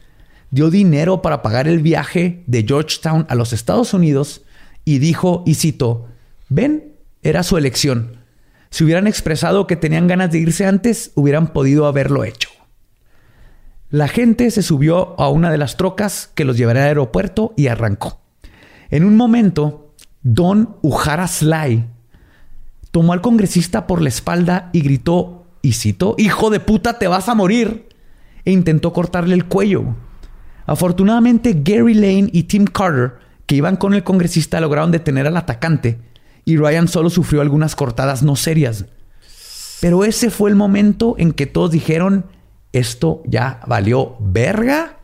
[0.51, 4.43] dio dinero para pagar el viaje de Georgetown a los Estados Unidos
[4.84, 6.06] y dijo, y cito,
[6.48, 8.18] ven, era su elección.
[8.70, 12.48] Si hubieran expresado que tenían ganas de irse antes, hubieran podido haberlo hecho.
[13.90, 17.68] La gente se subió a una de las trocas que los llevaría al aeropuerto y
[17.68, 18.20] arrancó.
[18.90, 21.84] En un momento, Don Ujara Sly
[22.90, 27.28] tomó al congresista por la espalda y gritó, y citó, hijo de puta, te vas
[27.28, 27.88] a morir.
[28.44, 29.96] E intentó cortarle el cuello.
[30.66, 33.14] Afortunadamente, Gary Lane y Tim Carter,
[33.46, 35.98] que iban con el congresista, lograron detener al atacante
[36.44, 38.86] y Ryan solo sufrió algunas cortadas no serias.
[39.80, 42.26] Pero ese fue el momento en que todos dijeron,
[42.78, 44.97] esto ya valió verga,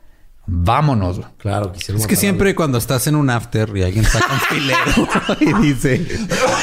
[0.47, 1.20] vámonos.
[1.39, 5.09] Claro, quisieron Es que siempre cuando estás en un after y alguien saca un filero
[5.61, 6.05] y dice,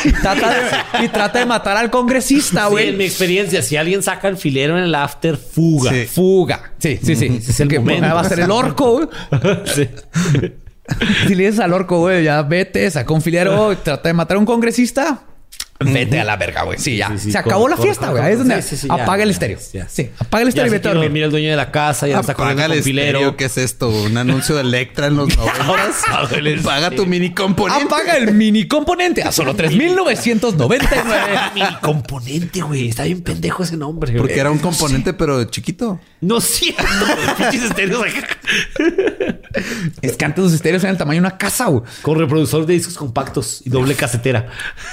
[0.04, 2.90] Y trata de, y trata de matar al congresista, Sí, güey.
[2.90, 5.92] en mi experiencia, si alguien saca el filero en el after, fuga.
[5.92, 6.06] Sí.
[6.06, 6.74] Fuga.
[6.78, 7.40] Sí, sí, sí.
[7.48, 8.08] Es el Que momento.
[8.14, 9.08] Va a ser el orco, güey.
[9.66, 9.90] Sí.
[11.28, 14.40] Si le dices al orco, güey, ya vete, saca un filero, trata de matar a
[14.40, 15.22] un congresista.
[15.82, 16.78] Vete a la verga, güey.
[16.78, 17.08] Sí, ya.
[17.12, 18.22] Sí, sí, Se acabó corre, la fiesta, güey.
[18.22, 19.58] Ahí es donde Sí, sí, sí, ya, apaga el estéreo.
[19.74, 19.88] ya.
[19.88, 21.08] Sí, apaga el estéreo y vete a dormir.
[21.10, 22.74] dormir el dueño de la casa, ya está el con filero.
[22.74, 23.38] estéreo.
[23.38, 23.88] ¿Qué es esto?
[23.90, 26.04] ¿Un anuncio de Electra en los noventas?
[26.10, 27.84] Apaga el Paga tu mini componente.
[27.86, 31.40] Apaga el mini componente a solo 3999.
[31.56, 32.90] Mini componente, güey.
[32.90, 34.12] Está bien pendejo ese nombre.
[34.12, 34.22] güey.
[34.22, 36.00] Porque era un componente, pero chiquito.
[36.22, 36.76] No güey.
[37.38, 38.28] Pinches estéreos acá.
[40.02, 41.84] es que antes los estéreos eran el tamaño de una casa, güey.
[42.02, 44.48] Con reproductor de discos compactos y doble casetera.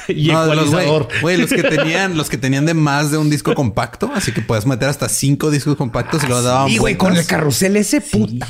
[0.08, 1.08] Y No, de los, güey, ecualizador.
[1.22, 4.40] güey, los que tenían, los que tenían de más de un disco compacto, así que
[4.40, 8.00] puedes meter hasta cinco discos compactos y luego daban Y güey, con el carrusel ese
[8.00, 8.46] puta.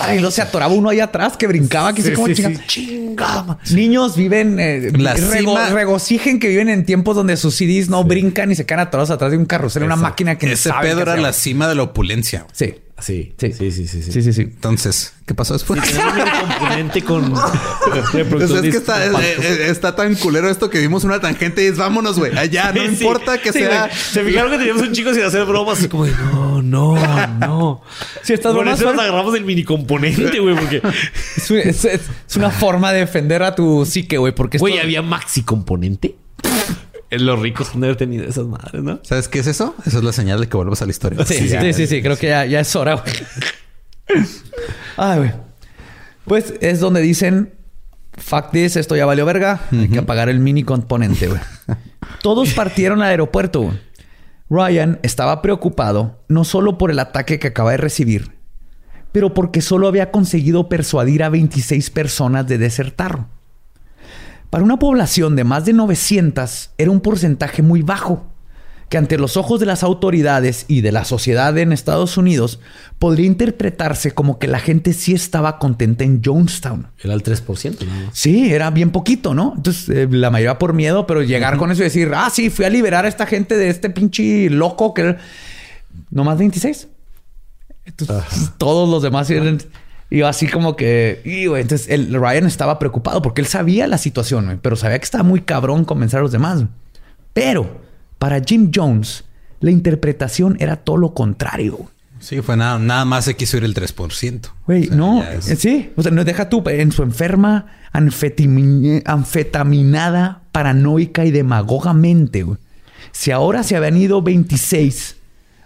[0.00, 2.56] Ay, luego se atoraba uno ahí atrás que brincaba, que Sí, se como sí, chinga-
[2.56, 2.62] sí.
[2.66, 3.58] Chingada.
[3.72, 8.04] Niños viven, eh, La rego- cima- regocijen que viven en tiempos donde sus CDs no
[8.04, 10.96] brincan y se quedan atorados atrás de un carrusel, una máquina que Ese saben pedo
[11.04, 12.17] qué era la cima de la opulencia.
[12.22, 12.74] Sí.
[13.00, 13.52] Sí, Sí.
[13.52, 14.02] sí, sí, sí.
[14.02, 14.10] sí.
[14.12, 14.42] Sí, sí, sí.
[14.42, 15.80] Entonces, ¿qué pasó después?
[15.80, 15.86] Un
[16.16, 17.32] mini componente con
[18.30, 21.66] Pues es que está, eh, eh, está tan culero esto que dimos una tangente y
[21.66, 22.36] es vámonos, güey.
[22.36, 23.04] Allá, no Sí, sí.
[23.04, 23.86] importa que Sí, sea.
[23.86, 23.92] güey.
[23.96, 25.78] Se fijaron que teníamos un chico sin hacer bromas.
[25.78, 26.96] Así como, de, no, no,
[27.38, 27.82] no.
[28.24, 30.56] Si estas Por bromas eso nos agarramos del mini componente, güey.
[30.56, 30.82] Porque,
[31.36, 34.80] Es, es- es- es una forma de defender a tu psique, güey, porque esto- güey,
[34.80, 36.16] había maxi componente.
[37.10, 39.00] Los ricos han de haber tenido esas madres, ¿no?
[39.02, 39.74] ¿Sabes qué es eso?
[39.86, 41.24] Esa es la señal de que vuelvas a la historia.
[41.24, 43.14] Sí, sí, sí, sí, sí, creo que ya, ya es hora, güey.
[44.96, 45.32] Ay, güey.
[46.24, 47.54] Pues es donde dicen,
[48.18, 51.40] fuck this, esto ya valió verga, hay que apagar el mini componente, güey.
[52.22, 53.80] Todos partieron al aeropuerto, güey.
[54.50, 58.32] Ryan estaba preocupado no solo por el ataque que acaba de recibir,
[59.12, 63.26] pero porque solo había conseguido persuadir a 26 personas de desertar.
[64.50, 68.26] Para una población de más de 900 era un porcentaje muy bajo,
[68.88, 72.58] que ante los ojos de las autoridades y de la sociedad en Estados Unidos
[72.98, 76.88] podría interpretarse como que la gente sí estaba contenta en Jonestown.
[77.02, 78.10] Era el 3%, ¿no?
[78.14, 79.52] Sí, era bien poquito, ¿no?
[79.54, 82.64] Entonces, eh, la mayoría por miedo, pero llegar con eso y decir, ah, sí, fui
[82.64, 85.18] a liberar a esta gente de este pinche loco que era...
[86.10, 86.88] No más 26.
[87.84, 89.58] Entonces, todos los demás eran...
[90.10, 91.20] Y así como que...
[91.24, 94.98] Y, güey, entonces, el Ryan estaba preocupado porque él sabía la situación, güey, pero sabía
[94.98, 96.56] que estaba muy cabrón convencer a los demás.
[96.60, 96.68] güey.
[97.34, 97.80] Pero
[98.18, 99.24] para Jim Jones,
[99.60, 101.76] la interpretación era todo lo contrario.
[101.76, 101.88] güey.
[102.20, 104.40] Sí, fue nada, nada más se quiso ir el 3%.
[104.66, 107.66] Güey, O sea, no, es- eh, sí, o sea, no deja tú en su enferma
[109.04, 112.58] anfetaminada, paranoica y demagogamente, güey.
[113.12, 115.16] Si ahora se habían ido 26,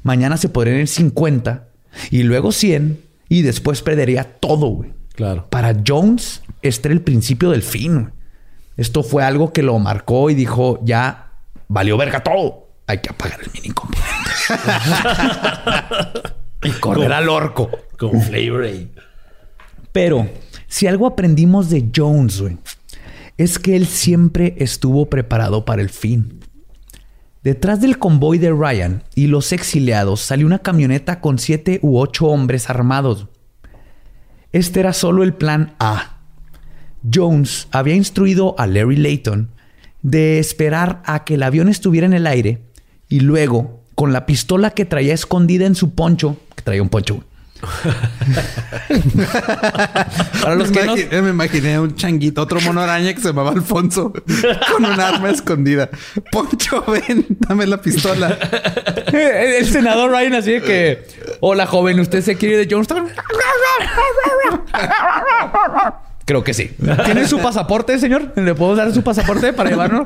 [0.02, 1.69] mañana se podrían ir 50
[2.10, 3.01] y luego 100
[3.33, 4.93] y después perdería todo, güey.
[5.15, 5.47] Claro.
[5.49, 8.01] Para Jones, este era el principio del fin.
[8.03, 8.13] güey.
[8.77, 11.33] Esto fue algo que lo marcó y dijo, ya
[11.67, 12.69] valió verga todo.
[12.87, 14.11] Hay que apagar el mini componente.
[16.63, 17.71] y correr al orco.
[17.99, 18.89] Con Flavor Aid.
[19.93, 20.29] Pero
[20.67, 22.59] si algo aprendimos de Jones, güey,
[23.39, 26.41] es que él siempre estuvo preparado para el fin.
[27.43, 32.27] Detrás del convoy de Ryan y los exiliados salió una camioneta con siete u ocho
[32.27, 33.27] hombres armados.
[34.52, 36.20] Este era solo el plan A.
[37.12, 39.51] Jones había instruido a Larry Layton
[40.02, 42.62] de esperar a que el avión estuviera en el aire
[43.09, 47.24] y luego, con la pistola que traía escondida en su poncho, que traía un poncho,
[50.43, 50.97] para los me, que no...
[50.97, 54.12] imaginé, me imaginé un changuito, otro mono araña que se llamaba Alfonso,
[54.72, 55.89] con un arma escondida.
[56.30, 58.39] Poncho, ven, dame la pistola.
[59.12, 61.06] El, el senador Ryan así de que...
[61.40, 63.09] Hola, joven, ¿usted se quiere ir de Jonestown?
[66.24, 66.70] Creo que sí.
[67.05, 68.32] ¿Tiene su pasaporte, señor?
[68.36, 70.05] ¿Le puedo dar su pasaporte para llevarlo?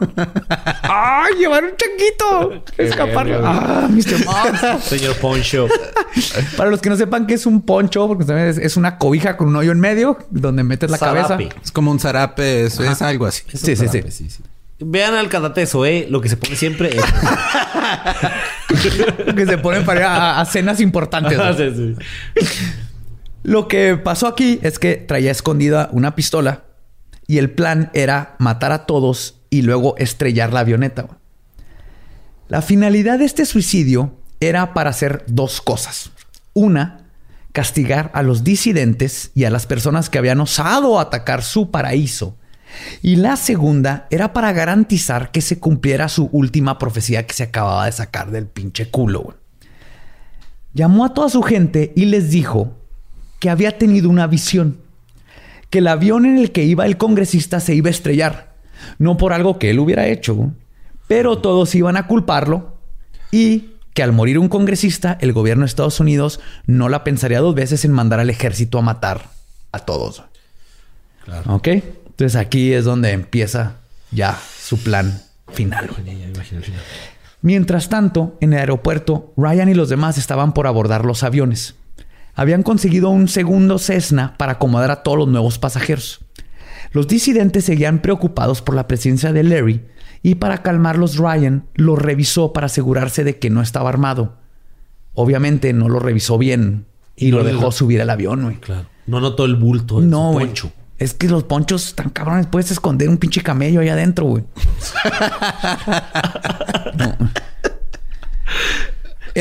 [0.82, 2.64] ¡Ay, llevar un changuito!
[2.78, 3.28] Escapar.
[3.44, 4.24] ¡Ah, Mr.
[4.24, 4.84] Moss!
[4.84, 5.68] Señor Poncho.
[6.56, 9.48] Para los que no sepan qué es un poncho, porque también es, una cobija con
[9.48, 11.28] un hoyo en medio donde metes la Zarape.
[11.28, 11.56] cabeza.
[11.62, 13.42] Es como un zarape, es, es algo así.
[13.52, 14.02] Sí, sí, sí.
[14.78, 17.02] Vean al Karate Soe, lo que se pone siempre es...
[19.34, 21.38] que se ponen para ir a, a cenas importantes.
[21.38, 21.54] ¿no?
[21.56, 21.94] Sí, sí.
[23.46, 26.64] Lo que pasó aquí es que traía escondida una pistola
[27.28, 31.06] y el plan era matar a todos y luego estrellar la avioneta.
[32.48, 36.10] La finalidad de este suicidio era para hacer dos cosas.
[36.54, 37.06] Una,
[37.52, 42.36] castigar a los disidentes y a las personas que habían osado atacar su paraíso.
[43.00, 47.86] Y la segunda era para garantizar que se cumpliera su última profecía que se acababa
[47.86, 49.36] de sacar del pinche culo.
[50.74, 52.74] Llamó a toda su gente y les dijo
[53.38, 54.78] que había tenido una visión,
[55.70, 58.54] que el avión en el que iba el congresista se iba a estrellar,
[58.98, 60.52] no por algo que él hubiera hecho,
[61.06, 62.76] pero todos iban a culparlo
[63.30, 67.54] y que al morir un congresista, el gobierno de Estados Unidos no la pensaría dos
[67.54, 69.30] veces en mandar al ejército a matar
[69.72, 70.22] a todos.
[71.24, 71.54] Claro.
[71.54, 71.68] ¿Ok?
[71.68, 73.76] Entonces aquí es donde empieza
[74.10, 75.22] ya su plan.
[75.48, 75.90] Ya final.
[77.42, 81.74] Mientras tanto, en el aeropuerto, Ryan y los demás estaban por abordar los aviones.
[82.36, 86.20] Habían conseguido un segundo Cessna para acomodar a todos los nuevos pasajeros.
[86.92, 89.84] Los disidentes seguían preocupados por la presencia de Larry
[90.22, 94.36] y para calmarlos Ryan lo revisó para asegurarse de que no estaba armado.
[95.14, 96.86] Obviamente no lo revisó bien
[97.16, 98.56] y, no lo dejó subir al avión, güey.
[98.56, 98.86] Claro.
[99.06, 100.46] No notó el bulto en No, su güey.
[100.46, 100.72] poncho.
[100.98, 102.46] Es que los ponchos están cabrones.
[102.46, 104.44] Puedes esconder un pinche camello ahí adentro, güey.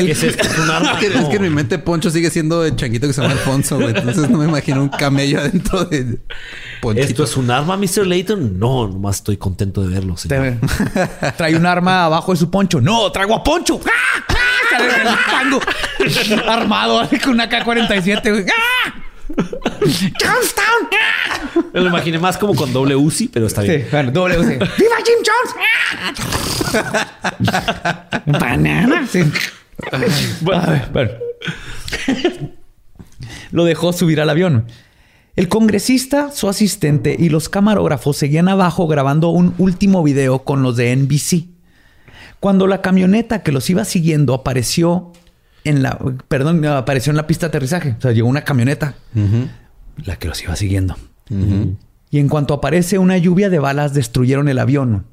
[0.04, 0.46] ¿Qué es esto?
[0.46, 0.92] ¿Es un arma?
[0.96, 3.34] Es que, es que en mi mente Poncho sigue siendo el changuito que se llama
[3.34, 3.88] Alfonso, güey.
[3.88, 6.18] Entonces no me imagino un camello adentro de
[6.80, 7.06] Ponchito.
[7.06, 8.06] ¿Esto es un arma, Mr.
[8.06, 8.58] Layton?
[8.58, 10.54] No, nomás estoy contento de verlo, señor.
[11.36, 12.80] Trae un arma abajo de su poncho.
[12.80, 13.80] No, traigo a Poncho.
[13.86, 14.24] ¡Ah!
[14.28, 14.34] ¡Ah!
[14.70, 16.50] Sale en el tango.
[16.50, 18.30] Armado con una K-47.
[18.30, 18.46] güey.
[18.48, 18.94] ¡Ah!
[19.80, 20.88] ¡Jonestown!
[20.92, 21.60] ¡Ah!
[21.72, 23.82] Me lo imaginé más como con doble Uzi, pero está bien.
[23.82, 24.48] Sí, bueno, doble UC.
[24.48, 25.54] ¡Viva Jim Jones!
[26.74, 28.22] ¡Ah!
[28.26, 29.06] ¡Banana!
[29.10, 29.22] Sí.
[29.92, 31.10] A ver, bueno.
[33.50, 34.66] Lo dejó subir al avión.
[35.36, 40.76] El congresista, su asistente y los camarógrafos seguían abajo grabando un último video con los
[40.76, 41.48] de NBC.
[42.40, 45.12] Cuando la camioneta que los iba siguiendo apareció
[45.64, 45.98] en la,
[46.28, 47.96] perdón, apareció en la pista de aterrizaje.
[47.98, 48.94] O sea, llegó una camioneta,
[50.04, 50.96] la que los iba siguiendo.
[51.28, 55.06] Y en cuanto aparece una lluvia de balas, destruyeron el avión.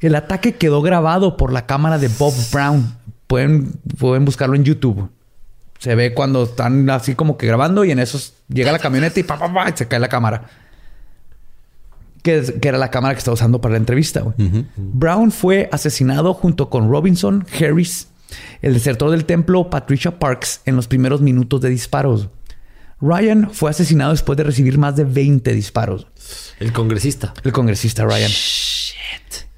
[0.00, 2.96] El ataque quedó grabado por la cámara de Bob Brown.
[3.34, 5.10] Pueden, pueden buscarlo en YouTube.
[5.80, 8.16] Se ve cuando están así como que grabando y en eso
[8.46, 10.44] llega la camioneta y, pa, pa, pa, y se cae la cámara.
[12.22, 14.22] Que, que era la cámara que estaba usando para la entrevista.
[14.76, 18.06] Brown fue asesinado junto con Robinson, Harris,
[18.62, 22.28] el desertor del templo Patricia Parks en los primeros minutos de disparos.
[23.00, 26.06] Ryan fue asesinado después de recibir más de 20 disparos.
[26.60, 27.34] El congresista.
[27.42, 28.30] El congresista Ryan.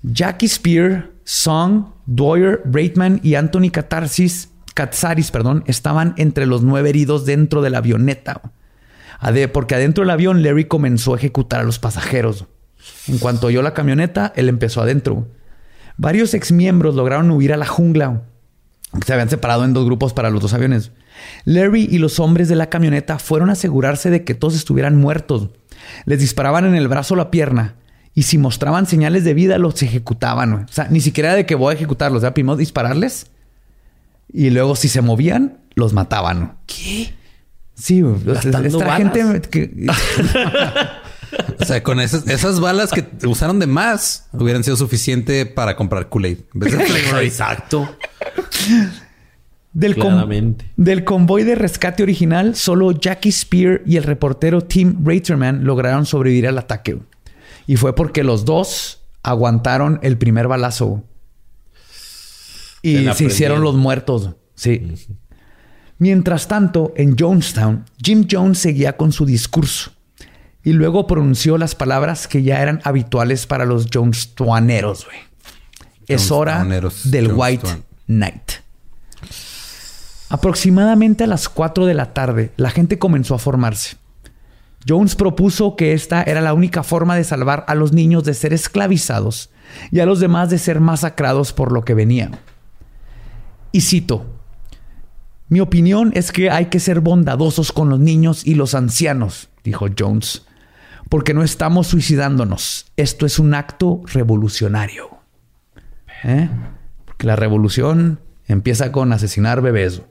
[0.02, 7.26] Jackie Spear, Song, Dwyer, Braitman y Anthony Katarsis, Katsaris, perdón, estaban entre los nueve heridos
[7.26, 8.52] dentro de la avioneta.
[9.52, 12.46] Porque adentro del avión Larry comenzó a ejecutar a los pasajeros.
[13.08, 15.26] En cuanto oyó la camioneta, él empezó adentro.
[15.96, 18.22] Varios exmiembros lograron huir a la jungla.
[19.04, 20.92] Se habían separado en dos grupos para los dos aviones.
[21.44, 25.48] Larry y los hombres de la camioneta fueron a asegurarse de que todos estuvieran muertos.
[26.04, 27.74] Les disparaban en el brazo o la pierna.
[28.16, 30.52] Y si mostraban señales de vida, los ejecutaban.
[30.52, 30.64] güey.
[30.64, 32.18] O sea, ni siquiera de que voy a ejecutarlos.
[32.18, 33.26] O sea, primero dispararles.
[34.32, 36.56] Y luego, si se movían, los mataban.
[36.64, 37.12] ¿Qué?
[37.74, 38.16] Sí, güey.
[38.34, 38.96] Esta balas.
[38.96, 39.86] gente que...
[41.60, 46.08] O sea, con esas, esas balas que usaron de más hubieran sido suficiente para comprar
[46.08, 46.38] Kool-Aid.
[47.22, 47.96] Exacto.
[49.72, 56.06] Del, del convoy de rescate original, solo Jackie Spear y el reportero Tim Raterman lograron
[56.06, 56.96] sobrevivir al ataque.
[57.66, 61.04] Y fue porque los dos aguantaron el primer balazo.
[62.82, 64.30] Y se hicieron los muertos.
[64.54, 64.94] Sí.
[65.98, 69.90] Mientras tanto, en Jonestown, Jim Jones seguía con su discurso.
[70.62, 75.18] Y luego pronunció las palabras que ya eran habituales para los Jonestowneros, güey.
[76.06, 76.64] Es hora
[77.04, 77.38] del Jonestown.
[77.38, 77.68] White
[78.06, 78.52] Knight.
[80.28, 83.96] Aproximadamente a las 4 de la tarde, la gente comenzó a formarse.
[84.86, 88.52] Jones propuso que esta era la única forma de salvar a los niños de ser
[88.52, 89.50] esclavizados
[89.90, 92.30] y a los demás de ser masacrados por lo que venía.
[93.72, 94.26] Y cito,
[95.48, 99.86] mi opinión es que hay que ser bondadosos con los niños y los ancianos, dijo
[99.96, 100.44] Jones,
[101.08, 102.86] porque no estamos suicidándonos.
[102.96, 105.10] Esto es un acto revolucionario.
[106.24, 106.48] ¿Eh?
[107.04, 110.02] Porque la revolución empieza con asesinar bebés.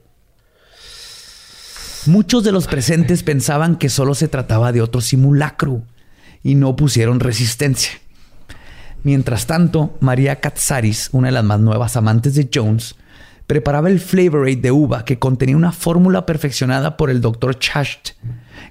[2.06, 5.82] Muchos de los presentes pensaban que solo se trataba de otro simulacro
[6.42, 7.92] y no pusieron resistencia.
[9.02, 12.94] Mientras tanto, María Katsaris, una de las más nuevas amantes de Jones,
[13.46, 17.58] preparaba el Flavor Aid de uva que contenía una fórmula perfeccionada por el Dr.
[17.58, 18.10] Chasht,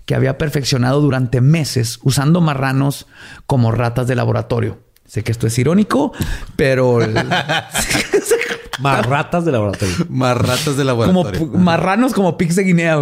[0.06, 3.08] que había perfeccionado durante meses usando marranos
[3.46, 4.80] como ratas de laboratorio.
[5.06, 6.14] Sé que esto es irónico,
[6.56, 7.00] pero...
[8.80, 9.96] Más ratas de laboratorio.
[10.10, 11.40] Más ratas de laboratorio.
[11.40, 12.98] Como marranos como pigs de Guinea.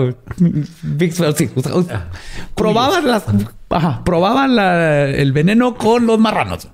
[1.35, 1.49] sí.
[1.89, 2.05] Ah.
[2.55, 3.23] Probaban las...
[4.03, 6.67] probaban el veneno con los marranos.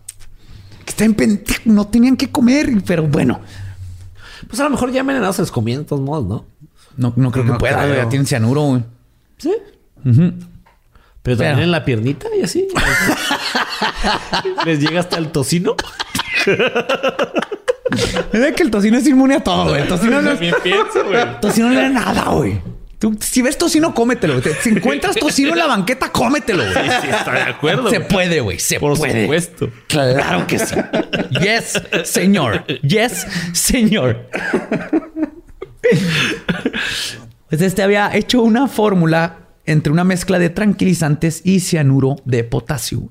[0.85, 3.39] Está en no tenían que comer, pero bueno.
[4.47, 6.45] Pues a lo mejor ya envenenados se los comían de todos modos, ¿no?
[6.97, 7.87] No, no creo que pueda.
[7.95, 8.83] Ya tienen cianuro, güey.
[9.37, 9.53] Sí.
[11.21, 12.67] Pero también en la piernita y así.
[14.65, 15.75] Les llega hasta el tocino.
[18.33, 19.81] Es que el tocino es inmune a todo, güey.
[19.81, 21.39] El tocino no, También pienso, güey.
[21.41, 22.61] tocino no le da nada, güey.
[22.99, 24.41] Tú, si ves tocino, cómetelo.
[24.61, 26.63] Si encuentras tocino en la banqueta, cómetelo.
[26.63, 26.73] Güey.
[26.73, 27.89] Sí, sí, está de acuerdo.
[27.89, 28.59] Se puede, güey.
[28.59, 29.21] Se Por puede.
[29.23, 29.69] supuesto.
[29.87, 30.75] Claro que sí.
[31.41, 32.65] Yes, señor.
[32.81, 34.27] Yes, señor.
[37.49, 43.09] Pues este había hecho una fórmula entre una mezcla de tranquilizantes y cianuro de potasio.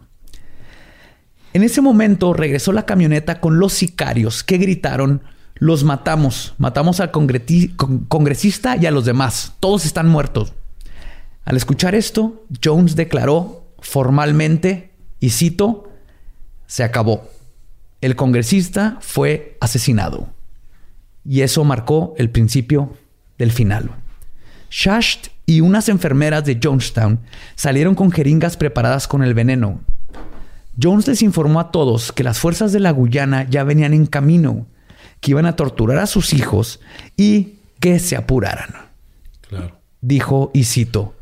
[1.53, 5.23] En ese momento regresó la camioneta con los sicarios que gritaron,
[5.55, 10.53] los matamos, matamos al congresista y a los demás, todos están muertos.
[11.45, 15.91] Al escuchar esto, Jones declaró formalmente, y cito,
[16.67, 17.29] se acabó.
[18.01, 20.29] El congresista fue asesinado.
[21.25, 22.95] Y eso marcó el principio
[23.39, 23.91] del final.
[24.71, 27.21] Shasht y unas enfermeras de Jonestown
[27.55, 29.81] salieron con jeringas preparadas con el veneno.
[30.81, 34.67] Jones les informó a todos que las fuerzas de la Guyana ya venían en camino,
[35.21, 36.81] que iban a torturar a sus hijos
[37.17, 38.75] y que se apuraran.
[39.49, 39.79] Claro.
[40.01, 41.15] Dijo, y cito,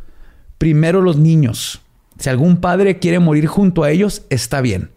[0.58, 1.80] primero los niños.
[2.18, 4.90] Si algún padre quiere morir junto a ellos, está bien.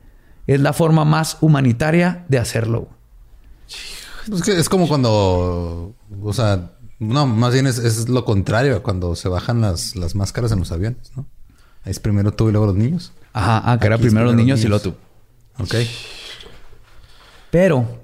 [0.48, 2.90] Es la forma más humanitaria de hacerlo.
[4.34, 9.30] Es, que es como cuando, o sea, no, más bien es, lo contrario, cuando se
[9.30, 11.26] bajan las, las máscaras en los aviones, ¿no?
[11.84, 13.14] Ahí es primero tú y luego los niños.
[13.34, 14.96] Ajá, ah, que era primero los niños, y luego tú.
[15.60, 15.76] Ok.
[17.52, 18.00] Pero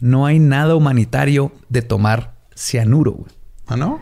[0.00, 3.26] no hay nada humanitario de tomar cianuro.
[3.66, 4.00] ¿Ah, no?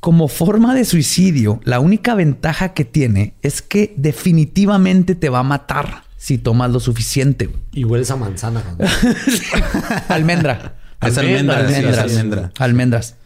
[0.00, 5.44] Como forma de suicidio, la única ventaja que tiene es que definitivamente te va a
[5.44, 7.50] matar si tomas lo suficiente.
[7.72, 8.62] Y hueles a manzana.
[10.08, 10.76] Almendra.
[11.00, 11.58] Es almendra.
[11.58, 11.98] Almendras.
[11.98, 12.52] almendra.
[12.58, 13.16] Almendras.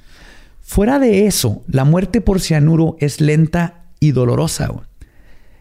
[0.63, 4.71] Fuera de eso, la muerte por cianuro es lenta y dolorosa.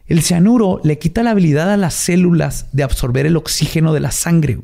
[0.07, 4.11] El cianuro le quita la habilidad a las células de absorber el oxígeno de la
[4.11, 4.60] sangre.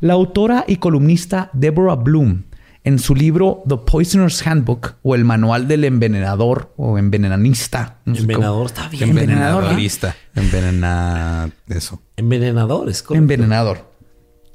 [0.00, 2.42] La autora y columnista Deborah Bloom,
[2.82, 7.98] en su libro The Poisoner's Handbook o el Manual del Envenenador o Envenenanista.
[8.04, 9.10] Envenenador está bien.
[9.10, 9.62] Envenenador.
[9.62, 10.16] Envenenadorista.
[10.34, 11.50] Envenena...
[11.68, 12.02] Eso.
[12.16, 13.22] Envenenador es correcto.
[13.22, 13.92] Envenenador.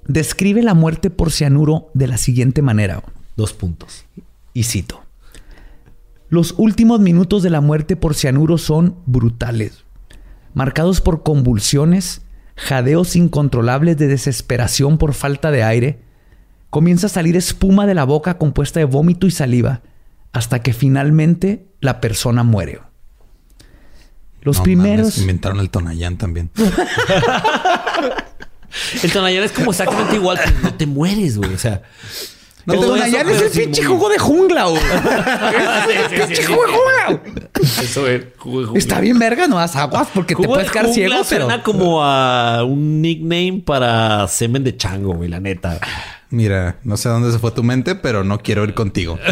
[0.06, 3.02] Describe la muerte por cianuro de la siguiente manera.
[3.38, 4.04] Dos puntos.
[4.54, 5.07] Y cito.
[6.30, 9.86] Los últimos minutos de la muerte por cianuro son brutales,
[10.54, 12.22] marcados por convulsiones,
[12.56, 16.02] jadeos incontrolables de desesperación por falta de aire.
[16.70, 19.82] Comienza a salir espuma de la boca compuesta de vómito y saliva
[20.34, 22.82] hasta que finalmente la persona muere.
[24.42, 24.98] Los No primeros...
[25.06, 26.52] mames, inventaron el Tonayán también.
[29.02, 31.54] El Tonayán es como exactamente igual, no te mueres, güey.
[31.54, 31.84] O sea,
[32.74, 34.82] el todo Tonayán es el pinche muy- jugo de jungla, güey.
[35.88, 37.22] Sí, sí, pinche sí, jugo de jungla.
[37.84, 38.24] Eso es.
[38.38, 38.80] jugo de jungla.
[38.80, 41.46] Está bien verga, no das aguas porque te puedes de quedar ciego, pero...
[41.46, 45.80] suena como a un nickname para semen de chango, güey, la neta.
[46.30, 49.18] Mira, no sé a dónde se fue tu mente, pero no quiero ir contigo.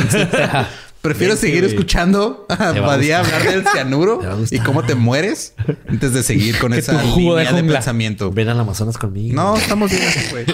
[1.02, 5.53] Prefiero Vente, seguir escuchando a Badía hablar del cianuro y cómo te mueres
[5.88, 7.74] antes de seguir con esa de línea de, jungla.
[7.76, 8.32] pensamiento.
[8.32, 9.36] Ven al Amazonas conmigo.
[9.36, 10.45] No, estamos bien así, güey.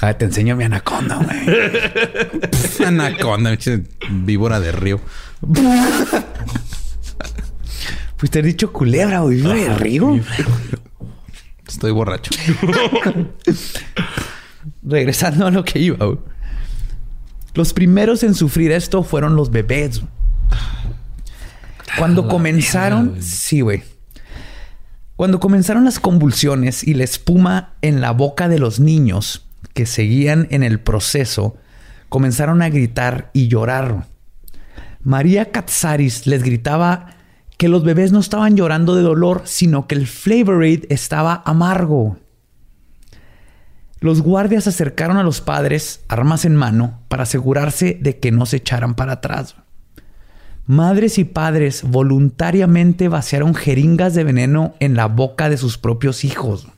[0.00, 2.86] Ay, te enseño mi anaconda, güey.
[2.86, 3.56] Anaconda,
[4.10, 5.00] víbora de río.
[8.16, 9.36] Pues te he dicho culebra, güey.
[9.40, 10.20] Vive de río.
[11.66, 12.30] Estoy borracho.
[14.82, 16.18] Regresando a lo que iba, güey.
[17.54, 19.98] Los primeros en sufrir esto fueron los bebés.
[20.00, 20.12] güey.
[21.96, 23.22] Cuando la comenzaron, güey.
[23.22, 23.82] sí, güey.
[25.16, 30.46] Cuando comenzaron las convulsiones y la espuma en la boca de los niños que seguían
[30.50, 31.56] en el proceso,
[32.08, 34.06] comenzaron a gritar y llorar.
[35.02, 37.14] María Katsaris les gritaba
[37.56, 42.16] que los bebés no estaban llorando de dolor, sino que el Flavor Aid estaba amargo.
[44.00, 48.58] Los guardias acercaron a los padres, armas en mano, para asegurarse de que no se
[48.58, 49.56] echaran para atrás.
[50.66, 56.68] Madres y padres voluntariamente vaciaron jeringas de veneno en la boca de sus propios hijos.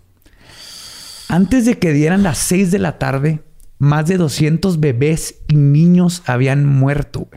[1.31, 3.41] Antes de que dieran las 6 de la tarde,
[3.79, 7.29] más de 200 bebés y niños habían muerto.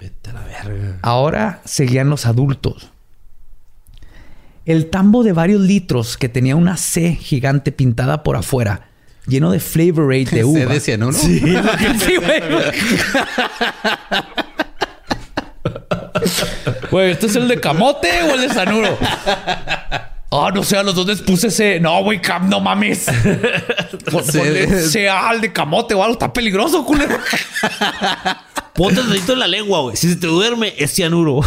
[0.00, 0.98] Vete a la verga.
[1.02, 2.90] Ahora seguían los adultos.
[4.66, 8.88] El tambo de varios litros que tenía una C gigante pintada por afuera,
[9.26, 10.72] lleno de Flavor Aid de ¿Se uva.
[10.72, 11.12] decían uno?
[11.12, 11.38] Sí,
[11.98, 12.42] sí, güey.
[16.90, 18.98] Güey, ¿este es el de camote o el de sanuro?
[20.36, 21.78] Ah, no sé, a los dos les puse ese.
[21.78, 23.06] No, güey, cam, no mames.
[24.10, 24.38] Pon- Sí.
[24.38, 26.14] ponle sea al de camote o algo.
[26.14, 27.16] Está peligroso, culero.
[28.74, 29.96] Ponte el dedito en la lengua, güey.
[29.96, 31.40] Si se te duerme, es cianuro.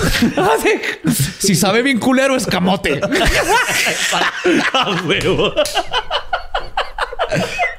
[1.39, 3.01] si sabe bien culero, es camote.
[4.71, 5.51] ¡A huevo!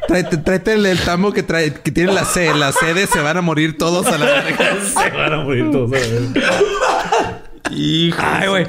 [0.06, 2.52] Tráete, tráete el, el tambo que, trae, que tiene la C.
[2.54, 4.76] La C de se van a morir todos a la verga.
[4.86, 5.90] Se van a morir todos.
[5.92, 7.42] a la verga.
[7.72, 8.18] Hijo.
[8.22, 8.66] Ay, güey.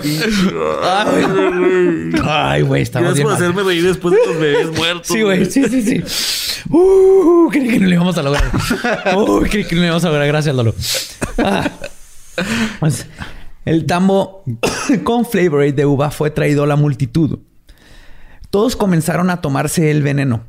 [2.24, 2.82] Ay, güey.
[2.82, 3.44] Estamos Gracias bien por mal.
[3.44, 5.08] hacerme reír después de los bebés muertos.
[5.08, 5.46] Sí, güey.
[5.46, 6.64] Sí, sí, sí.
[6.70, 8.52] Uh, creí que no le íbamos a lograr.
[9.16, 10.28] Uh, creí que no le íbamos a lograr.
[10.28, 10.76] Gracias, Lolo.
[11.38, 11.70] Ah.
[12.80, 13.08] Pues,
[13.66, 14.44] el tambo
[15.04, 17.40] con Flavor de uva fue traído a la multitud.
[18.50, 20.44] Todos comenzaron a tomarse el veneno.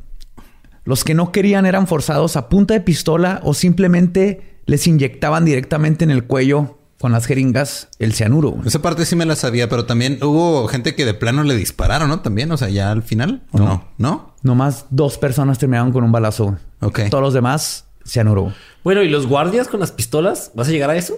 [0.85, 6.05] Los que no querían eran forzados a punta de pistola o simplemente les inyectaban directamente
[6.05, 8.59] en el cuello con las jeringas el cianuro.
[8.67, 12.11] Esa parte sí me la sabía, pero también hubo gente que de plano le dispararon,
[12.11, 12.21] ¿no?
[12.21, 13.43] También, o sea, ya al final.
[13.53, 13.65] ¿o No.
[13.65, 13.85] no?
[13.97, 14.35] ¿No?
[14.43, 16.59] Nomás dos personas terminaron con un balazo.
[16.81, 17.01] Ok.
[17.11, 18.53] Todos los demás, cianuro.
[18.85, 20.51] Bueno, ¿y los guardias con las pistolas?
[20.55, 21.17] ¿Vas a llegar a eso?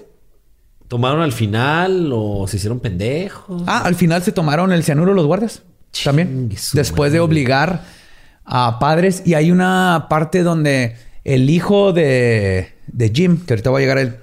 [0.86, 3.64] ¿Tomaron al final o se hicieron pendejos?
[3.66, 5.64] Ah, al final se tomaron el cianuro los guardias.
[6.04, 6.48] También.
[6.74, 7.82] Después de obligar
[8.44, 9.24] a padres.
[9.26, 10.94] Y hay una parte donde
[11.24, 14.16] el hijo de, de Jim, que ahorita va a llegar él,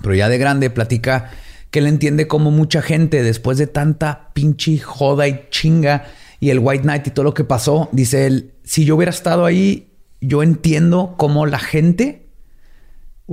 [0.00, 1.30] pero ya de grande, platica
[1.70, 6.04] que él entiende cómo mucha gente, después de tanta pinche joda y chinga
[6.38, 9.46] y el White Knight y todo lo que pasó, dice él, si yo hubiera estado
[9.46, 9.88] ahí,
[10.20, 12.21] yo entiendo cómo la gente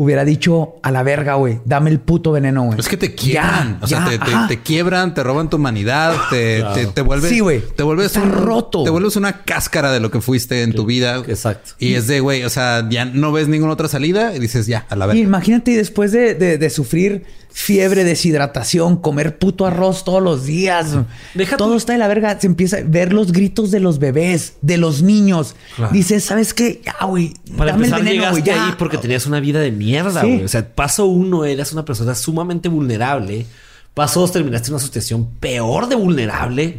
[0.01, 2.80] hubiera dicho a la verga, güey, dame el puto veneno, güey.
[2.80, 3.80] Es que te quiebran.
[3.80, 4.47] Ya, o sea, ya, te, te- ajá.
[4.47, 7.30] te quiebran, te roban tu humanidad, te, te, te vuelves.
[7.30, 7.61] Sí, güey.
[7.76, 8.85] Te vuelves Está roto.
[8.85, 11.17] Te vuelves una cáscara de lo que fuiste en tu vida.
[11.27, 11.71] exacto.
[11.80, 14.85] Y es de, güey, o sea, ya no ves ninguna otra salida y dices, ya,
[14.89, 15.21] a la Y verga.
[15.21, 17.26] imagínate después de, de- de sufrir
[17.61, 20.95] fiebre, deshidratación, comer puto arroz todos los días.
[21.34, 22.40] Deja Todo tu- está de la verga.
[22.40, 25.56] Se empieza a ver los gritos de los bebés, de los niños.
[25.76, 25.91] Claro.
[25.91, 26.81] Dices, ¿sabes qué?
[26.86, 27.34] Ya, güey.
[27.57, 28.41] Para Dame el empezar, veneno, güey.
[28.44, 28.65] llegaste Ya.
[28.68, 30.27] ahí porque tenías una vida de mierda, Sí.
[30.27, 30.44] güey.
[30.44, 33.45] O sea, paso uno, eras una persona sumamente vulnerable.
[33.94, 36.77] Paso dos, terminaste en una situación peor de vulnerable.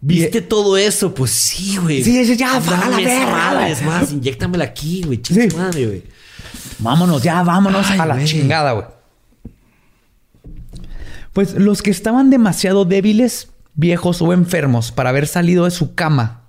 [0.00, 1.14] ¿Viste todo eso?
[1.14, 2.04] Pues sí, güey.
[2.04, 3.68] Sí, ya, Dame a la esa verga.
[3.70, 5.20] Es más, inyéctamela aquí, güey.
[5.26, 5.48] Sí.
[5.56, 6.02] Madre, güey.
[6.78, 8.84] Vámonos, ya, vámonos Ay, a la chingada, güey.
[11.38, 16.48] Pues los que estaban demasiado débiles, viejos o enfermos para haber salido de su cama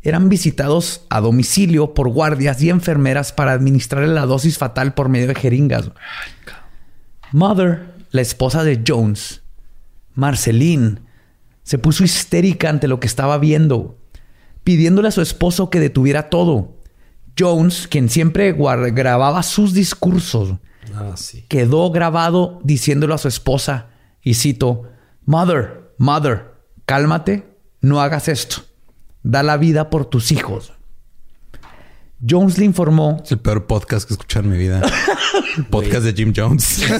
[0.00, 5.26] eran visitados a domicilio por guardias y enfermeras para administrarle la dosis fatal por medio
[5.26, 5.90] de jeringas.
[7.32, 9.42] Mother, la esposa de Jones,
[10.14, 11.00] Marceline,
[11.62, 13.98] se puso histérica ante lo que estaba viendo,
[14.64, 16.78] pidiéndole a su esposo que detuviera todo.
[17.38, 20.54] Jones, quien siempre grababa sus discursos,
[20.94, 21.44] Ah, sí.
[21.48, 23.91] quedó grabado diciéndolo a su esposa,
[24.22, 24.84] y cito,
[25.24, 26.54] Mother, Mother,
[26.86, 28.62] cálmate, no hagas esto.
[29.22, 30.72] Da la vida por tus hijos.
[32.28, 34.80] Jones le informó Es el peor podcast que he escuchado en mi vida.
[35.70, 36.82] podcast de Jim Jones.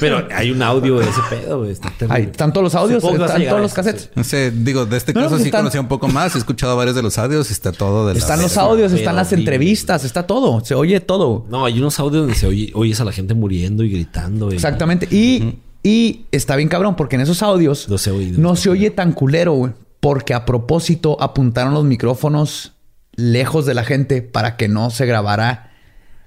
[0.00, 1.72] Pero hay un audio de ese pedo, güey.
[1.72, 4.10] Están todos los audios, están todos los cassettes.
[4.14, 6.34] No sé, digo, de este No, caso pues sí están- conocía un poco más.
[6.34, 8.98] He escuchado varios de los audios y está todo de la Están los audios, pedo
[8.98, 9.42] están las horrible.
[9.52, 11.44] entrevistas, está todo, se oye todo.
[11.50, 14.50] No, hay unos audios donde se oye, oyes a la gente muriendo y gritando.
[14.50, 15.08] Exactamente.
[15.10, 18.32] Y, y está bien cabrón, porque en esos audios No se oye.
[18.36, 19.72] no se oye tan culero, güey.
[20.06, 22.74] Porque a propósito apuntaron los micrófonos
[23.16, 25.72] lejos de la gente para que no se grabara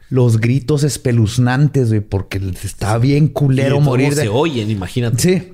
[0.09, 2.01] los gritos espeluznantes, güey.
[2.01, 4.23] Porque está bien culero morir de...
[4.23, 5.21] se oyen, imagínate.
[5.21, 5.53] Sí.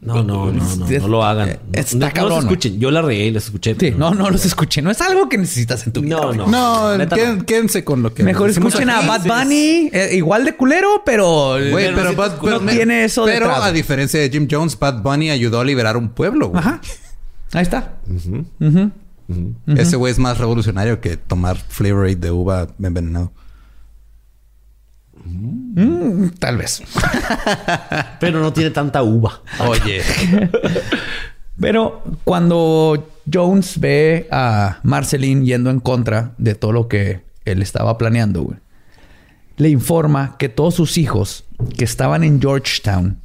[0.00, 1.48] No, no, no, no, no lo hagan.
[1.48, 2.78] No, Está no, no cabrón, los escuchen.
[2.80, 3.76] Yo la regué y los escuché.
[3.78, 4.82] Sí, no, no los escuché.
[4.82, 6.16] No es algo que necesitas en tu vida.
[6.16, 6.46] No, no.
[6.46, 7.06] No,
[7.46, 9.02] quédense con lo que Mejor escuchen a.
[9.02, 13.50] Bad Bunny, eh, igual de culero, pero, Güey, pero, no Bad- pero- tiene eso Pero
[13.54, 16.48] a diferencia de Jim Jones, Bad Bunny ayudó a liberar un pueblo.
[16.48, 16.60] güey.
[16.60, 16.80] Ajá.
[17.52, 17.94] Ahí está.
[19.66, 23.32] Ese güey es más revolucionario que tomar Flavor de uva envenenado.
[25.24, 26.82] Mm, tal vez.
[28.20, 29.40] Pero no tiene tanta uva.
[29.60, 30.02] Oye.
[31.60, 37.96] Pero cuando Jones ve a Marceline yendo en contra de todo lo que él estaba
[37.96, 38.58] planeando, güey,
[39.56, 41.44] le informa que todos sus hijos
[41.76, 43.20] que estaban en Georgetown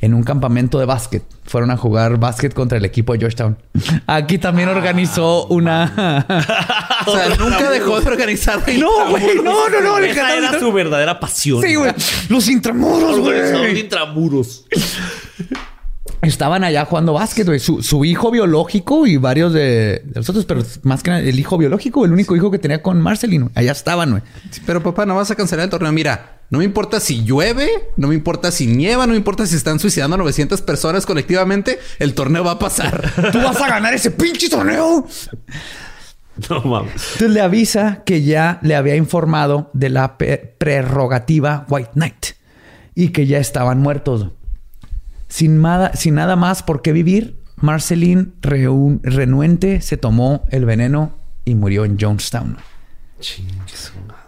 [0.00, 1.22] en un campamento de básquet.
[1.44, 3.56] Fueron a jugar básquet contra el equipo de Georgetown.
[4.06, 6.24] Aquí también organizó una.
[7.06, 8.62] o sea, nunca dejó de organizar.
[8.82, 9.98] No, güey, no, no, no.
[9.98, 11.62] Esa era su verdadera pasión.
[11.62, 11.92] Sí, güey.
[12.28, 13.80] Los intramuros, güey.
[13.80, 14.64] intramuros.
[16.22, 17.58] Estaban allá jugando básquet, güey.
[17.58, 21.38] Su, su hijo biológico y varios de, de los otros, pero más que nada el
[21.38, 23.50] hijo biológico, el único hijo que tenía con Marceline.
[23.54, 24.22] Allá estaban, güey.
[24.50, 25.90] Sí, pero papá, no vas a cancelar el torneo.
[25.90, 29.56] Mira, no me importa si llueve, no me importa si nieva, no me importa si
[29.56, 33.10] están suicidando a 900 personas colectivamente, el torneo va a pasar.
[33.32, 35.06] Tú vas a ganar ese pinche torneo.
[36.48, 36.92] No mames.
[36.92, 42.26] Entonces le avisa que ya le había informado de la prerrogativa White Knight
[42.94, 44.28] y que ya estaban muertos.
[45.28, 51.54] Sin, nada- sin nada más por qué vivir, Marceline, renuente, se tomó el veneno y
[51.54, 52.56] murió en Jonestown.
[53.20, 54.21] Chingue su madre.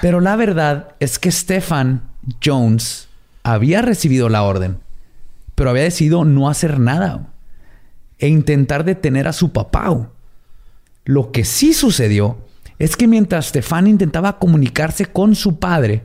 [0.00, 2.02] Pero la verdad es que Stefan
[2.44, 3.08] Jones
[3.42, 4.78] había recibido la orden,
[5.54, 7.28] pero había decidido no hacer nada
[8.18, 10.10] e intentar detener a su papá.
[11.04, 12.38] Lo que sí sucedió
[12.78, 16.04] es que mientras Stefan intentaba comunicarse con su padre,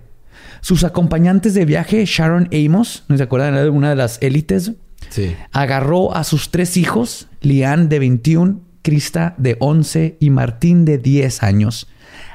[0.61, 4.71] sus acompañantes de viaje, Sharon Amos, ¿no se acuerdan de una de las élites?
[5.09, 5.35] Sí.
[5.53, 11.43] agarró a sus tres hijos, Lian de 21, Krista de 11 y Martín de 10
[11.43, 11.87] años,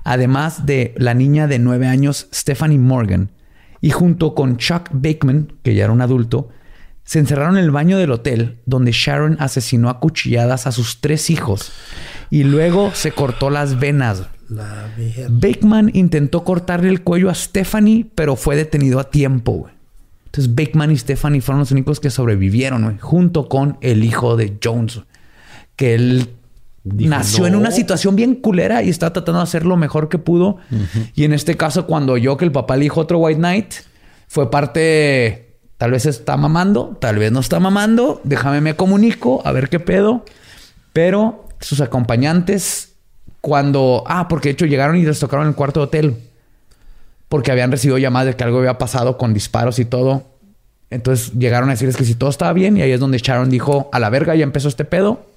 [0.04, 3.30] además de la niña de 9 años, Stephanie Morgan,
[3.80, 6.50] y junto con Chuck Bakeman, que ya era un adulto,
[7.04, 11.30] se encerraron en el baño del hotel donde Sharon asesinó a cuchilladas a sus tres
[11.30, 11.72] hijos
[12.30, 14.22] y luego se cortó las venas.
[14.48, 14.88] La.
[15.28, 19.68] Bakeman intentó cortarle el cuello a Stephanie, pero fue detenido a tiempo.
[20.26, 25.00] Entonces Bakeman y Stephanie fueron los únicos que sobrevivieron, junto con el hijo de Jones,
[25.76, 26.30] que él
[26.84, 30.18] Dijo, nació en una situación bien culera y está tratando de hacer lo mejor que
[30.18, 30.56] pudo.
[31.14, 33.74] Y en este caso, cuando oyó que el papá le dijo otro White Knight,
[34.26, 39.52] fue parte, tal vez está mamando, tal vez no está mamando, déjame me comunico, a
[39.52, 40.24] ver qué pedo.
[40.92, 42.94] Pero sus acompañantes,
[43.40, 46.16] cuando, ah, porque de hecho llegaron y les tocaron el cuarto de hotel,
[47.28, 50.24] porque habían recibido llamadas de que algo había pasado con disparos y todo.
[50.90, 53.88] Entonces llegaron a decirles que si todo estaba bien y ahí es donde Sharon dijo,
[53.92, 55.31] a la verga, ya empezó este pedo.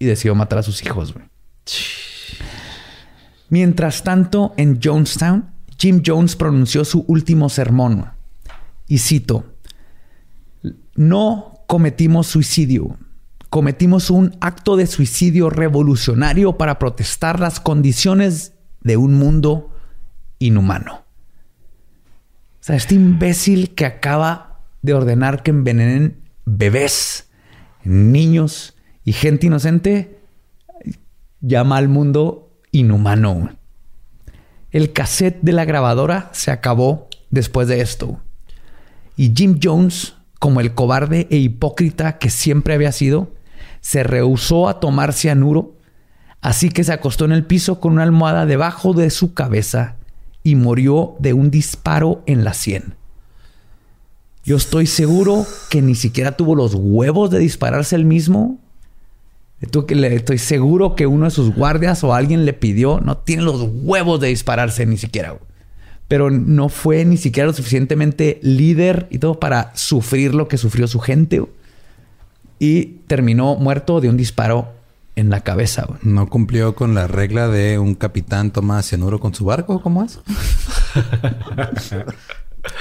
[0.00, 1.14] Y decidió matar a sus hijos.
[3.48, 8.06] Mientras tanto, en Jonestown, Jim Jones pronunció su último sermón.
[8.88, 9.44] Y cito,
[10.94, 12.98] no cometimos suicidio.
[13.48, 19.70] Cometimos un acto de suicidio revolucionario para protestar las condiciones de un mundo
[20.38, 21.04] inhumano.
[22.60, 27.28] O sea, este imbécil que acaba de ordenar que envenenen bebés,
[27.84, 28.74] niños
[29.10, 30.20] y gente inocente,
[31.40, 33.50] llama al mundo inhumano.
[34.70, 38.20] El cassette de la grabadora se acabó después de esto.
[39.16, 43.32] Y Jim Jones, como el cobarde e hipócrita que siempre había sido,
[43.80, 45.74] se rehusó a tomar cianuro,
[46.40, 49.96] así que se acostó en el piso con una almohada debajo de su cabeza
[50.44, 52.94] y murió de un disparo en la sien.
[54.44, 58.60] Yo estoy seguro que ni siquiera tuvo los huevos de dispararse él mismo.
[59.60, 63.68] Estoy estoy seguro que uno de sus guardias o alguien le pidió, no tiene los
[63.82, 65.30] huevos de dispararse ni siquiera.
[65.30, 65.42] güey.
[66.08, 70.86] Pero no fue ni siquiera lo suficientemente líder y todo para sufrir lo que sufrió
[70.86, 71.40] su gente.
[71.40, 71.52] güey.
[72.58, 74.72] Y terminó muerto de un disparo
[75.14, 75.84] en la cabeza.
[75.86, 76.00] güey.
[76.02, 79.82] ¿No cumplió con la regla de un capitán toma cianuro con su barco?
[79.82, 80.18] ¿Cómo es?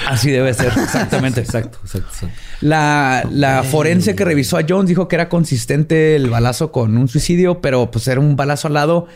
[0.07, 1.41] Así debe ser, exactamente.
[1.41, 2.35] Exacto, exacto, exacto.
[2.61, 7.07] La, la forense que revisó a Jones dijo que era consistente el balazo con un
[7.07, 9.07] suicidio, pero pues era un balazo al lado.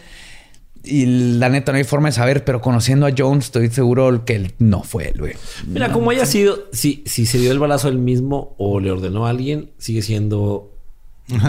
[0.85, 4.35] Y la neta no hay forma de saber, pero conociendo a Jones estoy seguro que
[4.35, 5.33] él no fue él, güey.
[5.65, 9.25] Mira, como haya sido, si, si se dio el balazo él mismo o le ordenó
[9.25, 10.72] a alguien, sigue siendo.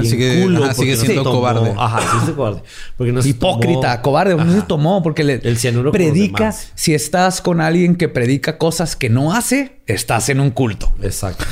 [0.05, 1.75] Sigue- culo ajá, sigue no siendo tomó- cobarde.
[1.77, 2.63] Ajá, sí, sigue cobarde.
[2.97, 6.55] Porque no Hipócrita, tomó- cobarde, no se tomó porque le El cianuro predica.
[6.77, 10.93] Si estás con alguien que predica cosas que no hace, estás en un culto.
[11.03, 11.45] Exacto.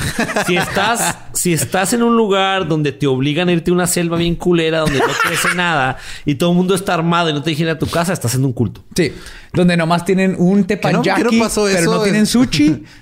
[0.47, 4.17] Si estás, si estás en un lugar donde te obligan a irte a una selva
[4.17, 7.51] bien culera, donde no crece nada y todo el mundo está armado y no te
[7.51, 8.85] dejan ir a tu casa, estás en un culto.
[8.95, 9.13] Sí,
[9.53, 12.85] donde nomás tienen un Que no, tepanyaki, que no pasó pero no tienen sushi.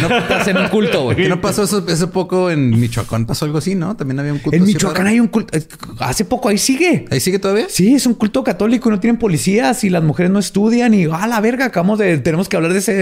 [0.00, 1.16] No estás en un culto, güey.
[1.16, 3.26] ¿Qué no pasó eso hace poco en Michoacán?
[3.26, 3.96] Pasó algo así, ¿no?
[3.96, 4.56] También había un culto.
[4.56, 5.56] En Michoacán hay un culto.
[5.98, 7.04] Hace poco ahí sigue.
[7.10, 7.66] ¿Ahí sigue todavía?
[7.68, 11.04] Sí, es un culto católico y no tienen policías y las mujeres no estudian y
[11.04, 12.92] a la verga, acabamos de tenemos que hablar de ese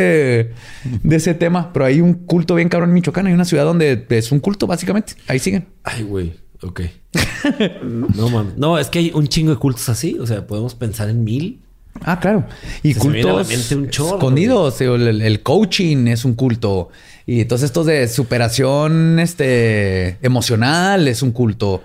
[1.03, 4.07] de ese tema, pero hay un culto bien cabrón en Michoacán, hay una ciudad donde
[4.09, 5.15] es un culto básicamente.
[5.27, 5.67] Ahí siguen.
[5.85, 6.35] Ay, güey.
[6.63, 6.83] Ok.
[7.83, 8.57] no, mames.
[8.57, 10.19] No, es que hay un chingo de cultos así.
[10.19, 11.63] O sea, podemos pensar en mil.
[12.05, 12.45] Ah, claro.
[12.83, 14.81] Y Se cultos mente un chorro, escondidos.
[14.81, 16.91] El, el coaching es un culto.
[17.27, 21.83] Y entonces estos de superación este, emocional es un culto.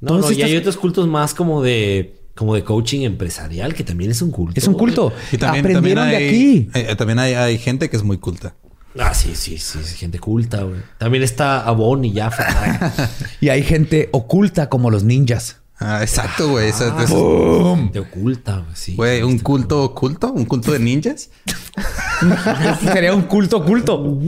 [0.00, 4.12] No, no, y hay otros cultos más como de como de coaching empresarial, que también
[4.12, 4.52] es un culto.
[4.56, 5.12] Es un culto.
[5.32, 6.70] Y también, Aprendieron también hay, de aquí.
[6.72, 8.54] eh, también hay, hay gente que es muy culta.
[8.96, 10.80] Ah, sí, sí, sí, gente culta, güey.
[10.98, 12.92] También está Avon y Jaffa.
[13.40, 15.56] Y hay gente oculta como los ninjas.
[15.80, 16.70] Ah, exacto, güey.
[16.70, 18.74] Eso- Ah, eso- Te oculta, güey.
[18.74, 18.94] Sí.
[18.96, 21.30] Güey, un culto oculto, un culto de ninjas.
[22.82, 24.18] Sería un culto oculto.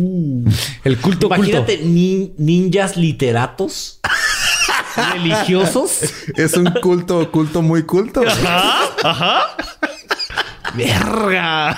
[0.85, 3.99] El culto Imagínate ni- ninjas literatos
[5.13, 5.99] religiosos.
[6.37, 8.21] Es un culto oculto muy culto.
[8.21, 8.33] güey.
[10.77, 11.77] ¡Verga!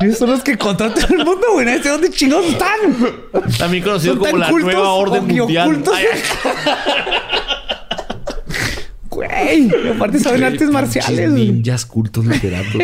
[0.00, 1.66] Esos son los que contratan el mundo, güey.
[1.66, 2.78] Sabe dónde chingados están.
[3.58, 5.82] También conocido como la cultos nueva orden mundial.
[9.10, 9.70] Güey.
[9.94, 11.30] Aparte saben artes marciales.
[11.30, 12.82] Ninjas cultos literatos.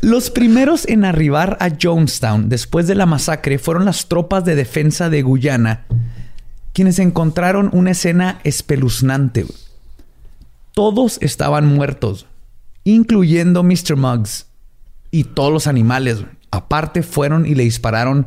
[0.00, 5.10] Los primeros en arribar a Jonestown después de la masacre fueron las tropas de defensa
[5.10, 5.84] de Guyana,
[6.72, 9.42] quienes encontraron una escena espeluznante.
[9.42, 9.63] güey.
[10.74, 12.26] Todos estaban muertos,
[12.84, 13.96] incluyendo Mr.
[13.96, 14.46] Muggs
[15.10, 16.20] y todos los animales.
[16.20, 16.32] güey.
[16.50, 18.26] Aparte fueron y le dispararon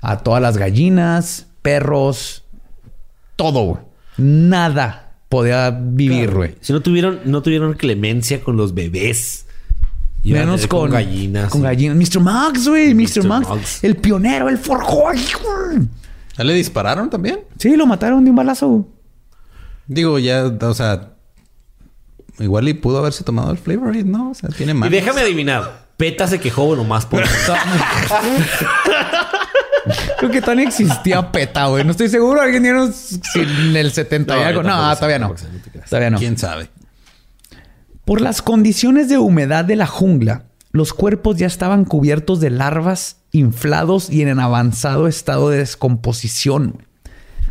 [0.00, 2.44] a todas las gallinas, perros,
[3.36, 3.62] todo.
[3.64, 3.82] güey.
[4.16, 6.54] Nada podía vivir, güey.
[6.60, 9.46] Si no tuvieron, no tuvieron clemencia con los bebés.
[10.22, 11.50] Iban Menos con, gallinas.
[11.50, 11.96] Con gallinas.
[11.96, 12.20] Mr.
[12.20, 12.94] Max, güey.
[12.94, 13.22] Mr.
[13.22, 13.26] Mr.
[13.26, 13.82] Max.
[13.82, 15.04] El pionero, el forjó.
[15.04, 15.88] güey.
[16.36, 17.40] ¿Ya le dispararon también?
[17.58, 18.86] Sí, lo mataron de un balazo.
[19.86, 21.14] Digo, ya, o sea,
[22.40, 24.30] igual y pudo haberse tomado el flavor Aid, ¿no?
[24.30, 24.90] O sea, tiene Y más.
[24.90, 25.88] déjame adivinar.
[25.96, 27.22] Peta se quejó bueno más por
[30.18, 31.84] Creo que todavía existía PETA, güey.
[31.84, 32.40] No estoy seguro.
[32.40, 32.92] Alguien dieron
[33.34, 34.62] en el 70 y No, algo.
[34.62, 35.34] No, todavía no.
[35.88, 36.18] Todavía no.
[36.18, 36.68] ¿Quién sabe?
[38.04, 43.18] Por las condiciones de humedad de la jungla, los cuerpos ya estaban cubiertos de larvas,
[43.32, 46.86] inflados y en avanzado estado de descomposición.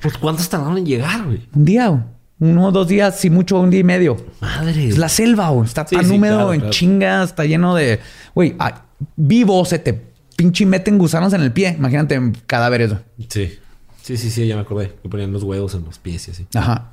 [0.02, 1.48] Pues ¿cuántos tardaron en llegar, güey?
[1.54, 2.04] Un día, güey.
[2.40, 4.18] Uno, dos días, si mucho, un día y medio.
[4.40, 4.88] Madre.
[4.88, 5.66] Es la selva, güey.
[5.66, 6.74] Está Sí, tan sí, húmedo claro, en claro.
[6.74, 8.00] chinga, está lleno de.
[8.34, 8.84] Güey, ah,
[9.16, 11.76] vivo se te pinche meten gusanos en el pie.
[11.78, 12.92] Imagínate en cadáveres.
[13.28, 13.60] Sí.
[14.02, 14.94] Sí, sí, sí, ya me acordé.
[15.04, 16.48] Que ponían los huevos en los pies y así.
[16.56, 16.92] Ajá.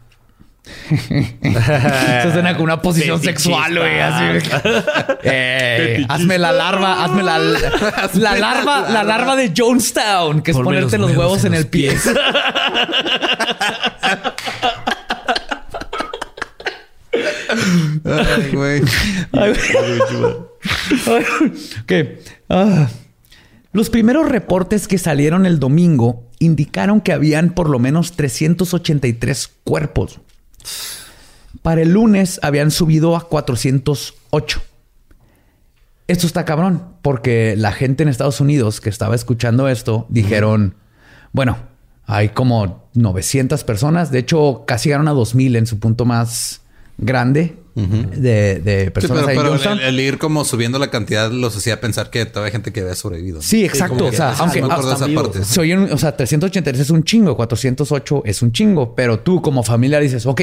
[0.90, 4.00] Eso suena como una posición sexual, güey.
[4.00, 4.48] Así.
[5.28, 10.66] Eh, hazme la larva, hazme la, la larva, la larva de Jonestown, que es Ponme
[10.66, 11.96] ponerte los huevos, en, el pie.
[18.04, 18.82] Ay, güey.
[19.32, 20.00] Ay, güey.
[21.82, 21.92] Ok.
[22.48, 22.88] Ah.
[23.72, 30.20] Los primeros reportes que salieron el domingo indicaron que habían por lo menos 383 cuerpos.
[31.62, 34.62] Para el lunes habían subido a 408.
[36.08, 40.76] Esto está cabrón, porque la gente en Estados Unidos que estaba escuchando esto dijeron,
[41.32, 41.58] bueno,
[42.06, 46.62] hay como 900 personas, de hecho casi llegaron a 2000 en su punto más
[46.98, 49.78] grande de, de Sí, personas pero, Johnstown.
[49.80, 52.80] el, el ir como subiendo la cantidad los hacía pensar que todavía hay gente que
[52.80, 53.36] había sobrevivido.
[53.36, 53.42] ¿no?
[53.42, 53.96] Sí, exacto.
[53.98, 55.44] como o sea, aunque no esa parte.
[55.44, 59.42] se oye un- o sea, 383 es un chingo, 408 es un chingo, pero tú
[59.42, 60.40] como familia dices, ok,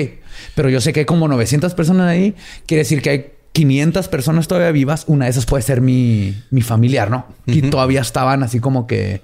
[0.54, 2.36] pero yo sé que hay como 900 personas ahí,
[2.68, 6.62] quiere decir que hay 500 personas todavía vivas, una de esas puede ser mi, mi
[6.62, 7.26] familiar, ¿no?
[7.48, 9.22] Y todavía estaban así como que,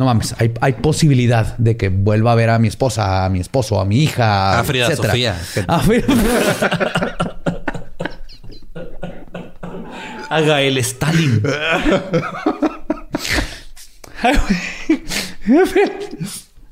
[0.00, 3.38] no mames, hay, hay posibilidad de que vuelva a ver a mi esposa, a mi
[3.38, 5.08] esposo, a mi hija, A Frida etcétera.
[5.12, 5.36] Sofía.
[5.68, 6.06] A Frida-
[10.30, 11.42] Haga el Stalin.
[14.22, 14.38] Ay,
[15.46, 15.64] güey.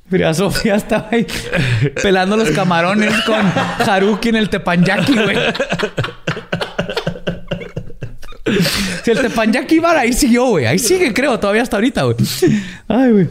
[0.09, 1.27] Frida Sofía estaba ahí
[2.03, 3.41] pelando los camarones con
[3.87, 5.37] Haruki en el tepanyaki, güey.
[9.05, 10.67] Si el tepanyaki bar ahí siguió, güey.
[10.67, 12.17] Ahí sigue, creo, todavía hasta ahorita, güey.
[12.89, 13.29] Ay, güey.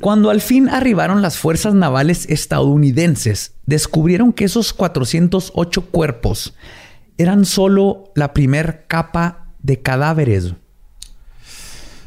[0.00, 6.54] Cuando al fin arribaron las fuerzas navales estadounidenses, descubrieron que esos 408 cuerpos
[7.18, 10.54] eran solo la primer capa de cadáveres.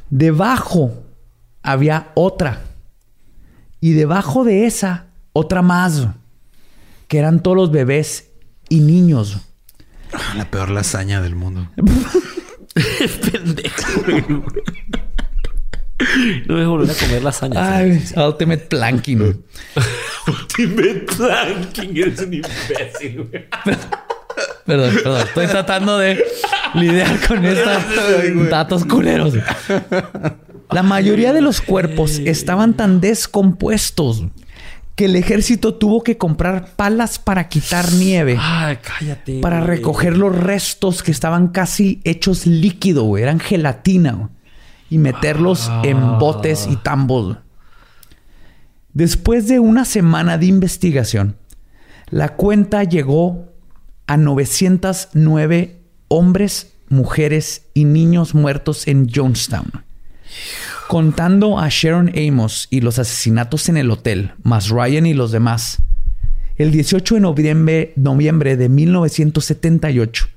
[0.09, 1.03] Debajo
[1.61, 2.61] había otra.
[3.81, 6.07] Y debajo de esa, otra más.
[7.07, 8.29] Que eran todos los bebés
[8.67, 9.37] y niños.
[10.35, 11.69] La peor lasaña del mundo.
[13.31, 14.03] Pendejo.
[16.47, 17.77] No me volver a comer lasaña.
[17.77, 19.19] Ay, Ultimate Planking.
[20.27, 21.97] Ultimate Planking.
[21.97, 23.45] Eres un imbécil, güey.
[24.65, 25.21] Perdón, perdón.
[25.21, 26.23] Estoy tratando de
[26.73, 29.35] lidiar con estos datos culeros.
[30.71, 34.25] La mayoría de los cuerpos estaban tan descompuestos
[34.95, 38.37] que el ejército tuvo que comprar palas para quitar nieve.
[38.39, 39.41] Ay, cállate.
[39.41, 39.77] Para güey.
[39.77, 43.23] recoger los restos que estaban casi hechos líquido, güey.
[43.23, 44.13] Eran gelatina.
[44.13, 44.29] güey,
[44.89, 47.37] Y meterlos en botes y tambos.
[48.93, 51.35] Después de una semana de investigación,
[52.09, 53.49] la cuenta llegó
[54.07, 59.84] a 909 hombres, mujeres y niños muertos en Jonestown.
[60.87, 65.81] Contando a Sharon Amos y los asesinatos en el hotel, más Ryan y los demás,
[66.57, 70.27] el 18 de noviembre, de 1978,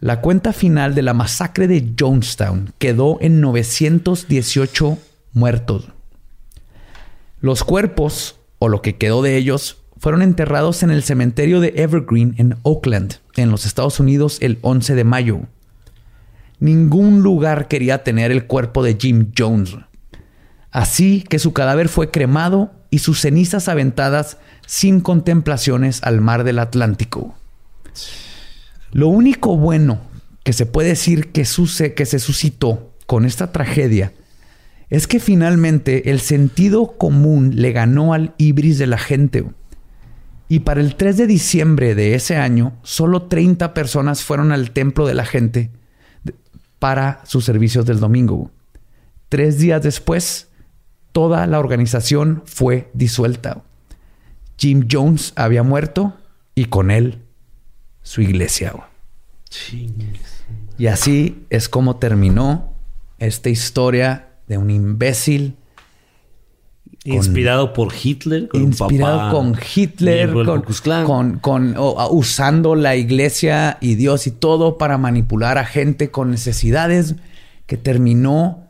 [0.00, 4.98] la cuenta final de la masacre de Jonestown quedó en 918
[5.32, 5.88] muertos.
[7.40, 12.34] Los cuerpos, o lo que quedó de ellos, fueron enterrados en el cementerio de Evergreen
[12.38, 15.40] en Oakland, en los Estados Unidos, el 11 de mayo.
[16.60, 19.76] Ningún lugar quería tener el cuerpo de Jim Jones.
[20.70, 26.58] Así que su cadáver fue cremado y sus cenizas aventadas sin contemplaciones al mar del
[26.58, 27.34] Atlántico.
[28.92, 30.00] Lo único bueno
[30.42, 34.12] que se puede decir que, suce- que se suscitó con esta tragedia
[34.90, 39.44] es que finalmente el sentido común le ganó al ibris de la gente.
[40.48, 45.06] Y para el 3 de diciembre de ese año, solo 30 personas fueron al templo
[45.06, 45.70] de la gente
[46.84, 48.50] para sus servicios del domingo.
[49.30, 50.50] Tres días después,
[51.12, 53.62] toda la organización fue disuelta.
[54.58, 56.12] Jim Jones había muerto
[56.54, 57.22] y con él
[58.02, 58.74] su iglesia.
[60.76, 62.74] Y así es como terminó
[63.18, 65.56] esta historia de un imbécil
[67.04, 68.48] Inspirado por Hitler.
[68.48, 70.28] Con inspirado papá con Hitler,
[71.40, 77.14] con, a- usando la iglesia y Dios y todo para manipular a gente con necesidades,
[77.66, 78.68] que terminó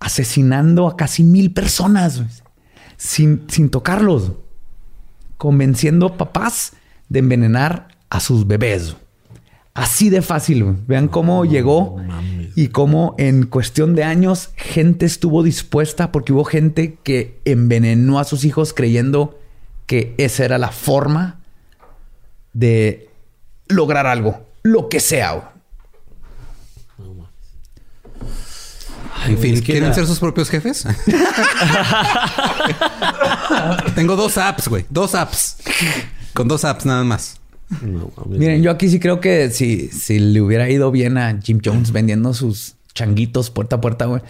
[0.00, 2.22] asesinando a casi mil personas
[2.96, 4.32] sin, sin tocarlos,
[5.36, 6.72] convenciendo papás
[7.08, 8.96] de envenenar a sus bebés.
[9.74, 10.64] Así de fácil.
[10.64, 10.76] güey.
[10.86, 11.96] Vean cómo llegó
[12.54, 18.24] y cómo en cuestión de años gente estuvo dispuesta porque hubo gente que envenenó a
[18.24, 19.38] sus hijos creyendo
[19.86, 21.40] que esa era la forma
[22.52, 23.08] de
[23.68, 25.52] lograr algo, lo que sea.
[29.26, 30.84] En fin, ¿quieren ser sus propios jefes?
[33.94, 34.84] Tengo dos apps, güey.
[34.90, 35.56] Dos apps.
[36.34, 37.40] Con dos apps nada más.
[37.80, 38.12] No.
[38.26, 41.92] Miren, yo aquí sí creo que si, si le hubiera ido bien a Jim Jones
[41.92, 44.20] vendiendo sus changuitos puerta a puerta, güey,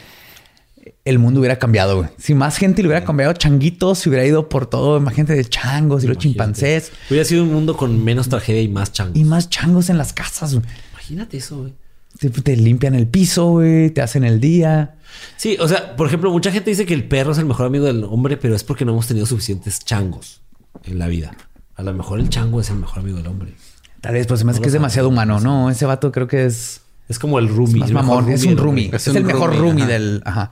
[1.04, 2.08] el mundo hubiera cambiado, güey.
[2.18, 5.44] Si más gente le hubiera cambiado changuitos, se hubiera ido por todo, más gente de
[5.44, 9.16] changos y los chimpancés Hubiera sido un mundo con menos tragedia y más changos.
[9.16, 10.66] y más changos en las casas, güey.
[10.92, 11.72] Imagínate eso, güey.
[12.18, 14.94] Te, te limpian el piso, güey, te hacen el día.
[15.36, 17.84] Sí, o sea, por ejemplo, mucha gente dice que el perro es el mejor amigo
[17.84, 20.40] del hombre, pero es porque no hemos tenido suficientes changos
[20.84, 21.34] en la vida.
[21.76, 23.54] A lo mejor el chango es el mejor amigo del hombre.
[24.00, 25.40] Tal vez, pues se me hace No que es demasiado humano.
[25.40, 27.80] No, ese vato creo que es Es como el es roomie.
[27.80, 28.30] más el mejor.
[28.30, 28.90] Es un roomie.
[28.92, 29.92] Es, Es el mejor roomie, roomie ajá.
[29.92, 30.22] del...
[30.24, 30.50] Ajá.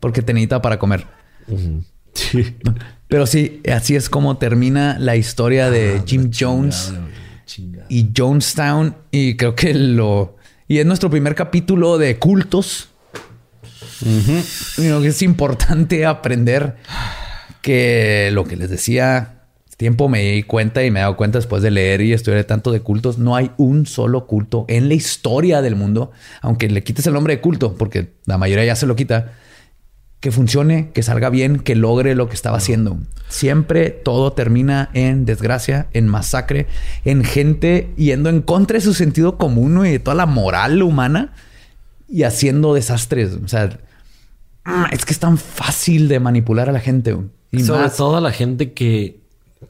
[0.00, 1.06] Porque te necesita para comer.
[2.14, 2.56] Sí.
[3.08, 7.86] Pero sí, así es como termina la historia de Jim Jones Chingada, güey, chingada.
[7.88, 8.96] y Jonestown.
[9.10, 10.36] Y creo que lo...
[10.68, 12.88] Y es nuestro primer capítulo de cultos.
[14.02, 16.76] Y creo que es importante aprender
[17.62, 19.35] que lo que les decía,
[19.76, 22.72] tiempo me di cuenta y me he dado cuenta después de leer y estudiar tanto
[22.72, 27.06] de cultos, no hay un solo culto en la historia del mundo, aunque le quites
[27.06, 29.32] el nombre de culto, porque la mayoría ya se lo quita,
[30.20, 32.98] que funcione, que salga bien, que logre lo que estaba haciendo.
[33.28, 36.66] Siempre todo termina en desgracia, en masacre,
[37.04, 41.34] en gente yendo en contra de su sentido común y de toda la moral humana
[42.08, 43.38] y haciendo desastres.
[43.44, 43.78] O sea,
[44.64, 47.16] ah, es que es tan fácil de manipular a la gente.
[47.50, 49.20] Y Sobre más, todo a la gente que,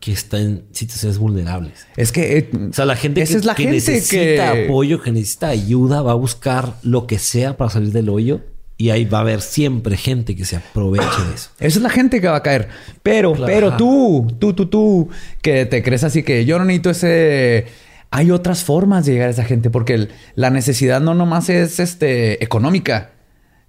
[0.01, 1.86] que está en situaciones vulnerables.
[1.97, 4.64] es que eh, O sea, la gente, esa que, es la que gente necesita que
[4.66, 8.40] apoyo, que necesita ayuda, va a buscar lo que sea para salir del hoyo.
[8.78, 11.48] Y ahí va a haber siempre gente que se aproveche de eso.
[11.59, 12.68] Esa es la gente que va a caer.
[13.02, 13.51] Pero, Claro.
[13.52, 15.09] pero tú, tú, tú, tú,
[15.40, 17.64] que te crees así que yo no necesito ese.
[18.10, 21.81] Hay otras formas de llegar a esa gente porque el- la necesidad no nomás es
[21.81, 23.12] este, económica.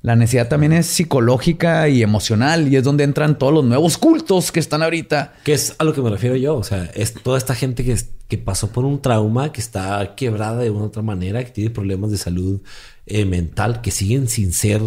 [0.02, 4.52] La necesidad también es psicológica y emocional y es donde entran todos los nuevos cultos
[4.52, 5.34] que están ahorita.
[5.44, 6.56] Que es a lo que me refiero yo.
[6.56, 7.98] O sea, es toda esta gente que,
[8.28, 11.72] que pasó por un trauma, que está quebrada de una u otra manera, que tiene
[11.72, 12.62] problemas de salud
[13.08, 14.82] eh, mental, que siguen sin ser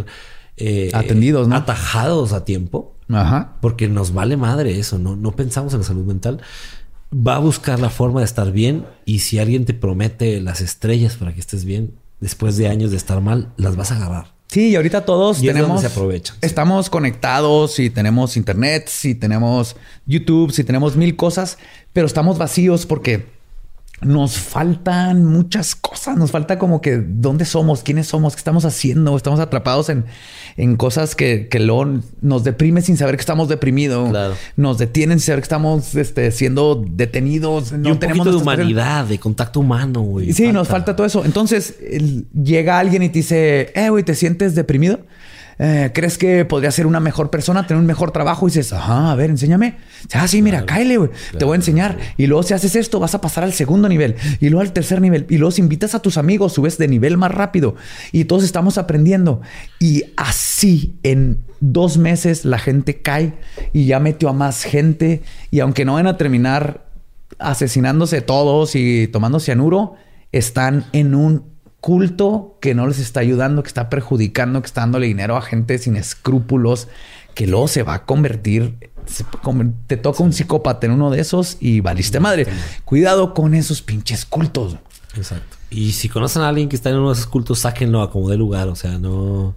[0.57, 1.57] eh, atendidos, ¿no?
[1.57, 2.95] Atajados a tiempo.
[3.09, 3.57] Ajá.
[3.61, 5.17] Porque nos vale madre eso, ¿no?
[5.17, 6.41] No pensamos en la salud mental.
[7.13, 11.17] Va a buscar la forma de estar bien y si alguien te promete las estrellas
[11.17, 14.40] para que estés bien, después de años de estar mal, las vas a agarrar.
[14.51, 15.81] Sí, y ahorita todos tenemos.
[15.81, 16.37] se aprovechan.
[16.41, 21.57] Estamos conectados y tenemos internet, y tenemos YouTube, si tenemos mil cosas,
[21.93, 23.27] pero estamos vacíos porque
[24.03, 26.17] nos faltan muchas cosas.
[26.17, 29.17] Nos falta como que dónde somos, quiénes somos, qué estamos haciendo.
[29.17, 30.05] Estamos atrapados en,
[30.57, 34.11] en cosas que, que luego nos deprime sin saber que estamos deprimidos.
[34.57, 37.73] Nos detienen sin saber que estamos este, siendo detenidos.
[37.73, 40.33] No y un tenemos poquito de humanidad, de contacto humano, güey.
[40.33, 41.25] Sí, nos falta todo eso.
[41.25, 41.77] Entonces
[42.33, 45.01] llega alguien y te dice, eh, güey, ¿te sientes deprimido?
[45.63, 48.49] Eh, ¿crees que podría ser una mejor persona, tener un mejor trabajo?
[48.49, 49.77] Y dices, ajá, a ver, enséñame.
[50.15, 51.11] Ah, sí, mira, cáele, güey.
[51.39, 51.99] Te voy a enseñar.
[52.17, 54.17] Y luego si haces esto, vas a pasar al segundo nivel.
[54.41, 55.27] Y luego al tercer nivel.
[55.29, 57.75] Y luego si invitas a tus amigos, subes de nivel más rápido.
[58.11, 59.43] Y todos estamos aprendiendo.
[59.79, 63.35] Y así en dos meses la gente cae
[63.75, 65.21] y ya metió a más gente.
[65.51, 66.87] Y aunque no van a terminar
[67.39, 69.95] asesinándose todos y tomando cianuro,
[70.33, 71.51] están en un
[71.81, 75.79] culto que no les está ayudando, que está perjudicando, que está dándole dinero a gente
[75.79, 76.89] sin escrúpulos,
[77.35, 78.91] que luego se va a convertir,
[79.87, 82.47] te toca un psicópata en uno de esos y valiste madre.
[82.85, 84.77] Cuidado con esos pinches cultos.
[85.17, 85.57] Exacto.
[85.71, 88.29] Y si conocen a alguien que está en uno de esos cultos, sáquenlo a como
[88.29, 88.69] de lugar.
[88.69, 89.55] O sea, no.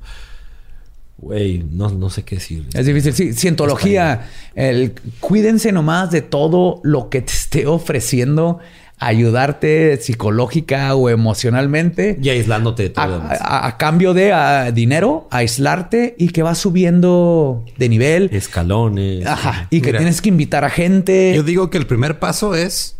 [1.17, 2.67] Güey, no, no sé qué decir.
[2.73, 3.13] Es difícil.
[3.13, 4.29] Sí, cientología.
[4.55, 8.59] El, cuídense nomás de todo lo que te esté ofreciendo
[8.97, 12.17] ayudarte psicológica o emocionalmente.
[12.21, 13.21] Y aislándote de todo.
[13.27, 18.29] A, cambio de dinero, aislarte y que vas subiendo de nivel.
[18.31, 19.25] Escalones.
[19.25, 19.67] Ajá.
[19.69, 21.33] Y que tienes que invitar a gente.
[21.35, 22.97] Yo digo que el primer paso es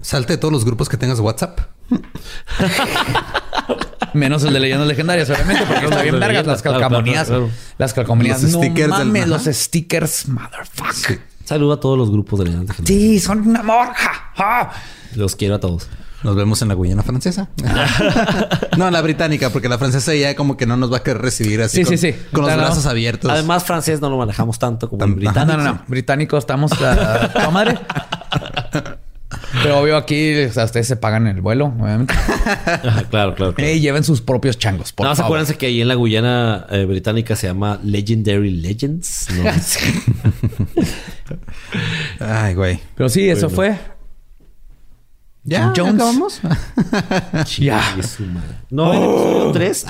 [0.00, 1.60] salte de todos los grupos que tengas WhatsApp.
[4.14, 7.30] Menos el de leyendas legendarias, obviamente, porque está bien vergas las calcamonías.
[7.76, 8.42] Las calcamonías.
[8.42, 8.88] Los stickers.
[8.88, 11.20] Mames, los stickers, motherfucker.
[11.48, 13.00] Saludo a todos los grupos de leyendas legendarias.
[13.00, 14.34] Sí, son una morja.
[15.14, 15.88] Los quiero a todos.
[16.22, 17.48] Nos vemos en la Guyana francesa.
[18.76, 21.22] no, en la británica, porque la francesa ya como que no nos va a querer
[21.22, 21.96] recibir así con,
[22.32, 23.30] con los brazos abiertos.
[23.30, 25.56] Además, francés no lo manejamos tanto como el británico.
[25.56, 25.82] No, no, no.
[25.88, 27.78] Británico estamos la, madre.
[29.62, 32.14] Pero obvio aquí, o sea, ustedes se pagan el vuelo, obviamente.
[33.10, 33.54] claro, claro.
[33.58, 35.26] Y lleven sus propios changos, por no, favor.
[35.26, 39.28] acuérdense que ahí en la Guyana eh, británica se llama Legendary Legends.
[42.20, 42.80] Ay, güey.
[42.94, 43.78] Pero sí, eso fue
[45.48, 45.72] ¿Ya?
[45.74, 45.94] Jones.
[45.94, 46.40] acabamos?
[47.58, 47.96] ya.
[48.68, 49.86] No, en episodio 3.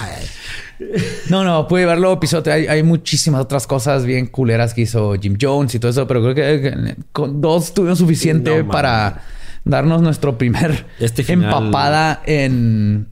[1.30, 2.52] No, no, puede verlo episodio.
[2.52, 6.22] Hay, hay, muchísimas otras cosas bien culeras que hizo Jim Jones y todo eso, pero
[6.22, 9.20] creo que con dos tuvimos suficiente para
[9.64, 13.08] darnos nuestro primer este empapada en,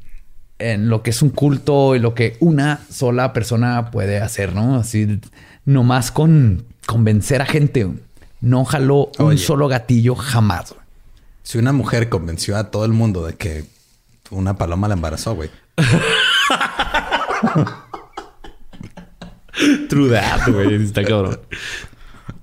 [0.58, 4.76] en lo que es un culto y lo que una sola persona puede hacer, ¿no?
[4.76, 5.20] Así,
[5.64, 7.88] nomás con convencer a gente.
[8.40, 10.74] No jaló un solo gatillo jamás.
[11.42, 13.64] Si una mujer convenció a todo el mundo de que
[14.30, 15.50] una paloma la embarazó, güey.
[19.88, 20.74] True that, güey.
[20.74, 21.38] Está cabrón.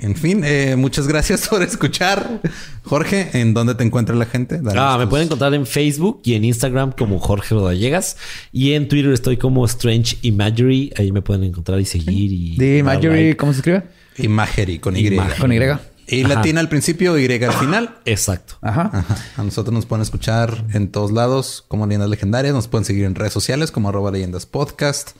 [0.03, 2.41] En fin, eh, muchas gracias por escuchar.
[2.83, 4.59] Jorge, ¿en dónde te encuentra la gente?
[4.75, 8.17] ah, me pueden encontrar en Facebook y en Instagram como Jorge Rodallegas.
[8.51, 10.91] Y en Twitter estoy como Strange Imagery.
[10.97, 12.33] Ahí me pueden encontrar y seguir.
[12.33, 13.83] Y ¿De Imagery cómo se escribe?
[14.17, 15.15] Imagery, con Y.
[15.39, 15.59] Con Y.
[16.07, 17.95] Y latina al principio, Y al final.
[18.03, 18.55] Exacto.
[18.61, 19.05] Ajá.
[19.37, 22.53] A nosotros nos pueden escuchar en todos lados como Leyendas Legendarias.
[22.53, 25.11] Nos pueden seguir en redes sociales como arroba leyendas podcast.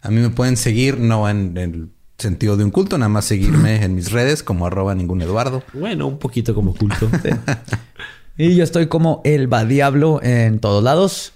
[0.00, 1.90] A mí me pueden seguir, no en el
[2.22, 5.62] sentido de un culto, nada más seguirme en mis redes como arroba ningún Eduardo.
[5.74, 7.08] Bueno, un poquito como culto.
[8.38, 11.32] Y yo estoy como el va diablo en todos lados.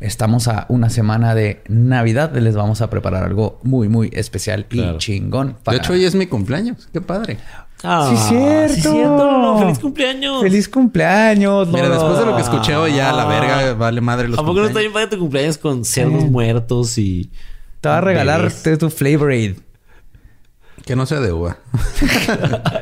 [0.00, 2.36] Estamos a una semana de Navidad.
[2.36, 5.56] Les vamos a preparar algo muy, muy especial y chingón.
[5.66, 6.88] De hecho, hoy es mi cumpleaños.
[6.92, 7.38] Qué padre.
[7.82, 8.74] Ah, sí, cierto.
[8.74, 9.58] Sí, cierto.
[9.58, 10.42] Feliz cumpleaños.
[10.42, 11.68] Feliz cumpleaños.
[11.68, 14.60] Mira, después de lo que escuché hoy, ya la verga vale madre los ¿A poco
[14.60, 17.30] no está bien para tu cumpleaños con cerdos muertos y.
[17.80, 19.56] Te va a regalar tu Flavor Aid.
[20.84, 21.56] Que no sea de uva.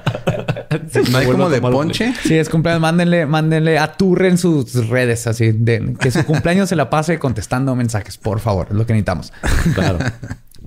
[1.10, 2.12] ¿No hay como de ponche?
[2.24, 2.80] Sí, es cumpleaños.
[2.80, 5.52] Mándenle, mándenle, aturren sus redes así.
[5.52, 8.68] De, que su cumpleaños se la pase contestando mensajes, por favor.
[8.70, 9.32] Es lo que necesitamos.
[9.74, 9.98] Claro.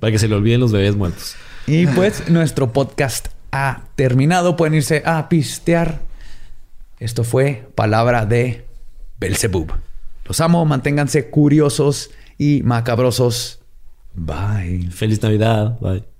[0.00, 1.36] Para que se le olviden los bebés muertos.
[1.66, 4.56] Y pues nuestro podcast ha terminado.
[4.56, 6.00] Pueden irse a pistear.
[6.98, 8.64] Esto fue palabra de
[9.20, 9.72] Belzebub.
[10.24, 13.60] Los amo, manténganse curiosos y macabrosos.
[14.14, 14.90] Bye.
[14.90, 15.78] Feliz Navidad.
[15.80, 16.15] Bye.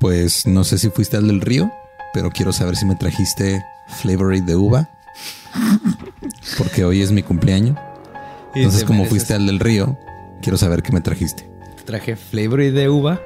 [0.00, 1.70] Pues no sé si fuiste al del río,
[2.14, 4.88] pero quiero saber si me trajiste Flavory de uva.
[6.56, 7.76] Porque hoy es mi cumpleaños.
[8.54, 9.98] Entonces, como fuiste al del río,
[10.40, 11.48] quiero saber qué me trajiste.
[11.84, 13.20] Traje Flavory de uva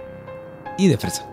[0.77, 1.25] y de fresa.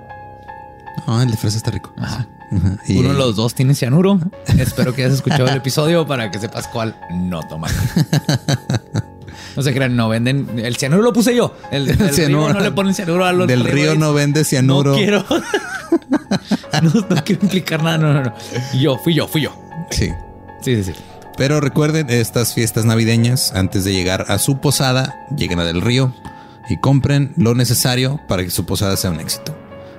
[1.07, 1.91] Ah, el de fresa está rico.
[1.97, 2.27] Ajá.
[2.51, 4.19] Uno de los dos tiene cianuro.
[4.59, 7.71] Espero que hayas escuchado el episodio para que sepas cuál no tomar.
[9.55, 10.59] No se crean, no venden.
[10.59, 11.55] El cianuro lo puse yo.
[11.71, 12.47] El, el cianuro.
[12.47, 14.91] río no le ponen cianuro a los Del río no vende cianuro.
[14.91, 15.25] No quiero.
[16.81, 17.97] no, no quiero implicar nada.
[17.97, 18.33] No, no, no.
[18.73, 19.55] Yo, fui yo, fui yo.
[19.89, 20.09] Sí.
[20.61, 20.93] Sí, sí, sí.
[21.37, 26.13] Pero recuerden, estas fiestas navideñas, antes de llegar a su posada, lleguen a Del Río
[26.69, 29.55] y compren lo necesario para que su posada sea un éxito.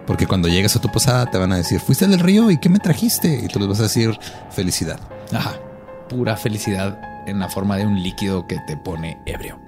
[0.07, 2.69] Porque cuando llegues a tu posada te van a decir, fuiste del río y qué
[2.69, 3.41] me trajiste?
[3.45, 4.19] Y tú les vas a decir
[4.51, 4.99] felicidad.
[5.33, 5.55] Ajá.
[6.09, 9.59] Pura felicidad en la forma de un líquido que te pone ebrio.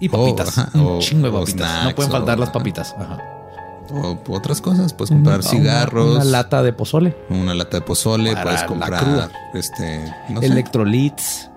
[0.00, 0.58] Y papitas.
[0.74, 1.84] Oh, un O- chingo de papitas.
[1.84, 2.94] no pueden faltar las papitas.
[2.98, 3.18] Ajá.
[3.92, 7.16] O otras cosas, puedes comprar Una- cigarros, Una, lata de pozole.
[7.28, 10.40] una lata de pozole, Para puedes comprar este, no.
[10.40, 11.50] Electrolits.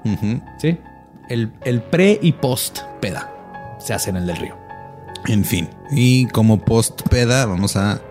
[0.58, 0.78] Sí.
[1.30, 3.32] El, el pre y post peda
[3.80, 4.58] se hacen en el del río.
[5.28, 8.02] En fin, y como post peda, vamos a.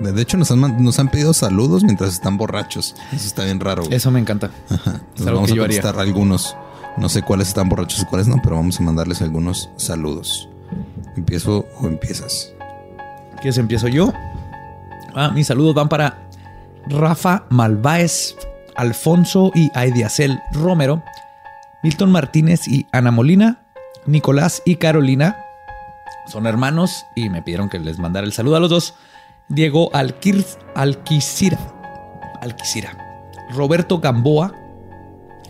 [0.00, 2.94] De hecho, nos han, nos han pedido saludos mientras están borrachos.
[3.12, 3.82] Eso está bien raro.
[3.84, 3.94] güey.
[3.94, 4.50] Eso me encanta.
[4.70, 5.00] Ajá.
[5.10, 6.56] Entonces vamos a contestar algunos.
[6.96, 10.48] No sé cuáles están borrachos y cuáles no, pero vamos a mandarles algunos saludos.
[11.16, 12.52] ¿Empiezo o empiezas?
[13.36, 14.12] ¿Quieres empiezo yo?
[15.14, 16.28] Ah, mis saludos van para
[16.86, 18.36] Rafa Malváez,
[18.76, 21.02] Alfonso y Aidiacel Romero,
[21.82, 23.62] Milton Martínez y Ana Molina,
[24.06, 25.36] Nicolás y Carolina.
[26.26, 28.94] Son hermanos y me pidieron que les mandara el saludo a los dos.
[29.48, 30.44] Diego Alquir,
[30.74, 31.58] Alquicira,
[32.40, 32.96] Alquicira,
[33.54, 34.54] Roberto Gamboa,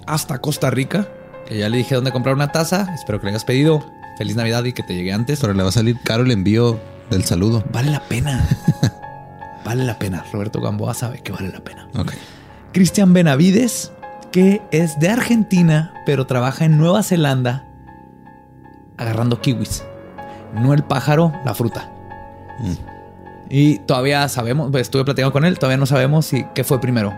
[0.07, 1.09] hasta Costa Rica,
[1.47, 2.93] que ya le dije dónde comprar una taza.
[2.95, 3.85] Espero que le hayas pedido.
[4.17, 5.41] Feliz Navidad y que te llegue antes.
[5.41, 6.81] Pero le va a salir caro el envío
[7.11, 7.65] del saludo.
[7.73, 8.47] Vale la pena.
[9.65, 10.25] vale la pena.
[10.33, 11.89] Roberto Gamboa sabe que vale la pena.
[11.97, 12.13] Ok.
[12.73, 13.93] Cristian Benavides,
[14.33, 17.65] que es de Argentina, pero trabaja en Nueva Zelanda
[18.97, 19.85] agarrando kiwis.
[20.55, 21.91] No el pájaro, la fruta.
[22.61, 22.94] Mm.
[23.57, 27.15] Y todavía sabemos, pues, estuve platicando con él, todavía no sabemos si qué fue primero.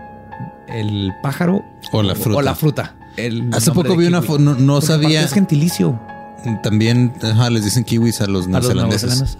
[0.67, 2.37] El pájaro O la fruta.
[2.37, 2.95] o la fruta.
[3.15, 5.23] El Hace poco vi una foto, no, no sabía.
[5.23, 5.99] Es gentilicio.
[6.61, 9.35] También ajá, les dicen kiwis a los neozelandeses.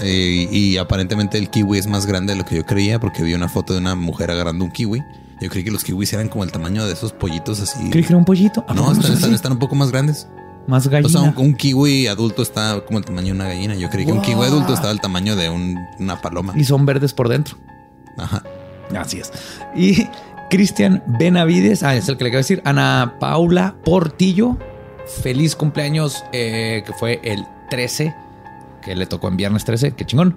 [0.00, 3.32] Eh, y aparentemente el kiwi es más grande de lo que yo creía porque vi
[3.32, 5.02] una foto de una mujer agarrando un kiwi.
[5.40, 7.88] Yo creí que los kiwis eran como el tamaño de esos pollitos así.
[7.88, 8.62] Creí que era un pollito.
[8.68, 10.28] ¿A No, están, están un poco más grandes.
[10.66, 11.06] Más gallina.
[11.06, 13.74] O sea, un, un kiwi adulto está como el tamaño de una gallina.
[13.74, 16.52] Yo creí que un kiwi adulto estaba el tamaño de un- una paloma.
[16.56, 17.56] y son verdes por dentro.
[18.16, 18.42] Ajá.
[18.98, 19.32] Así es.
[19.74, 20.06] Y
[20.50, 24.56] Cristian Benavides, ah, es el que le quiero decir, Ana Paula Portillo,
[25.22, 28.14] feliz cumpleaños, eh, que fue el 13,
[28.82, 30.36] que le tocó en viernes 13, qué chingón.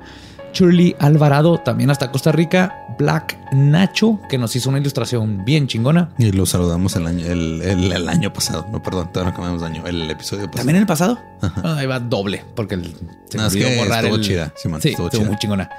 [0.53, 2.86] Shirley Alvarado, también hasta Costa Rica.
[2.97, 6.09] Black Nacho, que nos hizo una ilustración bien chingona.
[6.17, 8.65] Y lo saludamos el año, el, el- el año pasado.
[8.71, 9.87] No, perdón, todavía no cambiamos de año.
[9.87, 10.57] El episodio pasado.
[10.57, 11.19] También en el pasado.
[11.41, 12.95] Ah, ahí va doble, porque el,
[13.29, 15.29] se No, es que borrar estuvo el- chida, Simón, sí, estuvo estuvo, chida.
[15.29, 15.69] muy chingona.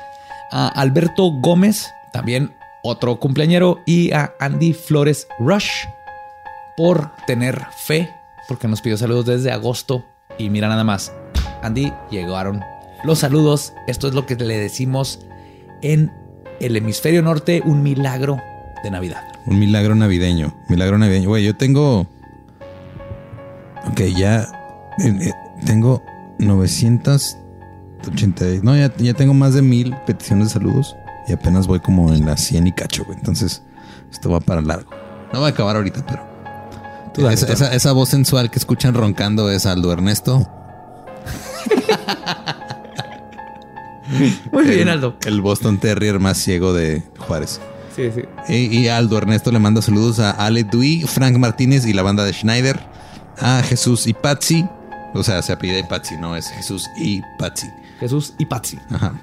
[0.51, 3.81] A Alberto Gómez, también otro cumpleañero.
[3.85, 5.87] Y a Andy Flores Rush
[6.77, 8.09] por tener fe,
[8.47, 10.05] porque nos pidió saludos desde agosto.
[10.39, 11.13] Y mira nada más,
[11.63, 12.63] Andy, llegaron
[13.05, 13.73] los saludos.
[13.89, 15.19] Esto es lo que le decimos
[15.83, 16.13] en
[16.61, 18.41] el hemisferio norte, un milagro
[18.85, 19.23] de Navidad.
[19.47, 20.55] Un milagro navideño.
[20.69, 21.29] Milagro navideño.
[21.29, 22.07] Güey, yo tengo.
[23.91, 24.43] Ok, ya.
[24.99, 25.33] eh, eh,
[25.65, 26.03] tengo
[26.39, 28.63] 980.
[28.63, 30.97] No, ya, ya tengo más de mil peticiones de saludos.
[31.27, 33.19] Y apenas voy como en las 100 y cacho, güey.
[33.19, 33.63] Entonces,
[34.11, 34.91] esto va para largo.
[35.33, 36.23] No va a acabar ahorita, pero.
[37.15, 40.49] Tú dale, esa, tú esa- esa voz sensual que escuchan roncando es Aldo Ernesto.
[44.53, 45.17] Muy bien, el- Aldo.
[45.27, 47.61] El Boston Terrier más ciego de Juárez.
[47.95, 48.23] Sí, sí.
[48.49, 52.25] Y, y Aldo Ernesto le manda saludos a Ale Dui, Frank Martínez y la banda
[52.25, 52.79] de Schneider,
[53.41, 54.65] a Jesús y Patsy.
[55.15, 57.67] O sea, se apellida Patsy, no es Jesús y Patsy.
[57.99, 58.79] Jesús y Patsy.
[58.91, 59.21] Ajá.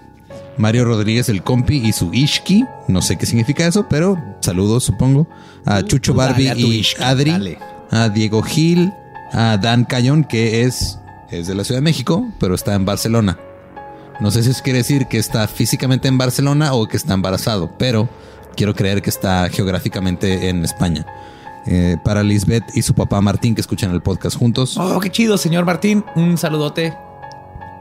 [0.58, 2.66] Mario Rodríguez, el compi y su Ishki.
[2.88, 5.28] No sé qué significa eso, pero saludos, supongo.
[5.66, 7.32] A Chucho tú dale Barbie a y Ishki, Adri.
[7.32, 7.58] dale.
[7.92, 8.92] A Diego Gil.
[9.32, 10.98] A Dan Cayón, que es,
[11.30, 13.38] es de la Ciudad de México, pero está en Barcelona.
[14.20, 17.78] No sé si eso quiere decir que está físicamente en Barcelona o que está embarazado,
[17.78, 18.10] pero
[18.56, 21.06] quiero creer que está geográficamente en España.
[21.68, 24.78] Eh, para Lisbeth y su papá Martín, que escuchan el podcast juntos.
[24.78, 26.06] Oh, qué chido, señor Martín.
[26.16, 26.96] Un saludote.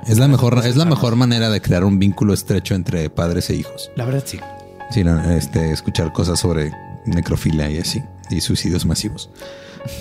[0.06, 3.54] Es la mejor, es la mejor manera de crear un vínculo estrecho entre padres e
[3.54, 3.90] hijos.
[3.96, 4.40] La verdad, sí.
[4.90, 6.72] Sí, este, escuchar cosas sobre
[7.06, 9.30] necrofilia y así, y suicidios masivos.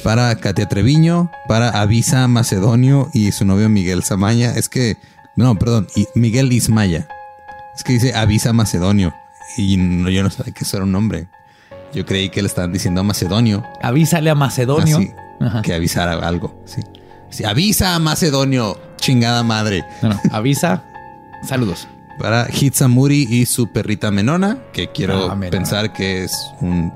[0.03, 4.51] Para Katia Treviño, para Avisa Macedonio y su novio Miguel Samaña.
[4.55, 4.97] Es que,
[5.35, 7.07] no, perdón, y Miguel Ismaya.
[7.75, 9.13] Es que dice Avisa Macedonio
[9.57, 11.27] y no, yo no sabía que eso era un nombre.
[11.93, 13.63] Yo creí que le estaban diciendo a Macedonio.
[13.81, 14.97] Avísale a Macedonio.
[14.97, 15.11] Así,
[15.63, 16.63] que avisara algo.
[16.65, 16.81] Sí.
[17.29, 17.45] sí.
[17.45, 19.85] Avisa a Macedonio, chingada madre.
[20.01, 20.83] No, no, avisa.
[21.43, 21.87] Saludos.
[22.19, 26.93] Para Hitsamuri y su perrita Menona, que quiero ah, pensar que es un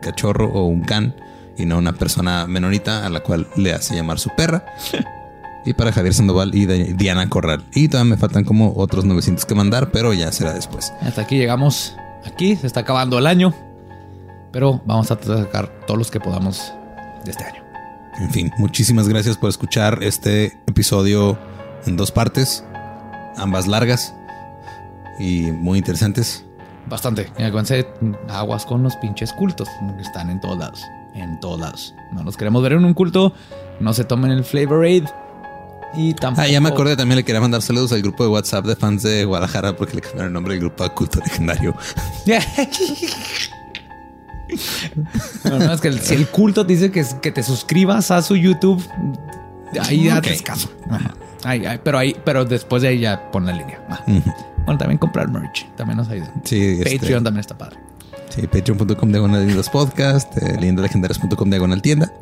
[0.00, 1.14] cachorro o un can
[1.56, 4.64] y no una persona menonita a la cual le hace llamar su perra.
[5.64, 7.64] y para Javier Sandoval y Diana Corral.
[7.74, 10.92] Y todavía me faltan como otros 900 que mandar, pero ya será después.
[11.00, 11.96] Hasta aquí llegamos.
[12.24, 13.54] Aquí se está acabando el año,
[14.52, 16.72] pero vamos a sacar todos los que podamos
[17.24, 17.62] de este año.
[18.18, 21.38] En fin, muchísimas gracias por escuchar este episodio
[21.86, 22.64] en dos partes,
[23.36, 24.14] ambas largas
[25.18, 26.44] y muy interesantes.
[26.86, 27.30] Bastante.
[27.38, 27.86] Y acuérdense,
[28.28, 30.82] aguas con los pinches cultos, que están en todos lados.
[31.14, 31.94] En todos lados.
[32.12, 33.32] No nos queremos ver en un culto.
[33.78, 35.04] No se tomen el Flavor Aid.
[35.94, 36.46] Y tampoco...
[36.46, 39.02] Ah, ya me acordé, también le quería mandar saludos al grupo de WhatsApp de fans
[39.02, 41.74] de Guadalajara porque le cambiaron el nombre del grupo a Culto Legendario.
[45.44, 48.82] no, es que si el culto dice que, que te suscribas a su YouTube,
[49.80, 50.70] ahí ya te caso.
[51.84, 53.80] pero ahí, pero después de ahí ya pon la línea.
[54.64, 56.32] Bueno, también comprar merch, también nos ayuda.
[56.44, 57.78] Sí, este, Patreon también está padre.
[58.28, 62.12] Sí, patreon.com diagonal los podcast, eh, leyendalegendarias.com diagonal tienda.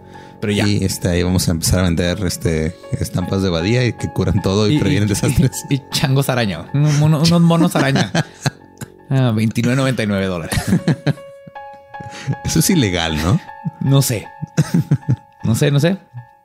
[0.40, 0.66] Pero ya.
[0.66, 4.40] Y este, ahí vamos a empezar a vender este, estampas de badía y que curan
[4.42, 5.64] todo y, previenen desastres.
[5.70, 6.66] Y, changos araña.
[6.72, 8.12] Unos, monos araña.
[9.10, 10.60] ah, 29.99 dólares.
[12.44, 13.40] Eso es ilegal, ¿no?
[13.80, 14.26] No sé.
[15.44, 15.98] No sé, no sé.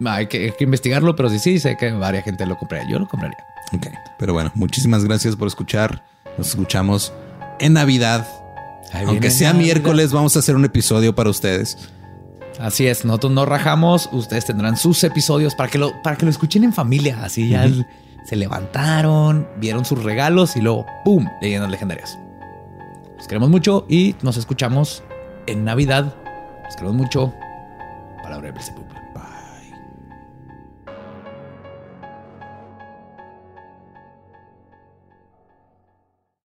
[0.05, 2.89] Hay que, investigarlo, pero sí, sí, sé que varias gente lo compraría.
[2.89, 3.37] Yo lo compraría.
[3.73, 3.87] Ok.
[4.17, 6.03] Pero bueno, muchísimas gracias por escuchar.
[6.37, 7.13] Nos escuchamos
[7.59, 8.27] en Navidad.
[8.93, 11.77] Aunque sea miércoles, vamos a hacer un episodio para ustedes.
[12.59, 16.31] Así es, nosotros no rajamos, ustedes tendrán sus episodios para que lo, para que lo
[16.31, 17.19] escuchen en familia.
[17.23, 17.67] Así ya
[18.25, 22.17] se levantaron, vieron sus regalos y luego, ¡pum!, leyendas legendarias.
[23.17, 25.03] Los queremos mucho y nos escuchamos
[25.47, 26.13] en Navidad.
[26.65, 27.33] Los queremos mucho.
[28.21, 28.92] Palabra de Bye.